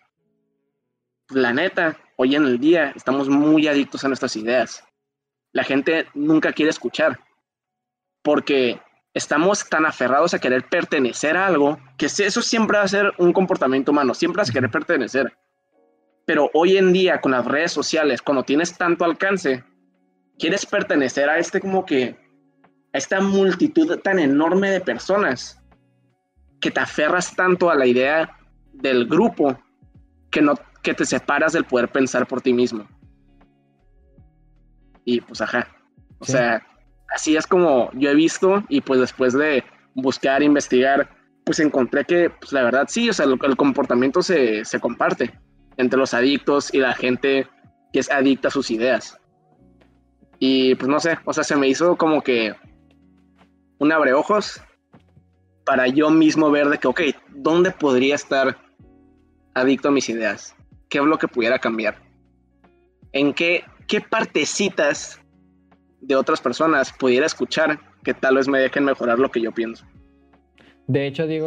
la 1.31 1.53
neta, 1.53 1.99
hoy 2.17 2.37
en 2.37 2.45
el 2.45 2.59
día 2.59 2.93
estamos 2.95 3.29
muy 3.29 3.67
adictos 3.67 4.05
a 4.05 4.09
nuestras 4.09 4.37
ideas. 4.37 4.85
La 5.53 5.65
gente 5.65 6.07
nunca 6.15 6.53
quiere 6.53 6.71
escuchar 6.71 7.19
porque 8.23 8.81
estamos 9.15 9.69
tan 9.69 9.87
aferrados 9.87 10.35
a 10.35 10.39
querer 10.39 10.69
pertenecer 10.69 11.37
a 11.37 11.47
algo 11.47 11.79
que 11.97 12.07
eso 12.07 12.43
siempre 12.43 12.79
va 12.79 12.85
a 12.85 12.89
ser 12.89 13.13
un 13.19 13.33
comportamiento 13.33 13.93
humano, 13.93 14.15
siempre 14.15 14.41
vas 14.41 14.51
a 14.51 14.53
querer 14.53 14.71
pertenecer. 14.71 15.33
Pero 16.27 16.51
hoy 16.55 16.77
en 16.77 16.93
día 16.93 17.21
con 17.21 17.33
las 17.33 17.45
redes 17.45 17.73
sociales, 17.73 18.23
cuando 18.23 18.45
tienes 18.45 18.77
tanto 18.77 19.05
alcance, 19.05 19.65
quieres 20.39 20.65
pertenecer 20.65 21.29
a 21.29 21.39
este 21.39 21.61
como 21.61 21.85
que 21.85 22.17
a 22.93 22.99
esta 22.99 23.21
multitud 23.21 23.99
tan 23.99 24.19
enorme 24.19 24.71
de 24.71 24.81
personas 24.81 25.61
que 26.61 26.71
te 26.71 26.81
aferras 26.81 27.35
tanto 27.35 27.71
a 27.71 27.75
la 27.75 27.87
idea 27.87 28.39
del 28.73 29.07
grupo 29.07 29.59
que 30.31 30.43
no 30.43 30.55
que 30.83 30.95
te 30.95 31.05
separas 31.05 31.53
del 31.53 31.65
poder 31.65 31.89
pensar 31.89 32.27
por 32.27 32.41
ti 32.41 32.53
mismo. 32.53 32.87
Y 35.05 35.21
pues 35.21 35.41
ajá. 35.41 35.69
O 36.19 36.25
sea, 36.25 36.63
así 37.15 37.37
es 37.37 37.47
como 37.47 37.91
yo 37.95 38.11
he 38.11 38.15
visto 38.15 38.65
y 38.69 38.81
pues 38.81 39.01
después 39.01 39.33
de 39.33 39.65
buscar, 39.95 40.43
investigar, 40.43 41.09
pues 41.45 41.61
encontré 41.61 42.05
que 42.05 42.31
pues 42.31 42.53
la 42.53 42.63
verdad 42.63 42.87
sí, 42.89 43.09
o 43.09 43.13
sea, 43.13 43.27
el, 43.27 43.57
comportamiento 43.57 44.23
se, 44.23 44.65
se 44.65 44.81
comparte 44.81 45.33
entre 45.77 45.99
los 45.99 46.15
adictos 46.15 46.73
y 46.73 46.79
la 46.79 46.95
gente 46.95 47.47
que 47.93 48.01
es 48.01 48.11
adicta 48.11 48.49
a 48.49 48.53
sus 48.53 48.71
ideas. 48.71 49.19
Y 50.39 50.75
pues 50.77 50.89
no 50.89 51.01
sé, 51.01 51.19
o 51.25 51.33
sea, 51.33 51.45
se 51.45 51.57
me 51.57 51.69
hizo 51.69 51.97
como 51.97 52.23
que 52.23 52.55
un 53.79 53.93
abreojos 53.93 54.63
para 55.65 55.87
yo 55.87 56.11
mismo 56.11 56.51
ver 56.51 56.69
de 56.69 56.79
que, 56.79 56.89
ok, 56.89 57.01
¿dónde 57.29 57.71
podría 57.71 58.15
estar 58.15 58.59
adicto 59.55 59.89
a 59.89 59.93
mis 59.93 60.09
ideas? 60.09 60.55
qué 60.91 60.99
es 60.99 61.05
lo 61.05 61.17
que 61.17 61.29
pudiera 61.29 61.59
cambiar. 61.59 61.97
En 63.13 63.33
qué, 63.33 63.65
qué 63.87 64.03
partecitas 64.03 65.20
de 66.01 66.17
otras 66.17 66.41
personas 66.41 66.93
pudiera 66.93 67.27
escuchar 67.27 67.79
que 68.03 68.15
tal 68.15 68.37
vez 68.37 68.49
me 68.49 68.59
dejen 68.59 68.85
mejorar 68.85 69.19
lo 69.19 69.31
que 69.31 69.41
yo 69.41 69.53
pienso. 69.53 69.85
De 70.87 71.07
hecho, 71.07 71.27
digo... 71.27 71.47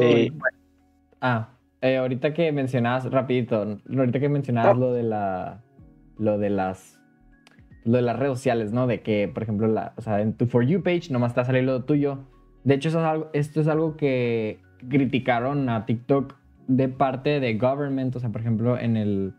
Ah, 1.21 1.49
eh, 1.81 1.97
ahorita 1.97 2.33
que 2.33 2.51
mencionabas, 2.51 3.09
rapidito, 3.09 3.79
ahorita 3.89 4.19
que 4.19 4.29
mencionabas 4.29 4.77
lo 4.77 4.93
de 4.93 5.03
la... 5.03 5.61
Lo 6.17 6.37
de 6.37 6.49
las... 6.49 6.99
Lo 7.85 7.97
de 7.97 8.01
las 8.03 8.17
redes 8.17 8.37
sociales, 8.37 8.71
¿no? 8.71 8.87
De 8.87 9.01
que, 9.01 9.27
por 9.27 9.43
ejemplo, 9.43 9.67
la, 9.67 9.93
o 9.97 10.01
sea, 10.01 10.21
en 10.21 10.33
tu 10.33 10.45
For 10.47 10.65
You 10.65 10.83
page 10.83 11.11
nomás 11.11 11.31
está 11.31 11.43
saliendo 11.43 11.73
lo 11.73 11.83
tuyo. 11.83 12.19
De 12.63 12.75
hecho, 12.75 12.87
eso 12.87 12.99
es 12.99 13.05
algo, 13.05 13.29
esto 13.33 13.59
es 13.59 13.67
algo 13.67 13.97
que 13.97 14.61
criticaron 14.89 15.67
a 15.67 15.85
TikTok 15.85 16.35
de 16.67 16.87
parte 16.87 17.41
de 17.41 17.57
government, 17.57 18.15
o 18.15 18.19
sea, 18.19 18.31
por 18.31 18.39
ejemplo, 18.39 18.77
en 18.77 18.95
el, 18.95 19.33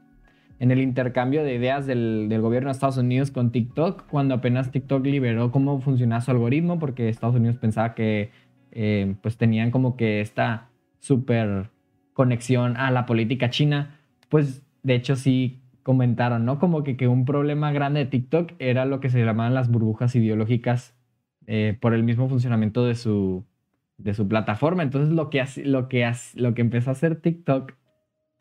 en 0.59 0.71
el 0.71 0.81
intercambio 0.81 1.43
de 1.43 1.55
ideas 1.55 1.87
del, 1.87 2.29
gobierno 2.41 2.69
de 2.69 2.73
Estados 2.73 2.97
Unidos 2.97 3.31
con 3.31 3.51
TikTok, 3.51 4.07
cuando 4.07 4.35
apenas 4.35 4.71
TikTok 4.71 5.05
liberó 5.05 5.51
cómo 5.51 5.81
funcionaba 5.81 6.21
su 6.21 6.31
algoritmo, 6.31 6.79
porque 6.79 7.09
Estados 7.09 7.37
Unidos 7.37 7.57
pensaba 7.57 7.95
que 7.95 8.31
eh, 8.73 9.15
pues 9.23 9.37
tenían 9.37 9.71
como 9.71 9.97
que 9.97 10.21
esta 10.21 10.69
super 10.99 11.71
conexión 12.13 12.77
a 12.77 12.91
la 12.91 13.07
política 13.07 13.51
china, 13.51 13.99
pues 14.29 14.63
de 14.83 14.95
hecho 14.95 15.17
sí 15.17 15.61
comentaron, 15.83 16.45
¿no? 16.45 16.59
Como 16.59 16.83
que, 16.83 16.97
que 16.97 17.09
un 17.09 17.25
problema 17.25 17.71
grande 17.73 18.01
de 18.01 18.07
TikTok 18.07 18.53
era 18.59 18.87
lo 18.87 19.01
que 19.01 19.11
se 19.11 19.25
llamaban 19.25 19.55
las 19.55 19.71
burbujas 19.71 20.15
ideológicas 20.17 20.95
eh, 21.47 21.77
por 21.79 21.93
el 21.93 22.05
mismo 22.05 22.29
funcionamiento 22.29 22.87
de 22.87 22.95
su, 22.95 23.45
de 23.99 24.15
su 24.15 24.27
plataforma. 24.27 24.83
Entonces 24.83 25.13
lo 25.13 25.29
que, 25.29 25.45
lo, 25.65 25.89
que, 25.89 26.11
lo 26.35 26.55
que 26.55 26.63
empezó 26.63 26.91
a 26.91 26.93
hacer 26.93 27.17
TikTok, 27.17 27.75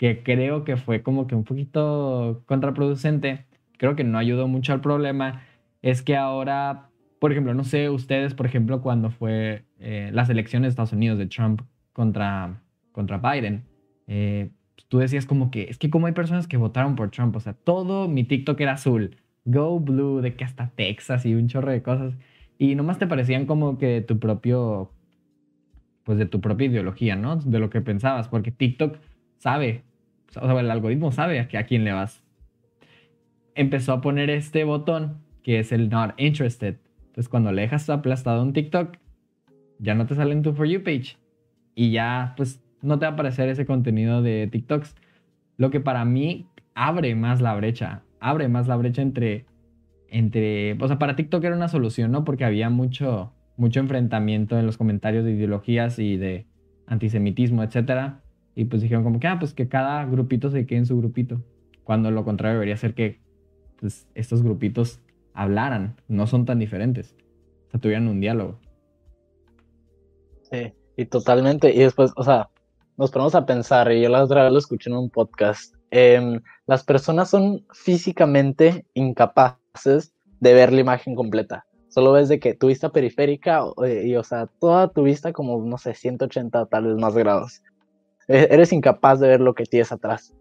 que 0.04 0.22
creo 0.22 0.66
que 0.66 0.76
fue 0.76 1.02
como 1.02 1.28
que 1.28 1.36
un 1.36 1.46
poquito 1.46 2.44
contraproducente, 2.46 3.46
creo 3.78 3.96
que 3.96 4.04
no 4.04 4.18
ayudó 4.18 4.50
mucho 4.50 4.74
al 4.74 4.82
problema, 4.82 5.44
es 5.82 6.02
que 6.02 6.18
ahora, 6.18 6.90
por 7.20 7.32
ejemplo, 7.32 7.54
no 7.54 7.64
sé, 7.64 7.90
ustedes, 7.90 8.34
por 8.34 8.46
ejemplo, 8.46 8.82
cuando 8.82 9.12
fue 9.12 9.64
eh, 9.80 10.10
las 10.12 10.30
elecciones 10.30 10.66
de 10.66 10.70
Estados 10.72 10.92
Unidos 10.92 11.18
de 11.20 11.28
Trump 11.28 11.62
contra, 11.94 12.62
contra 12.92 13.18
Biden, 13.18 13.64
eh, 14.08 14.52
tú 14.90 14.98
decías 14.98 15.26
como 15.26 15.50
que, 15.50 15.68
es 15.70 15.78
que 15.78 15.90
como 15.90 16.08
hay 16.08 16.12
personas 16.12 16.50
que 16.50 16.58
votaron 16.58 16.98
por 16.98 17.10
Trump, 17.10 17.34
o 17.38 17.40
sea, 17.40 17.54
todo 17.54 18.10
mi 18.10 18.26
TikTok 18.26 18.60
era 18.60 18.74
azul, 18.74 19.16
Go 19.46 19.80
Blue, 19.80 20.20
de 20.20 20.36
que 20.36 20.44
hasta 20.44 20.70
Texas 20.76 21.26
y 21.26 21.34
un 21.34 21.48
chorro 21.48 21.72
de 21.72 21.82
cosas, 21.82 22.14
y 22.58 22.76
nomás 22.76 23.00
te 23.00 23.08
parecían 23.08 23.46
como 23.46 23.78
que 23.78 24.02
tu 24.02 24.20
propio 24.20 24.92
pues 26.04 26.18
de 26.18 26.26
tu 26.26 26.42
propia 26.42 26.68
ideología, 26.68 27.16
¿no? 27.16 27.38
De 27.38 27.60
lo 27.60 27.70
que 27.70 27.80
pensabas, 27.80 28.28
porque 28.28 28.52
TikTok 28.52 28.98
sabe, 29.38 29.84
o 30.38 30.46
sea, 30.46 30.60
el 30.60 30.72
algoritmo 30.72 31.12
sabe 31.12 31.40
a, 31.40 31.48
a 31.60 31.64
quién 31.64 31.84
le 31.84 31.94
vas. 31.94 32.24
Empezó 33.56 33.94
a 33.94 34.02
poner 34.02 34.30
este 34.30 34.64
botón 34.64 35.24
que 35.44 35.60
es 35.60 35.72
el 35.72 35.90
not 35.90 36.14
interested. 36.18 36.78
Entonces 37.08 37.30
cuando 37.30 37.52
le 37.52 37.62
dejas 37.64 37.90
aplastado 37.90 38.42
un 38.42 38.54
TikTok, 38.54 38.98
ya 39.80 39.96
no 39.96 40.06
te 40.06 40.16
sale 40.16 40.32
en 40.32 40.42
tu 40.42 40.54
For 40.54 40.68
You 40.68 40.84
page 40.84 41.18
y 41.76 41.92
ya 41.92 42.34
pues 42.38 42.64
no 42.82 43.00
te 43.00 43.06
va 43.06 43.12
a 43.12 43.14
aparecer 43.14 43.50
ese 43.50 43.66
contenido 43.66 44.22
de 44.22 44.48
TikToks. 44.52 44.96
Lo 45.58 45.70
que 45.70 45.80
para 45.80 46.06
mí 46.06 46.48
abre 46.74 47.16
más 47.16 47.42
la 47.42 47.54
brecha, 47.56 48.02
abre 48.20 48.48
más 48.48 48.68
la 48.68 48.76
brecha 48.76 49.02
entre, 49.02 49.46
entre, 50.08 50.74
o 50.80 50.88
sea, 50.88 51.00
para 51.00 51.16
TikTok 51.16 51.44
era 51.44 51.56
una 51.56 51.68
solución, 51.68 52.12
¿no? 52.12 52.24
Porque 52.24 52.46
había 52.46 52.70
mucho, 52.70 53.34
mucho 53.58 53.80
enfrentamiento 53.80 54.58
en 54.58 54.66
los 54.66 54.78
comentarios 54.78 55.24
de 55.24 55.32
ideologías 55.32 56.00
y 56.00 56.18
de 56.18 56.48
antisemitismo, 56.88 57.64
etcétera. 57.64 58.23
Y 58.56 58.66
pues 58.66 58.82
dijeron 58.82 59.04
como 59.04 59.20
que, 59.20 59.28
ah, 59.28 59.38
pues 59.40 59.54
que 59.54 59.68
cada 59.68 60.06
grupito 60.06 60.50
se 60.52 60.66
quede 60.66 60.80
en 60.80 60.86
su 60.86 60.98
grupito. 60.98 61.42
Cuando 61.84 62.12
lo 62.12 62.24
contrario 62.24 62.56
debería 62.56 62.78
ser 62.78 62.94
que 62.94 63.20
pues, 63.80 64.08
estos 64.16 64.44
grupitos 64.44 65.00
hablaran, 65.34 65.96
no 66.08 66.28
son 66.28 66.46
tan 66.46 66.60
diferentes. 66.60 67.16
O 67.68 67.72
sea, 67.72 67.80
tuvieran 67.80 68.08
un 68.08 68.20
diálogo. 68.20 68.60
Sí, 70.52 70.74
y 70.96 71.06
totalmente. 71.06 71.74
Y 71.74 71.80
después, 71.80 72.12
o 72.16 72.24
sea, 72.24 72.50
nos 72.98 73.10
ponemos 73.10 73.34
a 73.34 73.46
pensar, 73.46 73.92
y 73.92 74.02
yo 74.02 74.10
la 74.10 74.24
otra 74.24 74.44
vez 74.44 74.52
lo 74.52 74.60
escuché 74.60 74.90
en 74.90 74.98
un 74.98 75.10
podcast, 75.10 75.76
em, 75.90 76.40
las 76.68 76.84
personas 76.84 77.30
son 77.30 77.66
físicamente 77.74 78.86
incapaces 78.94 80.14
de 80.40 80.54
ver 80.54 80.72
la 80.72 80.82
imagen 80.82 81.16
completa 81.16 81.66
solo 81.94 82.12
ves 82.14 82.28
de 82.28 82.40
que 82.40 82.56
tu 82.56 82.68
vista 82.68 82.92
periférica 82.92 83.62
eh, 83.86 84.04
y, 84.08 84.16
o 84.16 84.24
sea, 84.24 84.48
toda 84.60 84.88
tu 84.88 85.04
vista 85.04 85.32
como, 85.32 85.64
no 85.64 85.78
sé, 85.78 85.94
180 85.94 86.66
tal 86.66 86.88
vez 86.88 86.96
más 86.98 87.14
grados. 87.14 87.62
E, 88.28 88.48
eres 88.52 88.74
incapaz 88.74 89.20
de 89.20 89.28
ver 89.28 89.42
lo 89.42 89.54
que 89.54 89.66
tienes 89.66 89.92
atrás, 89.92 90.34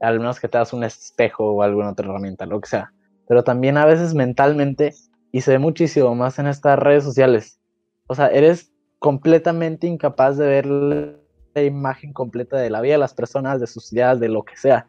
al 0.00 0.18
menos 0.18 0.40
que 0.40 0.48
te 0.48 0.58
das 0.58 0.72
un 0.72 0.84
espejo 0.84 1.52
o 1.52 1.62
alguna 1.62 1.90
otra 1.90 2.06
herramienta, 2.06 2.46
lo 2.46 2.60
que 2.60 2.68
sea. 2.68 2.92
Pero 3.28 3.44
también 3.44 3.76
a 3.76 3.86
veces 3.86 4.14
mentalmente, 4.14 4.94
y 5.30 5.40
se 5.40 5.52
ve 5.52 5.58
muchísimo 5.58 6.14
más 6.14 6.38
en 6.38 6.46
estas 6.46 6.78
redes 6.78 7.04
sociales, 7.04 7.60
o 8.06 8.14
sea, 8.14 8.28
eres 8.28 8.72
completamente 8.98 9.86
incapaz 9.86 10.36
de 10.36 10.46
ver 10.46 10.66
la 10.66 11.62
imagen 11.62 12.12
completa 12.12 12.56
de 12.56 12.70
la 12.70 12.80
vida 12.80 12.94
de 12.94 12.98
las 12.98 13.14
personas, 13.14 13.60
de 13.60 13.66
sus 13.66 13.92
ideas, 13.92 14.20
de 14.20 14.28
lo 14.28 14.44
que 14.44 14.56
sea. 14.56 14.86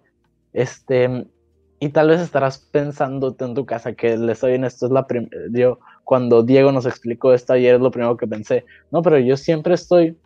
Este, 0.53 1.27
y 1.79 1.89
tal 1.89 2.09
vez 2.09 2.21
estarás 2.21 2.59
pensando 2.59 3.35
en 3.39 3.53
tu 3.55 3.65
casa 3.65 3.93
que 3.93 4.17
le 4.17 4.35
soy 4.35 4.53
en 4.53 4.63
esto 4.63 4.85
es 4.85 4.91
la 4.91 5.05
yo 5.51 5.79
cuando 6.03 6.43
Diego 6.43 6.71
nos 6.71 6.85
explicó 6.85 7.33
esto 7.33 7.53
ayer 7.53 7.75
es 7.75 7.81
lo 7.81 7.91
primero 7.91 8.17
que 8.17 8.27
pensé. 8.27 8.65
No, 8.91 9.01
pero 9.01 9.17
yo 9.19 9.35
siempre 9.35 9.73
estoy 9.73 10.17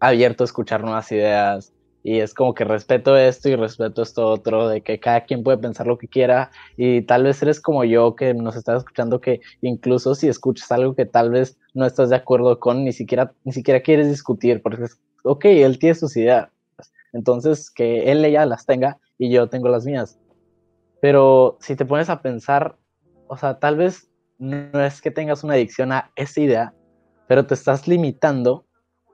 abierto 0.00 0.44
a 0.44 0.46
escuchar 0.46 0.82
nuevas 0.82 1.12
ideas 1.12 1.72
y 2.02 2.20
es 2.20 2.32
como 2.32 2.54
que 2.54 2.64
respeto 2.64 3.16
esto 3.16 3.48
y 3.48 3.56
respeto 3.56 4.02
esto 4.02 4.26
otro, 4.26 4.68
de 4.68 4.80
que 4.80 4.98
cada 4.98 5.24
quien 5.24 5.42
puede 5.42 5.58
pensar 5.58 5.86
lo 5.86 5.98
que 5.98 6.08
quiera 6.08 6.50
y 6.76 7.02
tal 7.02 7.24
vez 7.24 7.42
eres 7.42 7.60
como 7.60 7.84
yo 7.84 8.16
que 8.16 8.32
nos 8.32 8.56
estás 8.56 8.78
escuchando 8.78 9.20
que 9.20 9.40
incluso 9.60 10.14
si 10.14 10.28
escuchas 10.28 10.72
algo 10.72 10.94
que 10.94 11.04
tal 11.04 11.30
vez 11.30 11.58
no 11.74 11.84
estás 11.84 12.10
de 12.10 12.16
acuerdo 12.16 12.58
con, 12.58 12.84
ni 12.84 12.92
siquiera, 12.92 13.32
ni 13.44 13.52
siquiera 13.52 13.80
quieres 13.80 14.08
discutir 14.08 14.62
porque 14.62 14.84
es, 14.84 14.98
ok, 15.24 15.44
él 15.44 15.78
tiene 15.78 15.94
sus 15.94 16.16
ideas, 16.16 16.48
entonces 17.12 17.70
que 17.70 18.10
él 18.10 18.28
ya 18.30 18.46
las 18.46 18.64
tenga 18.64 18.98
y 19.18 19.30
yo 19.30 19.48
tengo 19.48 19.68
las 19.68 19.84
mías. 19.84 20.18
Pero 21.00 21.58
si 21.60 21.76
te 21.76 21.84
pones 21.84 22.10
a 22.10 22.22
pensar, 22.22 22.76
o 23.28 23.36
sea, 23.36 23.58
tal 23.58 23.76
vez 23.76 24.10
no 24.38 24.82
es 24.84 25.00
que 25.00 25.10
tengas 25.10 25.44
una 25.44 25.54
adicción 25.54 25.92
a 25.92 26.10
esa 26.16 26.40
idea, 26.40 26.74
pero 27.26 27.46
te 27.46 27.54
estás 27.54 27.86
limitando, 27.86 28.64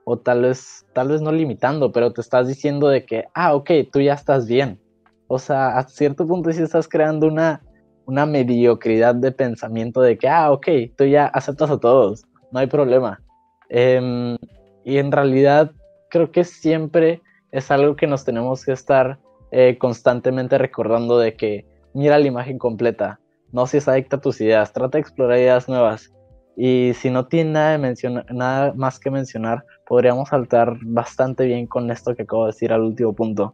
o 0.09 0.17
tal 0.17 0.43
vez, 0.43 0.85
tal 0.93 1.09
vez 1.09 1.21
no 1.21 1.33
limitando, 1.33 1.91
pero 1.91 2.13
te 2.13 2.21
estás 2.21 2.47
diciendo 2.47 2.87
de 2.87 3.05
que, 3.05 3.25
ah, 3.33 3.53
ok, 3.53 3.71
tú 3.91 3.99
ya 3.99 4.13
estás 4.13 4.47
bien. 4.47 4.79
O 5.27 5.37
sea, 5.37 5.77
a 5.77 5.83
cierto 5.83 6.25
punto 6.25 6.49
sí 6.53 6.63
estás 6.63 6.87
creando 6.87 7.27
una, 7.27 7.61
una 8.05 8.25
mediocridad 8.25 9.15
de 9.15 9.33
pensamiento 9.33 9.99
de 9.99 10.17
que, 10.17 10.29
ah, 10.29 10.53
ok, 10.53 10.65
tú 10.97 11.03
ya 11.03 11.25
aceptas 11.25 11.69
a 11.71 11.77
todos, 11.77 12.23
no 12.53 12.59
hay 12.59 12.67
problema. 12.67 13.21
Em, 13.67 14.37
y 14.85 14.97
en 14.97 15.11
realidad 15.11 15.73
creo 16.09 16.31
que 16.31 16.45
siempre 16.45 17.21
es 17.51 17.69
algo 17.69 17.97
que 17.97 18.07
nos 18.07 18.23
tenemos 18.23 18.63
que 18.63 18.71
estar 18.71 19.19
eh, 19.51 19.77
constantemente 19.77 20.57
recordando 20.57 21.19
de 21.19 21.35
que 21.35 21.65
mira 21.93 22.17
la 22.17 22.27
imagen 22.27 22.57
completa, 22.57 23.19
no 23.51 23.67
seas 23.67 23.89
adicta 23.89 24.15
a 24.15 24.21
tus 24.21 24.39
ideas, 24.39 24.71
trata 24.71 24.99
de 24.99 25.01
explorar 25.01 25.37
ideas 25.37 25.67
nuevas. 25.67 26.13
Y 26.59 26.93
si 26.95 27.11
no 27.11 27.27
tiene 27.27 27.51
nada, 27.51 27.77
de 27.77 28.23
nada 28.31 28.73
más 28.73 28.99
que 28.99 29.11
mencionar, 29.11 29.63
podríamos 29.85 30.29
saltar 30.29 30.75
bastante 30.81 31.45
bien 31.45 31.67
con 31.67 31.91
esto 31.91 32.15
que 32.15 32.23
acabo 32.23 32.45
de 32.45 32.51
decir 32.51 32.73
al 32.73 32.81
último 32.81 33.13
punto. 33.13 33.53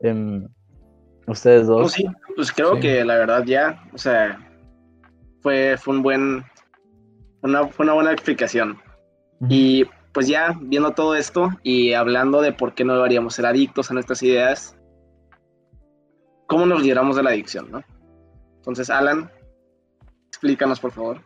Em, 0.00 0.48
ustedes 1.28 1.68
dos. 1.68 1.82
Pues 1.82 1.92
sí, 1.92 2.06
pues 2.34 2.50
creo 2.50 2.80
que 2.80 3.04
la 3.04 3.14
verdad 3.14 3.44
ya, 3.44 3.80
o 3.94 3.98
sea, 3.98 4.40
fue, 5.40 5.76
fue 5.78 5.94
un 5.94 6.02
buen, 6.02 6.44
una, 7.42 7.68
fue 7.68 7.84
una 7.84 7.94
buena 7.94 8.10
explicación. 8.10 8.76
Y 9.48 9.84
pues 10.12 10.26
ya 10.26 10.58
viendo 10.60 10.90
todo 10.92 11.14
esto 11.14 11.50
y 11.62 11.92
hablando 11.92 12.42
de 12.42 12.52
por 12.52 12.74
qué 12.74 12.84
no 12.84 12.96
deberíamos 12.96 13.34
ser 13.34 13.46
adictos 13.46 13.88
a 13.88 13.94
nuestras 13.94 14.20
ideas, 14.24 14.76
¿cómo 16.48 16.66
nos 16.66 16.82
libramos 16.82 17.14
de 17.14 17.22
la 17.22 17.30
adicción, 17.30 17.70
no? 17.70 17.84
Entonces, 18.56 18.90
Alan, 18.90 19.30
explícanos, 20.26 20.80
por 20.80 20.90
favor. 20.90 21.20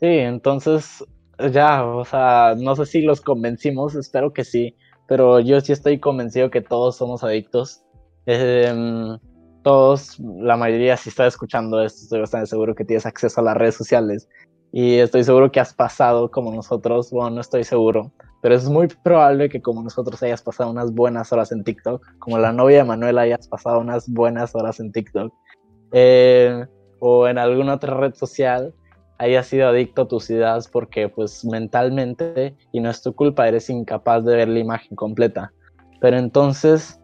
Sí, 0.00 0.06
entonces, 0.06 1.04
ya, 1.52 1.84
o 1.84 2.04
sea, 2.04 2.54
no 2.56 2.76
sé 2.76 2.86
si 2.86 3.02
los 3.02 3.20
convencimos, 3.20 3.94
espero 3.96 4.32
que 4.32 4.44
sí, 4.44 4.76
pero 5.08 5.40
yo 5.40 5.60
sí 5.60 5.72
estoy 5.72 5.98
convencido 5.98 6.50
que 6.50 6.60
todos 6.60 6.96
somos 6.96 7.24
adictos. 7.24 7.82
Em, 8.26 9.18
todos, 9.62 10.18
la 10.20 10.56
mayoría, 10.56 10.96
si 10.96 11.08
está 11.08 11.26
escuchando 11.26 11.82
esto, 11.82 12.02
estoy 12.02 12.20
bastante 12.20 12.46
seguro 12.46 12.74
que 12.74 12.84
tienes 12.84 13.06
acceso 13.06 13.40
a 13.40 13.44
las 13.44 13.56
redes 13.56 13.74
sociales 13.74 14.28
y 14.72 14.96
estoy 14.96 15.24
seguro 15.24 15.50
que 15.50 15.60
has 15.60 15.74
pasado 15.74 16.30
como 16.30 16.54
nosotros, 16.54 17.10
bueno, 17.10 17.30
no 17.30 17.40
estoy 17.40 17.64
seguro, 17.64 18.12
pero 18.42 18.54
es 18.54 18.68
muy 18.68 18.86
probable 18.86 19.48
que 19.48 19.62
como 19.62 19.82
nosotros 19.82 20.22
hayas 20.22 20.42
pasado 20.42 20.70
unas 20.70 20.92
buenas 20.92 21.32
horas 21.32 21.52
en 21.52 21.64
TikTok, 21.64 22.04
como 22.18 22.38
la 22.38 22.52
novia 22.52 22.78
de 22.78 22.84
Manuel 22.84 23.18
hayas 23.18 23.48
pasado 23.48 23.80
unas 23.80 24.08
buenas 24.08 24.54
horas 24.54 24.78
en 24.78 24.92
TikTok, 24.92 25.32
eh, 25.92 26.66
o 27.00 27.26
en 27.26 27.38
alguna 27.38 27.74
otra 27.74 27.94
red 27.94 28.14
social 28.14 28.74
hayas 29.18 29.46
sido 29.46 29.68
adicto 29.68 30.02
a 30.02 30.08
tus 30.08 30.30
ideas 30.30 30.68
porque 30.68 31.08
pues 31.08 31.44
mentalmente, 31.44 32.56
y 32.72 32.80
no 32.80 32.90
es 32.90 33.02
tu 33.02 33.14
culpa, 33.14 33.48
eres 33.48 33.68
incapaz 33.68 34.24
de 34.24 34.36
ver 34.36 34.48
la 34.48 34.60
imagen 34.60 34.96
completa. 34.96 35.52
Pero 36.00 36.16
entonces, 36.16 37.00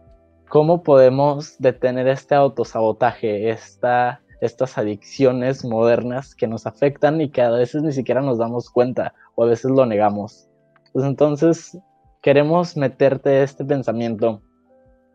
¿cómo 0.48 0.82
podemos 0.82 1.56
detener 1.58 2.06
este 2.08 2.34
autosabotaje, 2.36 3.50
esta, 3.50 4.20
estas 4.40 4.78
adicciones 4.78 5.64
modernas 5.64 6.34
que 6.34 6.46
nos 6.46 6.66
afectan 6.66 7.20
y 7.20 7.30
que 7.30 7.42
a 7.42 7.50
veces 7.50 7.82
ni 7.82 7.92
siquiera 7.92 8.20
nos 8.20 8.38
damos 8.38 8.70
cuenta 8.70 9.12
o 9.34 9.44
a 9.44 9.48
veces 9.48 9.70
lo 9.70 9.84
negamos? 9.84 10.48
Pues 10.92 11.04
entonces 11.04 11.76
queremos 12.22 12.76
meterte 12.76 13.42
este 13.42 13.64
pensamiento, 13.64 14.40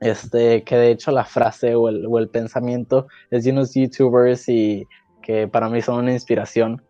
este, 0.01 0.63
que 0.63 0.75
de 0.75 0.91
hecho 0.91 1.11
la 1.11 1.23
frase 1.23 1.75
o 1.75 1.87
el, 1.87 2.05
o 2.05 2.19
el 2.19 2.29
pensamiento 2.29 3.07
es 3.31 3.45
de 3.45 3.51
unos 3.51 3.73
youtubers 3.73 4.49
y 4.49 4.85
que 5.21 5.47
para 5.47 5.69
mí 5.69 5.81
son 5.81 5.99
una 5.99 6.11
inspiración. 6.11 6.81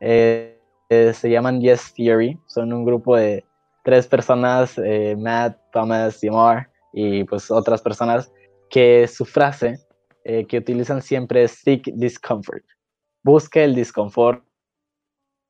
Eh, 0.00 0.60
eh, 0.88 1.12
se 1.12 1.30
llaman 1.30 1.60
Yes 1.60 1.92
Theory, 1.94 2.38
son 2.46 2.72
un 2.72 2.84
grupo 2.84 3.16
de 3.16 3.44
tres 3.84 4.06
personas, 4.06 4.78
eh, 4.78 5.16
Matt, 5.16 5.58
Thomas 5.72 6.22
y 6.22 6.30
Mar, 6.30 6.70
y 6.92 7.24
pues 7.24 7.50
otras 7.50 7.82
personas, 7.82 8.32
que 8.70 9.06
su 9.08 9.24
frase 9.24 9.78
que 10.46 10.58
utilizan 10.58 11.00
siempre 11.00 11.44
es 11.44 11.52
seek 11.52 11.86
discomfort. 11.94 12.62
Busca 13.24 13.62
el 13.62 13.74
disconfort 13.74 14.44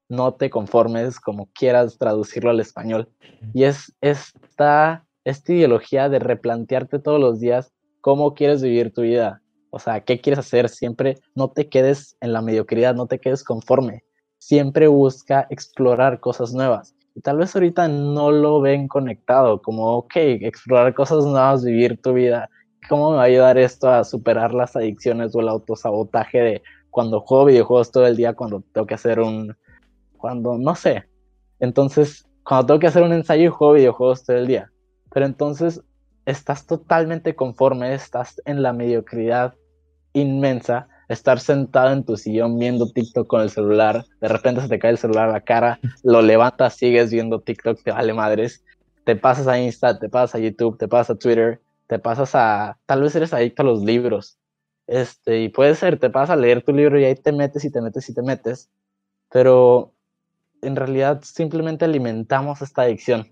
no 0.09 0.35
te 0.35 0.51
conformes, 0.51 1.21
como 1.21 1.51
quieras 1.53 1.99
traducirlo 1.99 2.51
al 2.51 2.61
español. 2.61 3.09
Y 3.53 3.65
es 3.65 3.95
esta, 4.01 5.07
esta 5.25 5.53
ideología 5.53 6.09
de 6.09 6.19
replantearte 6.19 6.99
todos 6.99 7.21
los 7.21 7.41
días 7.41 7.73
cómo 8.01 8.35
quieres 8.35 8.63
vivir 8.63 8.93
tu 8.93 9.03
vida. 9.03 9.43
O 9.71 9.79
sea, 9.79 10.01
¿qué 10.01 10.21
quieres 10.21 10.39
hacer? 10.39 10.69
Siempre 10.69 11.19
no 11.35 11.51
te 11.51 11.69
quedes 11.69 12.17
en 12.21 12.33
la 12.33 12.41
mediocridad, 12.41 12.95
no 12.95 13.07
te 13.07 13.19
quedes 13.19 13.45
conforme. 13.45 14.03
Siempre 14.39 14.89
busca 14.89 15.47
explorar 15.51 16.21
cosas 16.21 16.53
nuevas. 16.53 16.95
Y 17.15 17.21
tal 17.21 17.39
vez 17.39 17.55
ahorita 17.55 17.89
no 17.89 18.31
lo 18.31 18.61
ven 18.61 18.87
conectado, 18.87 19.61
como, 19.61 19.97
ok, 19.97 20.13
explorar 20.17 20.95
cosas 20.95 21.25
nuevas, 21.25 21.65
vivir 21.65 22.01
tu 22.01 22.13
vida. 22.13 22.49
¿Cómo 22.89 23.11
me 23.11 23.17
va 23.17 23.23
a 23.23 23.27
ayudar 23.27 23.59
esto 23.59 23.91
a 23.91 24.05
superar 24.05 24.55
las 24.55 24.77
adicciones 24.77 25.35
o 25.35 25.41
el 25.41 25.49
autosabotaje 25.49 26.39
de 26.39 26.63
cuando 26.91 27.21
juego 27.21 27.47
videojuegos 27.47 27.91
todo 27.91 28.07
el 28.07 28.17
día, 28.17 28.35
cuando 28.35 28.63
tengo 28.73 28.87
que 28.87 28.95
hacer 28.95 29.21
un, 29.21 29.57
cuando 30.17 30.59
no 30.59 30.75
sé. 30.75 31.05
Entonces, 31.61 32.29
cuando 32.45 32.67
tengo 32.67 32.81
que 32.81 32.87
hacer 32.87 33.03
un 33.03 33.13
ensayo 33.13 33.45
y 33.45 33.49
juego 33.49 33.75
videojuegos 33.75 34.25
todo 34.25 34.37
el 34.37 34.47
día. 34.47 34.71
Pero 35.13 35.27
entonces 35.27 35.83
estás 36.27 36.67
totalmente 36.67 37.35
conforme, 37.35 37.95
estás 37.95 38.41
en 38.45 38.63
la 38.63 38.73
mediocridad 38.73 39.55
inmensa, 40.13 40.89
estar 41.09 41.41
sentado 41.41 41.93
en 41.93 42.05
tu 42.05 42.17
sillón 42.17 42.59
viendo 42.59 42.91
TikTok 42.91 43.27
con 43.27 43.41
el 43.41 43.51
celular, 43.51 44.05
de 44.21 44.29
repente 44.29 44.61
se 44.61 44.69
te 44.69 44.79
cae 44.79 44.93
el 44.93 44.99
celular 44.99 45.29
a 45.29 45.33
la 45.33 45.41
cara, 45.41 45.81
lo 46.03 46.23
levantas, 46.23 46.75
sigues 46.75 47.11
viendo 47.11 47.41
TikTok, 47.41 47.83
te 47.83 47.93
vale 47.93 48.13
madres, 48.13 48.65
te 49.05 49.17
pasas 49.17 49.47
a 49.47 49.59
Insta, 49.59 49.99
te 49.99 50.09
pasas 50.09 50.35
a 50.35 50.39
YouTube, 50.39 50.77
te 50.77 50.87
pasas 50.87 51.17
a 51.17 51.19
Twitter, 51.19 51.61
te 51.87 51.99
pasas 51.99 52.35
a, 52.35 52.79
tal 52.87 53.03
vez 53.03 53.17
eres 53.17 53.33
adicto 53.33 53.63
a 53.63 53.67
los 53.67 53.83
libros, 53.83 54.39
este, 54.87 55.41
y 55.41 55.49
puede 55.49 55.75
ser, 55.75 55.99
te 55.99 56.11
pasas 56.11 56.31
a 56.31 56.37
leer 56.37 56.63
tu 56.63 56.73
libro 56.73 56.99
y 57.01 57.05
ahí 57.05 57.15
te 57.15 57.33
metes 57.33 57.65
y 57.65 57.71
te 57.71 57.81
metes 57.81 58.09
y 58.09 58.15
te 58.15 58.23
metes, 58.23 58.71
pero 59.31 59.93
en 60.63 60.77
realidad 60.77 61.23
simplemente 61.23 61.85
alimentamos 61.85 62.63
esta 62.63 62.83
adicción. 62.83 63.29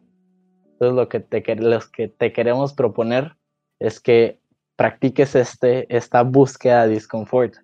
Entonces 0.72 0.94
lo 0.94 1.08
que 1.08 1.20
te, 1.20 1.42
que 1.42 2.08
te 2.08 2.32
queremos 2.32 2.74
proponer 2.74 3.36
es 3.78 4.00
que 4.00 4.40
practiques 4.76 5.34
este, 5.34 5.94
esta 5.94 6.22
búsqueda 6.22 6.86
de 6.86 6.94
disconfort. 6.94 7.54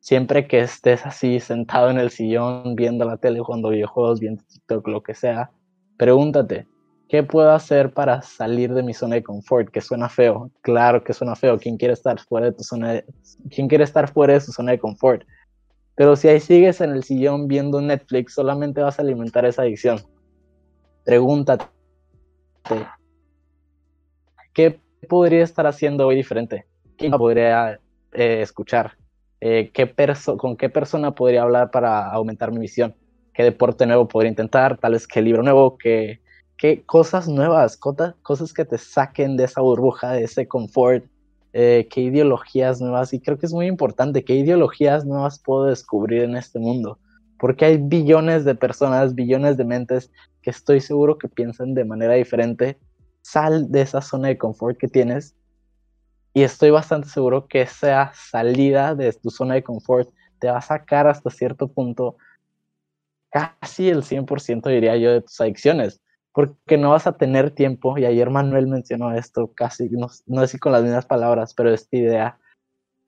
Siempre 0.00 0.46
que 0.46 0.60
estés 0.60 1.04
así 1.04 1.40
sentado 1.40 1.90
en 1.90 1.98
el 1.98 2.10
sillón 2.10 2.76
viendo 2.76 3.04
la 3.04 3.16
tele, 3.16 3.40
jugando 3.40 3.70
videojuegos, 3.70 4.20
viendo 4.20 4.42
TikTok, 4.44 4.86
lo 4.88 5.02
que 5.02 5.14
sea, 5.14 5.50
pregúntate, 5.96 6.66
¿qué 7.08 7.22
puedo 7.22 7.50
hacer 7.50 7.92
para 7.92 8.22
salir 8.22 8.72
de 8.74 8.82
mi 8.82 8.94
zona 8.94 9.16
de 9.16 9.22
confort? 9.22 9.70
Que 9.70 9.80
suena 9.80 10.08
feo, 10.08 10.50
claro 10.62 11.02
que 11.02 11.12
suena 11.12 11.34
feo. 11.34 11.58
¿Quién 11.58 11.76
quiere 11.76 11.94
estar 11.94 12.18
fuera 12.20 12.46
de 12.46 12.52
tu 12.52 12.62
zona 12.62 12.92
de, 12.92 13.04
¿quién 13.50 13.68
quiere 13.68 13.84
estar 13.84 14.10
fuera 14.12 14.34
de 14.34 14.40
su 14.40 14.52
zona 14.52 14.72
de 14.72 14.78
confort? 14.78 15.24
Pero 15.96 16.14
si 16.14 16.28
ahí 16.28 16.38
sigues 16.38 16.80
en 16.80 16.90
el 16.90 17.02
sillón 17.02 17.48
viendo 17.48 17.80
Netflix, 17.80 18.34
solamente 18.34 18.80
vas 18.80 18.98
a 18.98 19.02
alimentar 19.02 19.44
esa 19.44 19.62
adicción. 19.62 19.98
Pregúntate, 21.04 21.64
¿qué 24.52 24.80
podría 25.08 25.42
estar 25.42 25.66
haciendo 25.66 26.06
hoy 26.06 26.16
diferente? 26.16 26.66
¿Qué 26.96 27.10
podría 27.10 27.80
eh, 28.12 28.42
escuchar? 28.42 28.92
Eh, 29.40 29.70
qué 29.72 29.92
con 30.36 30.56
qué 30.56 30.68
persona 30.68 31.14
podría 31.14 31.42
hablar 31.42 31.70
para 31.70 32.10
aumentar 32.10 32.52
mi 32.52 32.58
visión, 32.58 32.94
qué 33.34 33.44
deporte 33.44 33.86
nuevo 33.86 34.08
podría 34.08 34.30
intentar, 34.30 34.78
tal 34.78 34.92
vez 34.92 35.06
qué 35.06 35.22
libro 35.22 35.42
nuevo, 35.42 35.78
qué, 35.78 36.20
qué 36.56 36.82
cosas 36.84 37.28
nuevas, 37.28 37.76
cosas, 37.76 38.14
cosas 38.22 38.52
que 38.52 38.64
te 38.64 38.78
saquen 38.78 39.36
de 39.36 39.44
esa 39.44 39.60
burbuja, 39.60 40.12
de 40.12 40.24
ese 40.24 40.48
confort, 40.48 41.04
eh, 41.52 41.86
qué 41.90 42.00
ideologías 42.02 42.80
nuevas, 42.80 43.12
y 43.12 43.20
creo 43.20 43.38
que 43.38 43.46
es 43.46 43.52
muy 43.52 43.66
importante, 43.66 44.24
qué 44.24 44.34
ideologías 44.34 45.04
nuevas 45.04 45.38
puedo 45.38 45.66
descubrir 45.66 46.22
en 46.22 46.36
este 46.36 46.58
mundo, 46.58 46.98
porque 47.38 47.64
hay 47.64 47.78
billones 47.78 48.44
de 48.44 48.54
personas, 48.54 49.14
billones 49.14 49.56
de 49.56 49.64
mentes 49.64 50.10
que 50.42 50.50
estoy 50.50 50.80
seguro 50.80 51.18
que 51.18 51.28
piensan 51.28 51.74
de 51.74 51.84
manera 51.84 52.14
diferente. 52.14 52.78
Sal 53.22 53.70
de 53.70 53.82
esa 53.82 54.00
zona 54.00 54.28
de 54.28 54.38
confort 54.38 54.78
que 54.78 54.88
tienes 54.88 55.34
y 56.38 56.44
estoy 56.44 56.70
bastante 56.70 57.08
seguro 57.08 57.48
que 57.48 57.62
esa 57.62 58.12
salida 58.14 58.94
de 58.94 59.12
tu 59.12 59.28
zona 59.28 59.54
de 59.54 59.64
confort 59.64 60.08
te 60.38 60.48
va 60.48 60.58
a 60.58 60.62
sacar 60.62 61.08
hasta 61.08 61.30
cierto 61.30 61.66
punto 61.66 62.16
casi 63.28 63.88
el 63.88 64.04
100% 64.04 64.70
diría 64.70 64.96
yo 64.96 65.10
de 65.10 65.22
tus 65.22 65.40
adicciones, 65.40 66.00
porque 66.32 66.78
no 66.78 66.90
vas 66.90 67.08
a 67.08 67.16
tener 67.16 67.50
tiempo, 67.50 67.98
y 67.98 68.04
ayer 68.04 68.30
Manuel 68.30 68.68
mencionó 68.68 69.12
esto 69.12 69.50
casi, 69.52 69.88
no, 69.90 70.06
no 70.26 70.40
sé 70.42 70.46
si 70.46 70.58
con 70.60 70.70
las 70.70 70.84
mismas 70.84 71.06
palabras, 71.06 71.54
pero 71.54 71.74
esta 71.74 71.96
idea, 71.96 72.38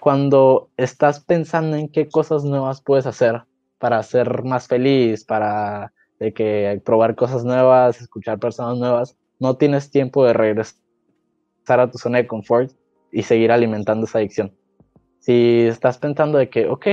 cuando 0.01 0.70
estás 0.76 1.20
pensando 1.20 1.76
en 1.76 1.89
qué 1.89 2.09
cosas 2.09 2.43
nuevas 2.43 2.83
puedes 2.83 3.07
hacer 3.07 3.45
para 3.78 4.03
ser 4.03 4.43
más 4.43 4.66
feliz, 4.66 5.24
para 5.24 5.93
de 6.18 6.33
que 6.35 6.83
probar 6.85 7.14
cosas 7.14 7.45
nuevas, 7.45 8.01
escuchar 8.01 8.41
personas 8.41 8.76
nuevas, 8.76 9.16
no 9.39 9.57
tienes 9.57 9.89
tiempo 9.93 10.26
de 10.26 10.33
regresar 10.33 10.74
a 11.68 11.89
tu 11.89 11.97
zona 11.97 12.18
de 12.18 12.26
confort 12.26 12.72
y 13.13 13.23
seguir 13.23 13.53
alimentando 13.53 14.07
esa 14.07 14.19
adicción. 14.19 14.53
Si 15.19 15.67
estás 15.67 15.99
pensando 15.99 16.39
de 16.39 16.49
que, 16.49 16.69
ok, 16.69 16.87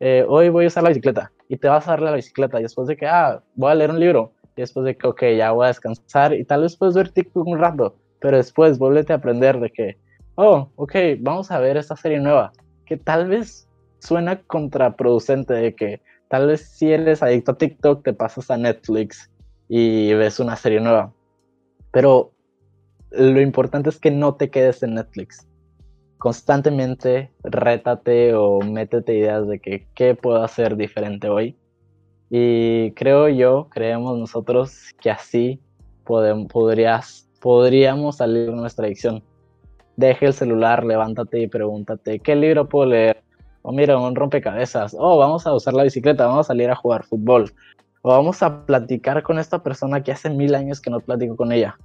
eh, 0.00 0.24
hoy 0.28 0.48
voy 0.48 0.64
a 0.64 0.68
usar 0.68 0.82
la 0.82 0.90
bicicleta 0.90 1.32
y 1.48 1.56
te 1.56 1.68
vas 1.68 1.86
a 1.86 1.92
darle 1.92 2.10
la 2.10 2.16
bicicleta 2.16 2.58
y 2.58 2.62
después 2.62 2.88
de 2.88 2.96
que, 2.96 3.06
ah, 3.06 3.42
voy 3.54 3.70
a 3.70 3.74
leer 3.74 3.90
un 3.90 4.00
libro 4.00 4.32
y 4.56 4.60
después 4.60 4.84
de 4.84 4.96
que, 4.96 5.06
ok, 5.06 5.22
ya 5.36 5.52
voy 5.52 5.64
a 5.64 5.68
descansar 5.68 6.34
y 6.34 6.44
tal 6.44 6.62
vez 6.62 6.76
puedes 6.76 6.94
ver 6.94 7.08
TikTok 7.10 7.46
un 7.46 7.58
rato, 7.58 7.96
pero 8.20 8.36
después 8.36 8.78
vuélvete 8.78 9.12
a 9.12 9.16
aprender 9.16 9.58
de 9.60 9.70
que, 9.70 9.98
oh, 10.34 10.70
ok, 10.76 10.94
vamos 11.20 11.50
a 11.50 11.58
ver 11.58 11.76
esta 11.76 11.96
serie 11.96 12.20
nueva, 12.20 12.52
que 12.86 12.96
tal 12.96 13.28
vez 13.28 13.68
suena 13.98 14.40
contraproducente 14.42 15.54
de 15.54 15.74
que 15.74 16.02
tal 16.28 16.48
vez 16.48 16.68
si 16.68 16.92
eres 16.92 17.22
adicto 17.22 17.52
a 17.52 17.58
TikTok 17.58 18.04
te 18.04 18.12
pasas 18.12 18.50
a 18.50 18.56
Netflix 18.56 19.30
y 19.68 20.12
ves 20.14 20.40
una 20.40 20.56
serie 20.56 20.80
nueva, 20.80 21.12
pero 21.90 22.32
lo 23.16 23.40
importante 23.40 23.90
es 23.90 23.98
que 23.98 24.10
no 24.10 24.34
te 24.34 24.50
quedes 24.50 24.82
en 24.82 24.94
Netflix. 24.94 25.46
Constantemente 26.18 27.32
rétate 27.42 28.34
o 28.34 28.60
métete 28.60 29.14
ideas 29.14 29.46
de 29.46 29.58
que 29.60 29.86
qué 29.94 30.14
puedo 30.14 30.42
hacer 30.42 30.76
diferente 30.76 31.28
hoy. 31.28 31.56
Y 32.30 32.92
creo 32.92 33.28
yo, 33.28 33.68
creemos 33.70 34.18
nosotros 34.18 34.92
que 35.00 35.10
así 35.10 35.60
podrías, 36.04 37.28
podríamos 37.40 38.16
salir 38.16 38.50
de 38.50 38.56
nuestra 38.56 38.86
adicción. 38.86 39.22
Deje 39.96 40.26
el 40.26 40.32
celular, 40.32 40.84
levántate 40.84 41.40
y 41.40 41.46
pregúntate, 41.46 42.18
¿qué 42.18 42.34
libro 42.34 42.68
puedo 42.68 42.86
leer? 42.86 43.22
O 43.62 43.72
mira, 43.72 43.98
un 43.98 44.14
rompecabezas. 44.14 44.94
O 44.98 45.18
vamos 45.18 45.46
a 45.46 45.54
usar 45.54 45.74
la 45.74 45.84
bicicleta, 45.84 46.26
vamos 46.26 46.46
a 46.46 46.48
salir 46.48 46.70
a 46.70 46.74
jugar 46.74 47.04
fútbol. 47.04 47.52
O 48.02 48.10
vamos 48.10 48.42
a 48.42 48.66
platicar 48.66 49.22
con 49.22 49.38
esta 49.38 49.62
persona 49.62 50.02
que 50.02 50.12
hace 50.12 50.28
mil 50.30 50.54
años 50.54 50.80
que 50.80 50.90
no 50.90 51.00
platico 51.00 51.36
con 51.36 51.52
ella. 51.52 51.78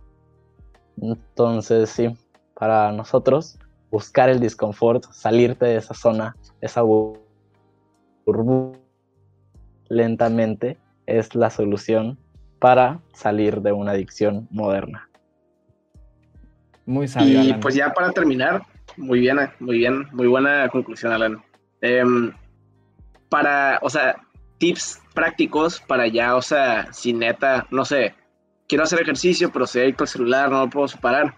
Entonces, 1.02 1.90
sí, 1.90 2.16
para 2.54 2.92
nosotros, 2.92 3.58
buscar 3.92 4.30
el 4.30 4.40
disconfort, 4.40 5.06
salirte 5.12 5.66
de 5.66 5.78
esa 5.78 5.94
zona, 5.94 6.36
esa 6.62 6.82
burbuja, 6.82 8.78
lentamente 9.90 10.78
es 11.06 11.34
la 11.36 11.50
solución 11.50 12.18
para 12.60 13.00
salir 13.14 13.62
de 13.62 13.72
una 13.72 13.92
adicción 13.92 14.48
moderna. 14.52 15.10
Muy 16.86 17.08
sabio. 17.08 17.44
Y 17.44 17.54
pues 17.54 17.76
ya 17.76 17.94
para 17.94 18.12
terminar, 18.12 18.64
muy 18.98 19.20
bien, 19.20 19.38
muy 19.60 19.78
bien, 19.78 20.08
muy 20.12 20.28
buena 20.28 20.68
conclusión, 20.70 21.12
Alan. 21.12 21.42
Em, 21.82 22.32
para, 23.30 23.80
o 23.82 23.90
sea, 23.90 24.18
tips 24.58 25.02
prácticos 25.14 25.80
para 25.80 26.08
ya, 26.08 26.36
o 26.36 26.42
sea, 26.42 26.92
si 26.92 27.14
neta, 27.14 27.68
no 27.72 27.86
sé, 27.86 28.14
quiero 28.70 28.84
hacer 28.84 29.02
ejercicio, 29.02 29.52
pero 29.52 29.68
si 29.68 29.80
adicto 29.80 30.06
al 30.06 30.08
celular, 30.08 30.50
no 30.50 30.64
lo 30.64 30.70
puedo 30.70 30.88
separar. 30.88 31.36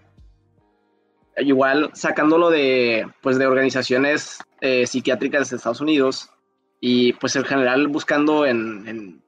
Igual 1.38 1.90
sacándolo 1.94 2.50
de, 2.50 3.10
pues, 3.22 3.38
de 3.38 3.46
organizaciones 3.46 4.38
eh, 4.60 4.86
psiquiátricas 4.86 5.50
de 5.50 5.56
Estados 5.56 5.80
Unidos 5.80 6.30
y 6.78 7.14
pues 7.14 7.34
en 7.36 7.44
general 7.44 7.88
buscando 7.88 8.44
en, 8.44 9.22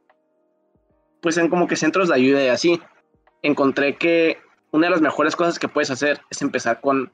pues 1.23 1.39
en 1.39 1.49
como 1.49 1.67
que 1.67 1.77
centros 1.77 2.09
de 2.09 2.15
ayuda 2.15 2.45
y 2.45 2.49
así, 2.49 2.81
encontré 3.43 3.97
que 3.97 4.39
una 4.71 4.89
de 4.89 4.91
las 4.91 5.01
mejores 5.01 5.35
cosas 5.35 5.59
que 5.59 5.69
puedes 5.69 5.91
hacer 5.91 6.21
es 6.31 6.43
empezar 6.43 6.81
con 6.81 7.13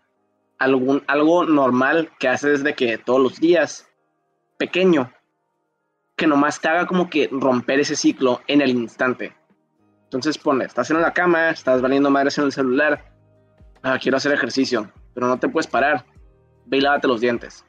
algún, 0.59 1.05
algo 1.07 1.45
normal 1.45 2.11
que 2.19 2.29
haces 2.29 2.65
de 2.65 2.75
que 2.75 2.99
todos 2.99 3.21
los 3.21 3.39
días, 3.39 3.89
pequeño, 4.59 5.13
que 6.17 6.27
nomás 6.27 6.61
te 6.61 6.69
haga 6.69 6.87
como 6.87 7.09
que 7.09 7.29
romper 7.31 7.81
ese 7.81 7.95
ciclo 7.95 8.41
en 8.47 8.63
el 8.63 8.71
instante. 8.71 9.35
Entonces 10.11 10.39
pone, 10.39 10.65
estás 10.65 10.91
en 10.91 11.01
la 11.01 11.13
cama, 11.13 11.51
estás 11.51 11.81
valiendo 11.81 12.11
madres 12.11 12.37
en 12.37 12.47
el 12.47 12.51
celular, 12.51 13.15
ah, 13.81 13.97
quiero 14.03 14.17
hacer 14.17 14.33
ejercicio, 14.33 14.91
pero 15.15 15.29
no 15.29 15.39
te 15.39 15.49
puedes 15.49 15.69
parar, 15.69 16.05
ve 16.67 16.79
y 16.79 16.81
lávate 16.81 17.07
los 17.07 17.21
dientes. 17.21 17.65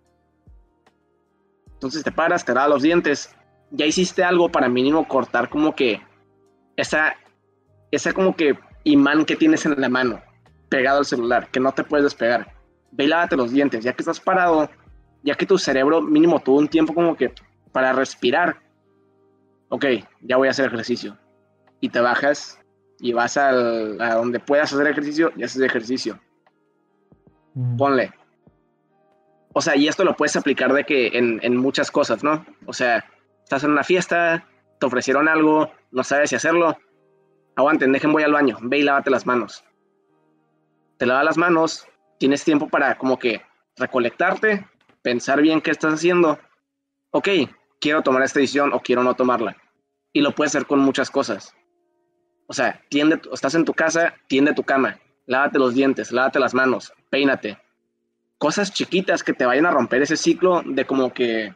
Entonces 1.73 2.03
te 2.03 2.11
paras, 2.11 2.43
te 2.43 2.55
lavas 2.55 2.71
los 2.71 2.81
dientes, 2.81 3.35
ya 3.69 3.85
hiciste 3.85 4.23
algo 4.23 4.49
para 4.49 4.69
mínimo 4.69 5.07
cortar 5.07 5.49
como 5.49 5.75
que 5.75 6.01
esa, 6.77 7.15
esa 7.91 8.11
como 8.11 8.35
que 8.35 8.57
imán 8.85 9.23
que 9.23 9.35
tienes 9.35 9.63
en 9.67 9.79
la 9.79 9.89
mano, 9.89 10.19
pegado 10.67 10.97
al 10.97 11.05
celular, 11.05 11.47
que 11.51 11.59
no 11.59 11.71
te 11.73 11.83
puedes 11.83 12.05
despegar. 12.05 12.55
Ve 12.91 13.03
y 13.03 13.07
lávate 13.07 13.37
los 13.37 13.51
dientes, 13.51 13.83
ya 13.83 13.93
que 13.93 14.01
estás 14.01 14.19
parado, 14.19 14.67
ya 15.21 15.35
que 15.35 15.45
tu 15.45 15.59
cerebro 15.59 16.01
mínimo 16.01 16.39
tuvo 16.39 16.57
un 16.57 16.67
tiempo 16.67 16.95
como 16.95 17.15
que 17.15 17.31
para 17.71 17.93
respirar. 17.93 18.63
Ok, 19.69 19.85
ya 20.21 20.37
voy 20.37 20.47
a 20.47 20.51
hacer 20.51 20.65
ejercicio 20.65 21.20
y 21.81 21.89
te 21.89 21.99
bajas 21.99 22.59
y 22.99 23.13
vas 23.13 23.35
a 23.35 23.51
donde 23.51 24.39
puedas 24.39 24.71
hacer 24.71 24.87
ejercicio 24.87 25.33
y 25.35 25.43
haces 25.43 25.61
ejercicio. 25.61 26.19
Mm. 27.55 27.77
Ponle. 27.77 28.13
O 29.53 29.61
sea, 29.61 29.75
y 29.75 29.87
esto 29.87 30.05
lo 30.05 30.15
puedes 30.15 30.35
aplicar 30.35 30.71
de 30.71 30.85
que 30.85 31.07
en, 31.13 31.57
muchas 31.57 31.91
cosas, 31.91 32.23
¿no? 32.23 32.45
O 32.65 32.73
sea, 32.73 33.03
estás 33.43 33.63
en 33.63 33.71
una 33.71 33.83
fiesta, 33.83 34.47
te 34.79 34.85
ofrecieron 34.85 35.27
algo, 35.27 35.69
no 35.91 36.03
sabes 36.03 36.29
si 36.29 36.35
hacerlo. 36.35 36.77
Aguanten, 37.57 37.91
dejen 37.91 38.13
voy 38.13 38.23
al 38.23 38.31
baño, 38.31 38.57
ve 38.61 38.79
y 38.79 38.83
lávate 38.83 39.09
las 39.09 39.25
manos. 39.25 39.65
Te 40.97 41.05
lavas 41.05 41.25
las 41.25 41.37
manos, 41.37 41.85
tienes 42.17 42.45
tiempo 42.45 42.69
para 42.69 42.97
como 42.97 43.19
que 43.19 43.41
recolectarte, 43.75 44.65
pensar 45.01 45.41
bien 45.41 45.59
qué 45.59 45.71
estás 45.71 45.95
haciendo. 45.95 46.39
Ok, 47.09 47.27
quiero 47.81 48.03
tomar 48.03 48.23
esta 48.23 48.39
decisión 48.39 48.71
o 48.71 48.79
quiero 48.79 49.03
no 49.03 49.15
tomarla. 49.15 49.57
Y 50.13 50.21
lo 50.21 50.31
puedes 50.31 50.55
hacer 50.55 50.65
con 50.65 50.79
muchas 50.79 51.11
cosas. 51.11 51.53
O 52.51 52.53
sea, 52.53 52.81
tiende, 52.89 53.21
estás 53.31 53.55
en 53.55 53.63
tu 53.63 53.73
casa, 53.73 54.13
tiende 54.27 54.53
tu 54.53 54.63
cama, 54.63 54.99
lávate 55.25 55.57
los 55.57 55.73
dientes, 55.73 56.11
lávate 56.11 56.37
las 56.37 56.53
manos, 56.53 56.91
peínate. 57.09 57.57
Cosas 58.37 58.73
chiquitas 58.73 59.23
que 59.23 59.31
te 59.31 59.45
vayan 59.45 59.67
a 59.67 59.71
romper 59.71 60.01
ese 60.01 60.17
ciclo 60.17 60.61
de 60.65 60.83
como 60.83 61.13
que 61.13 61.55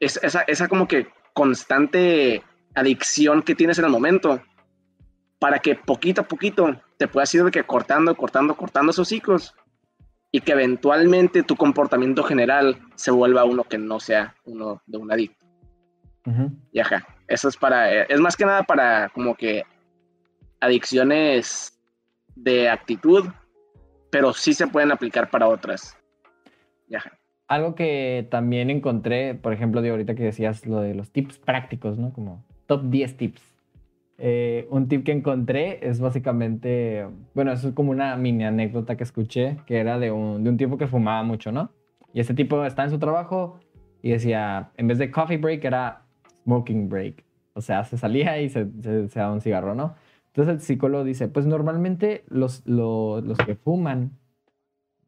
esa, 0.00 0.40
esa 0.40 0.68
como 0.68 0.88
que 0.88 1.08
constante 1.34 2.42
adicción 2.74 3.42
que 3.42 3.54
tienes 3.54 3.78
en 3.78 3.84
el 3.84 3.90
momento 3.90 4.40
para 5.38 5.58
que 5.58 5.74
poquito 5.74 6.22
a 6.22 6.28
poquito 6.28 6.80
te 6.96 7.06
puedas 7.06 7.34
ir 7.34 7.44
de 7.44 7.50
que 7.50 7.64
cortando, 7.64 8.16
cortando, 8.16 8.56
cortando 8.56 8.92
esos 8.92 9.08
ciclos 9.08 9.54
y 10.32 10.40
que 10.40 10.52
eventualmente 10.52 11.42
tu 11.42 11.56
comportamiento 11.56 12.22
general 12.22 12.80
se 12.94 13.10
vuelva 13.10 13.44
uno 13.44 13.64
que 13.64 13.76
no 13.76 14.00
sea 14.00 14.34
uno 14.46 14.80
de 14.86 14.96
un 14.96 15.12
adicto. 15.12 15.44
Y 16.72 16.80
ajá, 16.80 17.06
eso 17.28 17.48
es 17.48 17.56
para, 17.56 17.94
eh, 17.94 18.06
es 18.08 18.20
más 18.20 18.36
que 18.36 18.46
nada 18.46 18.62
para 18.64 19.10
como 19.10 19.34
que 19.34 19.62
adicciones 20.60 21.78
de 22.34 22.68
actitud, 22.68 23.26
pero 24.10 24.32
sí 24.32 24.54
se 24.54 24.66
pueden 24.66 24.90
aplicar 24.90 25.30
para 25.30 25.48
otras. 25.48 25.96
Y 26.88 26.96
ajá. 26.96 27.12
Algo 27.46 27.74
que 27.74 28.26
también 28.30 28.70
encontré, 28.70 29.34
por 29.34 29.52
ejemplo, 29.52 29.80
de 29.80 29.90
ahorita 29.90 30.14
que 30.14 30.24
decías 30.24 30.66
lo 30.66 30.80
de 30.80 30.94
los 30.94 31.10
tips 31.10 31.38
prácticos, 31.38 31.98
¿no? 31.98 32.12
Como 32.12 32.44
top 32.66 32.82
10 32.84 33.16
tips. 33.16 33.42
Eh, 34.18 34.66
un 34.70 34.88
tip 34.88 35.04
que 35.04 35.12
encontré 35.12 35.78
es 35.88 36.00
básicamente, 36.00 37.06
bueno, 37.34 37.52
eso 37.52 37.68
es 37.68 37.74
como 37.74 37.92
una 37.92 38.16
mini 38.16 38.44
anécdota 38.44 38.96
que 38.96 39.04
escuché, 39.04 39.58
que 39.64 39.78
era 39.78 39.98
de 39.98 40.10
un, 40.10 40.42
de 40.42 40.50
un 40.50 40.56
tipo 40.56 40.76
que 40.76 40.88
fumaba 40.88 41.22
mucho, 41.22 41.52
¿no? 41.52 41.70
Y 42.12 42.20
este 42.20 42.34
tipo 42.34 42.64
está 42.64 42.84
en 42.84 42.90
su 42.90 42.98
trabajo 42.98 43.60
y 44.02 44.10
decía, 44.10 44.70
en 44.76 44.88
vez 44.88 44.98
de 44.98 45.10
coffee 45.10 45.36
break 45.36 45.64
era 45.64 46.07
smoking 46.44 46.88
break. 46.88 47.24
O 47.54 47.60
sea, 47.60 47.84
se 47.84 47.98
salía 47.98 48.40
y 48.40 48.48
se, 48.48 48.66
se, 48.82 49.18
daba 49.18 49.32
un 49.32 49.40
cigarro, 49.40 49.74
¿no? 49.74 49.94
Entonces 50.28 50.54
el 50.54 50.60
psicólogo 50.60 51.04
dice, 51.04 51.28
pues 51.28 51.46
normalmente 51.46 52.24
los, 52.28 52.66
los, 52.66 53.24
los 53.24 53.38
que 53.38 53.56
fuman 53.56 54.12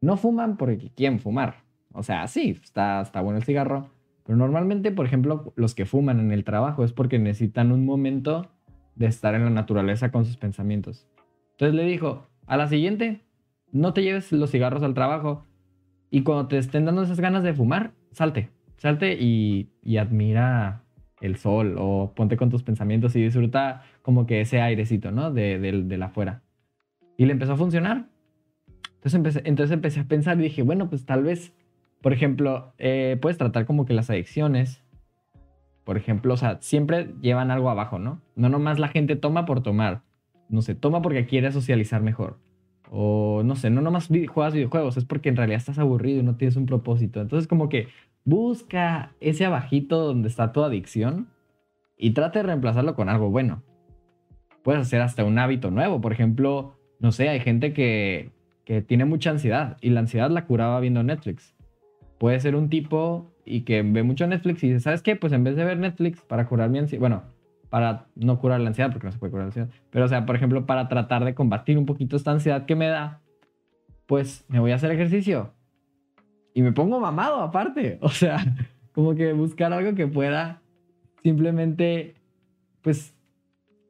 no 0.01 0.17
fuman 0.17 0.57
porque 0.57 0.91
quieren 0.95 1.19
fumar, 1.19 1.63
O 1.93 2.03
sea, 2.03 2.27
sí, 2.27 2.59
está, 2.61 3.01
está 3.01 3.21
bueno 3.21 3.37
el 3.37 3.45
cigarro. 3.45 3.89
Pero 4.25 4.37
normalmente, 4.37 4.91
por 4.91 5.05
ejemplo, 5.05 5.53
los 5.55 5.75
que 5.75 5.85
fuman 5.85 6.19
en 6.19 6.31
el 6.31 6.43
trabajo 6.43 6.83
es 6.83 6.93
porque 6.93 7.19
necesitan 7.19 7.71
un 7.71 7.85
momento 7.85 8.49
de 8.95 9.07
estar 9.07 9.35
en 9.35 9.43
la 9.43 9.49
naturaleza 9.49 10.11
con 10.11 10.25
sus 10.25 10.37
pensamientos. 10.37 11.07
Entonces 11.51 11.75
le 11.75 11.83
dijo, 11.85 12.27
a 12.47 12.57
la 12.57 12.67
siguiente, 12.67 13.21
no 13.71 13.93
te 13.93 14.03
lleves 14.03 14.31
los 14.31 14.51
cigarros 14.51 14.83
al 14.83 14.93
trabajo. 14.93 15.45
Y 16.09 16.23
cuando 16.23 16.47
te 16.47 16.57
estén 16.57 16.85
dando 16.85 17.03
esas 17.03 17.19
ganas 17.19 17.43
de 17.43 17.53
fumar, 17.53 17.93
salte. 18.11 18.49
Salte 18.77 19.13
y, 19.19 19.69
admira 19.97 20.80
el 21.21 21.37
sol 21.37 21.75
o 21.77 22.13
ponte 22.15 22.35
con 22.35 22.49
tus 22.49 22.63
pensamientos 22.63 23.15
y 23.15 23.23
disfruta 23.23 23.83
como 24.01 24.25
que 24.25 24.41
ese 24.41 24.59
airecito, 24.59 25.11
¿no? 25.11 25.31
De, 25.31 25.59
de, 25.59 25.97
la 25.97 26.07
afuera. 26.07 26.41
Y 27.17 27.25
le 27.25 27.33
empezó 27.33 27.53
a 27.53 27.57
funcionar. 27.57 28.07
Entonces 28.95 29.13
empecé, 29.13 29.41
entonces 29.45 29.73
empecé 29.73 29.99
a 30.01 30.03
pensar 30.05 30.39
y 30.39 30.43
dije, 30.43 30.63
bueno, 30.63 30.89
pues 30.89 31.05
tal 31.05 31.23
vez, 31.23 31.53
por 32.01 32.13
ejemplo, 32.13 32.73
eh, 32.77 33.17
puedes 33.21 33.37
tratar 33.37 33.65
como 33.65 33.85
que 33.85 33.93
las 33.93 34.09
adicciones, 34.09 34.83
por 35.83 35.97
ejemplo, 35.97 36.33
o 36.33 36.37
sea, 36.37 36.57
siempre 36.61 37.13
llevan 37.21 37.51
algo 37.51 37.69
abajo, 37.69 37.99
¿no? 37.99 38.21
No 38.35 38.49
nomás 38.49 38.79
la 38.79 38.89
gente 38.89 39.15
toma 39.15 39.45
por 39.45 39.61
tomar. 39.61 40.01
No 40.49 40.61
sé, 40.61 40.75
toma 40.75 41.01
porque 41.01 41.25
quiere 41.25 41.51
socializar 41.51 42.01
mejor. 42.01 42.37
O 42.89 43.41
no 43.45 43.55
sé, 43.55 43.69
no 43.69 43.81
nomás 43.81 44.09
juegas 44.27 44.53
videojuegos, 44.53 44.97
es 44.97 45.05
porque 45.05 45.29
en 45.29 45.37
realidad 45.37 45.57
estás 45.57 45.79
aburrido 45.79 46.19
y 46.19 46.23
no 46.23 46.35
tienes 46.35 46.57
un 46.57 46.65
propósito. 46.65 47.21
Entonces 47.21 47.47
como 47.47 47.69
que 47.69 47.87
busca 48.25 49.13
ese 49.19 49.45
abajito 49.45 49.99
donde 49.99 50.27
está 50.27 50.51
tu 50.51 50.63
adicción 50.63 51.27
y 51.97 52.11
trata 52.11 52.39
de 52.39 52.43
reemplazarlo 52.43 52.95
con 52.95 53.09
algo 53.09 53.29
bueno. 53.29 53.63
Puedes 54.63 54.81
hacer 54.81 55.01
hasta 55.01 55.23
un 55.23 55.39
hábito 55.39 55.71
nuevo. 55.71 56.01
Por 56.01 56.13
ejemplo, 56.13 56.75
no 56.99 57.11
sé, 57.11 57.29
hay 57.29 57.39
gente 57.39 57.73
que, 57.73 58.31
que 58.65 58.81
tiene 58.81 59.05
mucha 59.05 59.31
ansiedad 59.31 59.77
y 59.81 59.89
la 59.89 60.01
ansiedad 60.01 60.29
la 60.29 60.45
curaba 60.45 60.79
viendo 60.79 61.03
Netflix. 61.03 61.55
Puede 62.17 62.39
ser 62.39 62.55
un 62.55 62.69
tipo 62.69 63.31
y 63.45 63.61
que 63.61 63.81
ve 63.81 64.03
mucho 64.03 64.27
Netflix 64.27 64.63
y 64.63 64.67
dice, 64.67 64.79
¿sabes 64.81 65.01
qué? 65.01 65.15
Pues 65.15 65.33
en 65.33 65.43
vez 65.43 65.55
de 65.55 65.65
ver 65.65 65.77
Netflix 65.77 66.21
para 66.21 66.47
curar 66.47 66.69
mi 66.69 66.79
ansiedad, 66.79 66.99
bueno, 66.99 67.23
para 67.69 68.07
no 68.15 68.39
curar 68.39 68.59
la 68.59 68.67
ansiedad, 68.67 68.91
porque 68.91 69.07
no 69.07 69.11
se 69.11 69.17
puede 69.17 69.31
curar 69.31 69.45
la 69.45 69.47
ansiedad, 69.47 69.69
pero 69.89 70.05
o 70.05 70.07
sea, 70.07 70.25
por 70.25 70.35
ejemplo, 70.35 70.65
para 70.65 70.87
tratar 70.87 71.25
de 71.25 71.33
combatir 71.33 71.77
un 71.77 71.85
poquito 71.85 72.15
esta 72.15 72.31
ansiedad 72.31 72.65
que 72.65 72.75
me 72.75 72.87
da, 72.87 73.21
pues 74.05 74.45
me 74.49 74.59
voy 74.59 74.71
a 74.71 74.75
hacer 74.75 74.91
ejercicio. 74.91 75.53
Y 76.53 76.61
me 76.61 76.71
pongo 76.71 76.99
mamado 76.99 77.41
aparte. 77.41 77.99
O 78.01 78.09
sea, 78.09 78.37
como 78.93 79.15
que 79.15 79.33
buscar 79.33 79.71
algo 79.73 79.95
que 79.95 80.07
pueda 80.07 80.61
simplemente, 81.23 82.15
pues, 82.81 83.13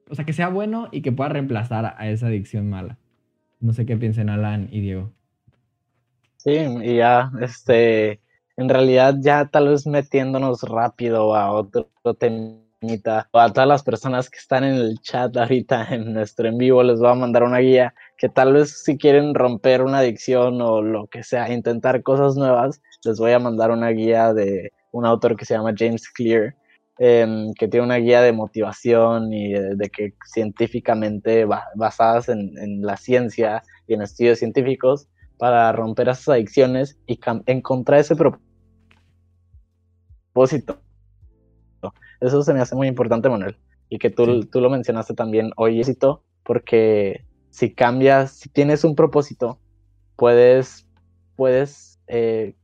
o 0.09 0.15
sea, 0.15 0.25
que 0.25 0.33
sea 0.33 0.49
bueno 0.49 0.89
y 0.91 1.01
que 1.01 1.11
pueda 1.11 1.29
reemplazar 1.29 1.95
a 1.97 2.09
esa 2.09 2.27
adicción 2.27 2.69
mala. 2.69 2.97
No 3.59 3.73
sé 3.73 3.85
qué 3.85 3.97
piensen 3.97 4.29
Alan 4.29 4.67
y 4.71 4.81
Diego. 4.81 5.11
Sí, 6.37 6.51
y 6.51 6.95
ya, 6.97 7.31
este, 7.39 8.19
en 8.57 8.69
realidad 8.69 9.15
ya 9.19 9.45
tal 9.45 9.69
vez 9.69 9.85
metiéndonos 9.85 10.63
rápido 10.63 11.35
a 11.35 11.51
otro 11.51 11.89
tema 12.17 12.61
a 13.33 13.53
todas 13.53 13.67
las 13.67 13.83
personas 13.83 14.29
que 14.29 14.39
están 14.39 14.63
en 14.63 14.73
el 14.73 14.99
chat 15.01 15.37
ahorita 15.37 15.87
en 15.91 16.13
nuestro 16.13 16.47
en 16.47 16.57
vivo 16.57 16.81
les 16.81 16.99
voy 16.99 17.11
a 17.11 17.13
mandar 17.13 17.43
una 17.43 17.59
guía 17.59 17.93
que 18.21 18.29
tal 18.29 18.53
vez 18.53 18.83
si 18.83 18.99
quieren 18.99 19.33
romper 19.33 19.81
una 19.81 19.97
adicción 19.97 20.61
o 20.61 20.83
lo 20.83 21.07
que 21.07 21.23
sea, 21.23 21.51
intentar 21.51 22.03
cosas 22.03 22.35
nuevas, 22.35 22.79
les 23.03 23.17
voy 23.17 23.31
a 23.31 23.39
mandar 23.39 23.71
una 23.71 23.89
guía 23.89 24.31
de 24.31 24.71
un 24.91 25.07
autor 25.07 25.35
que 25.35 25.45
se 25.45 25.55
llama 25.55 25.73
James 25.75 26.07
Clear, 26.07 26.55
em, 26.99 27.51
que 27.55 27.67
tiene 27.67 27.87
una 27.87 27.97
guía 27.97 28.21
de 28.21 28.31
motivación 28.31 29.33
y 29.33 29.53
de, 29.53 29.89
que 29.89 30.13
científicamente 30.31 31.47
basadas 31.75 32.29
en, 32.29 32.55
en, 32.59 32.83
la 32.83 32.95
ciencia 32.95 33.63
y 33.87 33.95
en 33.95 34.03
estudios 34.03 34.37
científicos 34.37 35.07
para 35.39 35.71
romper 35.71 36.09
esas 36.09 36.29
adicciones 36.29 36.99
y 37.07 37.19
encontrar 37.47 38.01
ese 38.01 38.15
propósito 38.15 40.79
eso 42.21 42.43
se 42.43 42.53
me 42.53 42.61
hace 42.61 42.75
muy 42.75 42.87
importante, 42.87 43.29
Manuel. 43.29 43.57
Y 43.89 43.97
que 43.97 44.09
tú, 44.09 44.45
tú 44.45 44.61
lo 44.61 44.69
mencionaste 44.69 45.15
también 45.15 45.51
hoy, 45.57 45.81
porque 46.43 47.25
si 47.51 47.73
cambias, 47.73 48.31
si 48.31 48.49
tienes 48.49 48.83
un 48.83 48.95
propósito, 48.95 49.59
puedes, 50.15 50.87
puedes, 51.35 51.99
eh, 52.07 52.55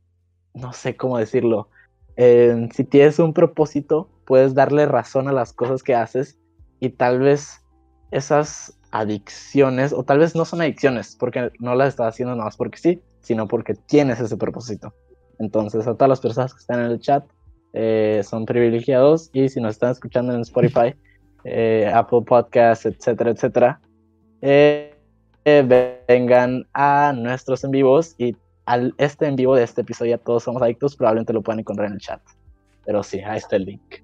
no 0.54 0.72
sé 0.72 0.96
cómo 0.96 1.18
decirlo, 1.18 1.68
eh, 2.16 2.68
si 2.74 2.84
tienes 2.84 3.18
un 3.18 3.32
propósito, 3.32 4.08
puedes 4.24 4.54
darle 4.54 4.86
razón 4.86 5.28
a 5.28 5.32
las 5.32 5.52
cosas 5.52 5.82
que 5.82 5.94
haces 5.94 6.38
y 6.80 6.90
tal 6.90 7.20
vez 7.20 7.60
esas 8.10 8.78
adicciones, 8.90 9.92
o 9.92 10.02
tal 10.02 10.18
vez 10.18 10.34
no 10.34 10.46
son 10.46 10.62
adicciones, 10.62 11.14
porque 11.16 11.52
no 11.60 11.74
las 11.74 11.88
estás 11.88 12.14
haciendo 12.14 12.34
nada 12.34 12.46
más 12.46 12.56
porque 12.56 12.78
sí, 12.78 13.02
sino 13.20 13.46
porque 13.46 13.74
tienes 13.74 14.18
ese 14.18 14.36
propósito. 14.38 14.94
Entonces, 15.38 15.86
a 15.86 15.94
todas 15.94 16.08
las 16.08 16.20
personas 16.20 16.54
que 16.54 16.60
están 16.60 16.80
en 16.80 16.86
el 16.92 17.00
chat, 17.00 17.24
eh, 17.74 18.22
son 18.24 18.46
privilegiados 18.46 19.28
y 19.34 19.50
si 19.50 19.60
nos 19.60 19.72
están 19.72 19.92
escuchando 19.92 20.32
en 20.32 20.40
Spotify, 20.40 20.94
Apple 21.94 22.22
Podcasts, 22.26 22.86
etcétera, 22.86 23.30
etcétera, 23.30 23.80
eh, 24.40 24.94
vengan 26.08 26.66
a 26.74 27.12
nuestros 27.14 27.64
en 27.64 27.70
vivos 27.70 28.14
y 28.18 28.36
al 28.66 28.94
este 28.98 29.26
en 29.26 29.36
vivo 29.36 29.56
de 29.56 29.64
este 29.64 29.80
episodio 29.80 30.18
todos 30.18 30.44
somos 30.44 30.60
adictos, 30.62 30.94
probablemente 30.94 31.32
lo 31.32 31.42
puedan 31.42 31.60
encontrar 31.60 31.88
en 31.88 31.94
el 31.94 32.00
chat. 32.00 32.20
Pero 32.84 33.02
sí, 33.02 33.20
ahí 33.20 33.38
está 33.38 33.56
el 33.56 33.64
link. 33.64 33.96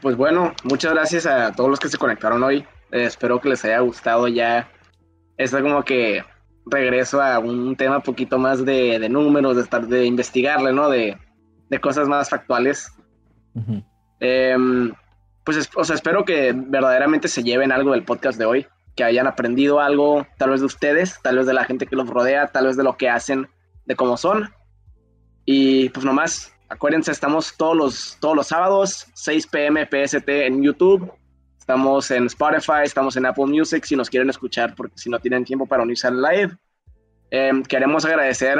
Pues 0.00 0.16
bueno, 0.16 0.52
muchas 0.64 0.92
gracias 0.92 1.26
a 1.26 1.52
todos 1.52 1.70
los 1.70 1.78
que 1.78 1.88
se 1.88 1.98
conectaron 1.98 2.42
hoy. 2.42 2.66
espero 2.90 3.40
que 3.40 3.50
les 3.50 3.64
haya 3.64 3.80
gustado 3.80 4.26
ya. 4.28 4.68
Esto 5.36 5.62
como 5.62 5.82
que 5.84 6.24
regreso 6.66 7.22
a 7.22 7.38
un 7.38 7.76
tema 7.76 8.00
poquito 8.00 8.38
más 8.38 8.64
de, 8.64 8.98
de 8.98 9.08
números, 9.08 9.56
de 9.56 9.62
estar 9.62 9.86
de 9.86 10.04
investigarle, 10.06 10.72
¿no? 10.72 10.88
De, 10.88 11.16
de 11.68 11.80
cosas 11.80 12.08
más 12.08 12.28
factuales. 12.28 12.92
Em, 14.20 14.92
pues 15.46 15.70
o 15.76 15.84
sea, 15.84 15.94
espero 15.94 16.24
que 16.24 16.52
verdaderamente 16.52 17.28
se 17.28 17.44
lleven 17.44 17.70
algo 17.70 17.92
del 17.92 18.02
podcast 18.02 18.36
de 18.36 18.44
hoy, 18.44 18.66
que 18.96 19.04
hayan 19.04 19.28
aprendido 19.28 19.78
algo 19.78 20.26
tal 20.38 20.50
vez 20.50 20.58
de 20.58 20.66
ustedes, 20.66 21.20
tal 21.22 21.36
vez 21.36 21.46
de 21.46 21.54
la 21.54 21.64
gente 21.64 21.86
que 21.86 21.94
los 21.94 22.10
rodea, 22.10 22.48
tal 22.48 22.66
vez 22.66 22.76
de 22.76 22.82
lo 22.82 22.96
que 22.96 23.08
hacen, 23.08 23.48
de 23.84 23.94
cómo 23.94 24.16
son. 24.16 24.52
Y 25.44 25.88
pues 25.90 26.04
nomás, 26.04 26.52
acuérdense, 26.68 27.12
estamos 27.12 27.56
todos 27.56 27.76
los, 27.76 28.18
todos 28.20 28.34
los 28.34 28.48
sábados, 28.48 29.06
6 29.14 29.46
pm 29.46 29.86
PST 29.86 30.28
en 30.28 30.64
YouTube. 30.64 31.12
Estamos 31.56 32.10
en 32.10 32.26
Spotify, 32.26 32.82
estamos 32.82 33.16
en 33.16 33.26
Apple 33.26 33.46
Music 33.46 33.84
si 33.84 33.94
nos 33.94 34.10
quieren 34.10 34.28
escuchar, 34.28 34.74
porque 34.74 34.98
si 34.98 35.08
no 35.08 35.20
tienen 35.20 35.44
tiempo 35.44 35.66
para 35.66 35.84
unirse 35.84 36.08
al 36.08 36.20
live. 36.20 36.56
Em, 37.30 37.62
queremos 37.62 38.04
agradecer 38.04 38.58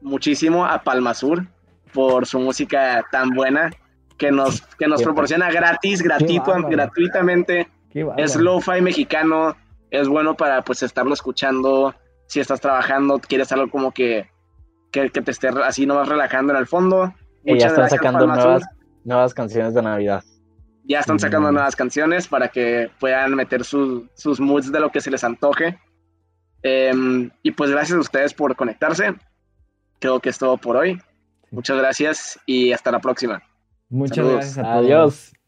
muchísimo 0.00 0.64
a 0.64 0.80
Palma 0.80 1.12
Sur 1.12 1.44
por 1.92 2.24
su 2.24 2.38
música 2.38 3.04
tan 3.10 3.30
buena 3.30 3.72
que 4.20 4.30
nos, 4.30 4.60
que 4.78 4.86
nos 4.86 5.02
proporciona 5.02 5.50
gratis, 5.50 6.02
gratuito, 6.02 6.52
gratuitamente. 6.68 7.68
Es 8.18 8.36
lo-fi 8.36 8.82
mexicano, 8.82 9.56
es 9.90 10.06
bueno 10.08 10.36
para 10.36 10.62
pues 10.62 10.82
estarlo 10.82 11.14
escuchando 11.14 11.94
si 12.26 12.38
estás 12.38 12.60
trabajando, 12.60 13.18
quieres 13.18 13.50
algo 13.50 13.70
como 13.70 13.92
que, 13.92 14.28
que, 14.92 15.08
te 15.08 15.30
esté 15.30 15.48
así 15.48 15.86
nomás 15.86 16.06
relajando 16.06 16.52
en 16.52 16.58
el 16.58 16.66
fondo. 16.66 17.12
Y 17.44 17.58
ya 17.58 17.68
están 17.68 17.88
sacando 17.88 18.26
nuevas, 18.26 18.62
nuevas 19.04 19.32
canciones 19.32 19.72
de 19.72 19.82
Navidad. 19.82 20.22
Ya 20.84 21.00
están 21.00 21.18
sacando 21.18 21.50
nuevas 21.50 21.74
canciones 21.74 22.28
para 22.28 22.48
que 22.48 22.90
puedan 23.00 23.34
meter 23.34 23.64
sus 23.64 24.38
moods 24.38 24.70
de 24.70 24.80
lo 24.80 24.90
que 24.90 25.00
se 25.00 25.10
les 25.10 25.24
antoje. 25.24 25.80
Em, 26.62 27.30
y 27.42 27.52
pues 27.52 27.70
gracias 27.70 27.96
a 27.96 28.00
ustedes 28.00 28.34
por 28.34 28.54
conectarse. 28.54 29.14
Creo 29.98 30.20
que 30.20 30.28
es 30.28 30.38
todo 30.38 30.58
por 30.58 30.76
hoy. 30.76 31.00
Muchas 31.50 31.78
gracias 31.78 32.38
y 32.44 32.72
hasta 32.72 32.92
la 32.92 33.00
próxima. 33.00 33.42
Muchas 33.90 34.26
gracias 34.26 34.58
a 34.58 34.62
todos. 34.62 34.84
Adiós. 34.84 35.39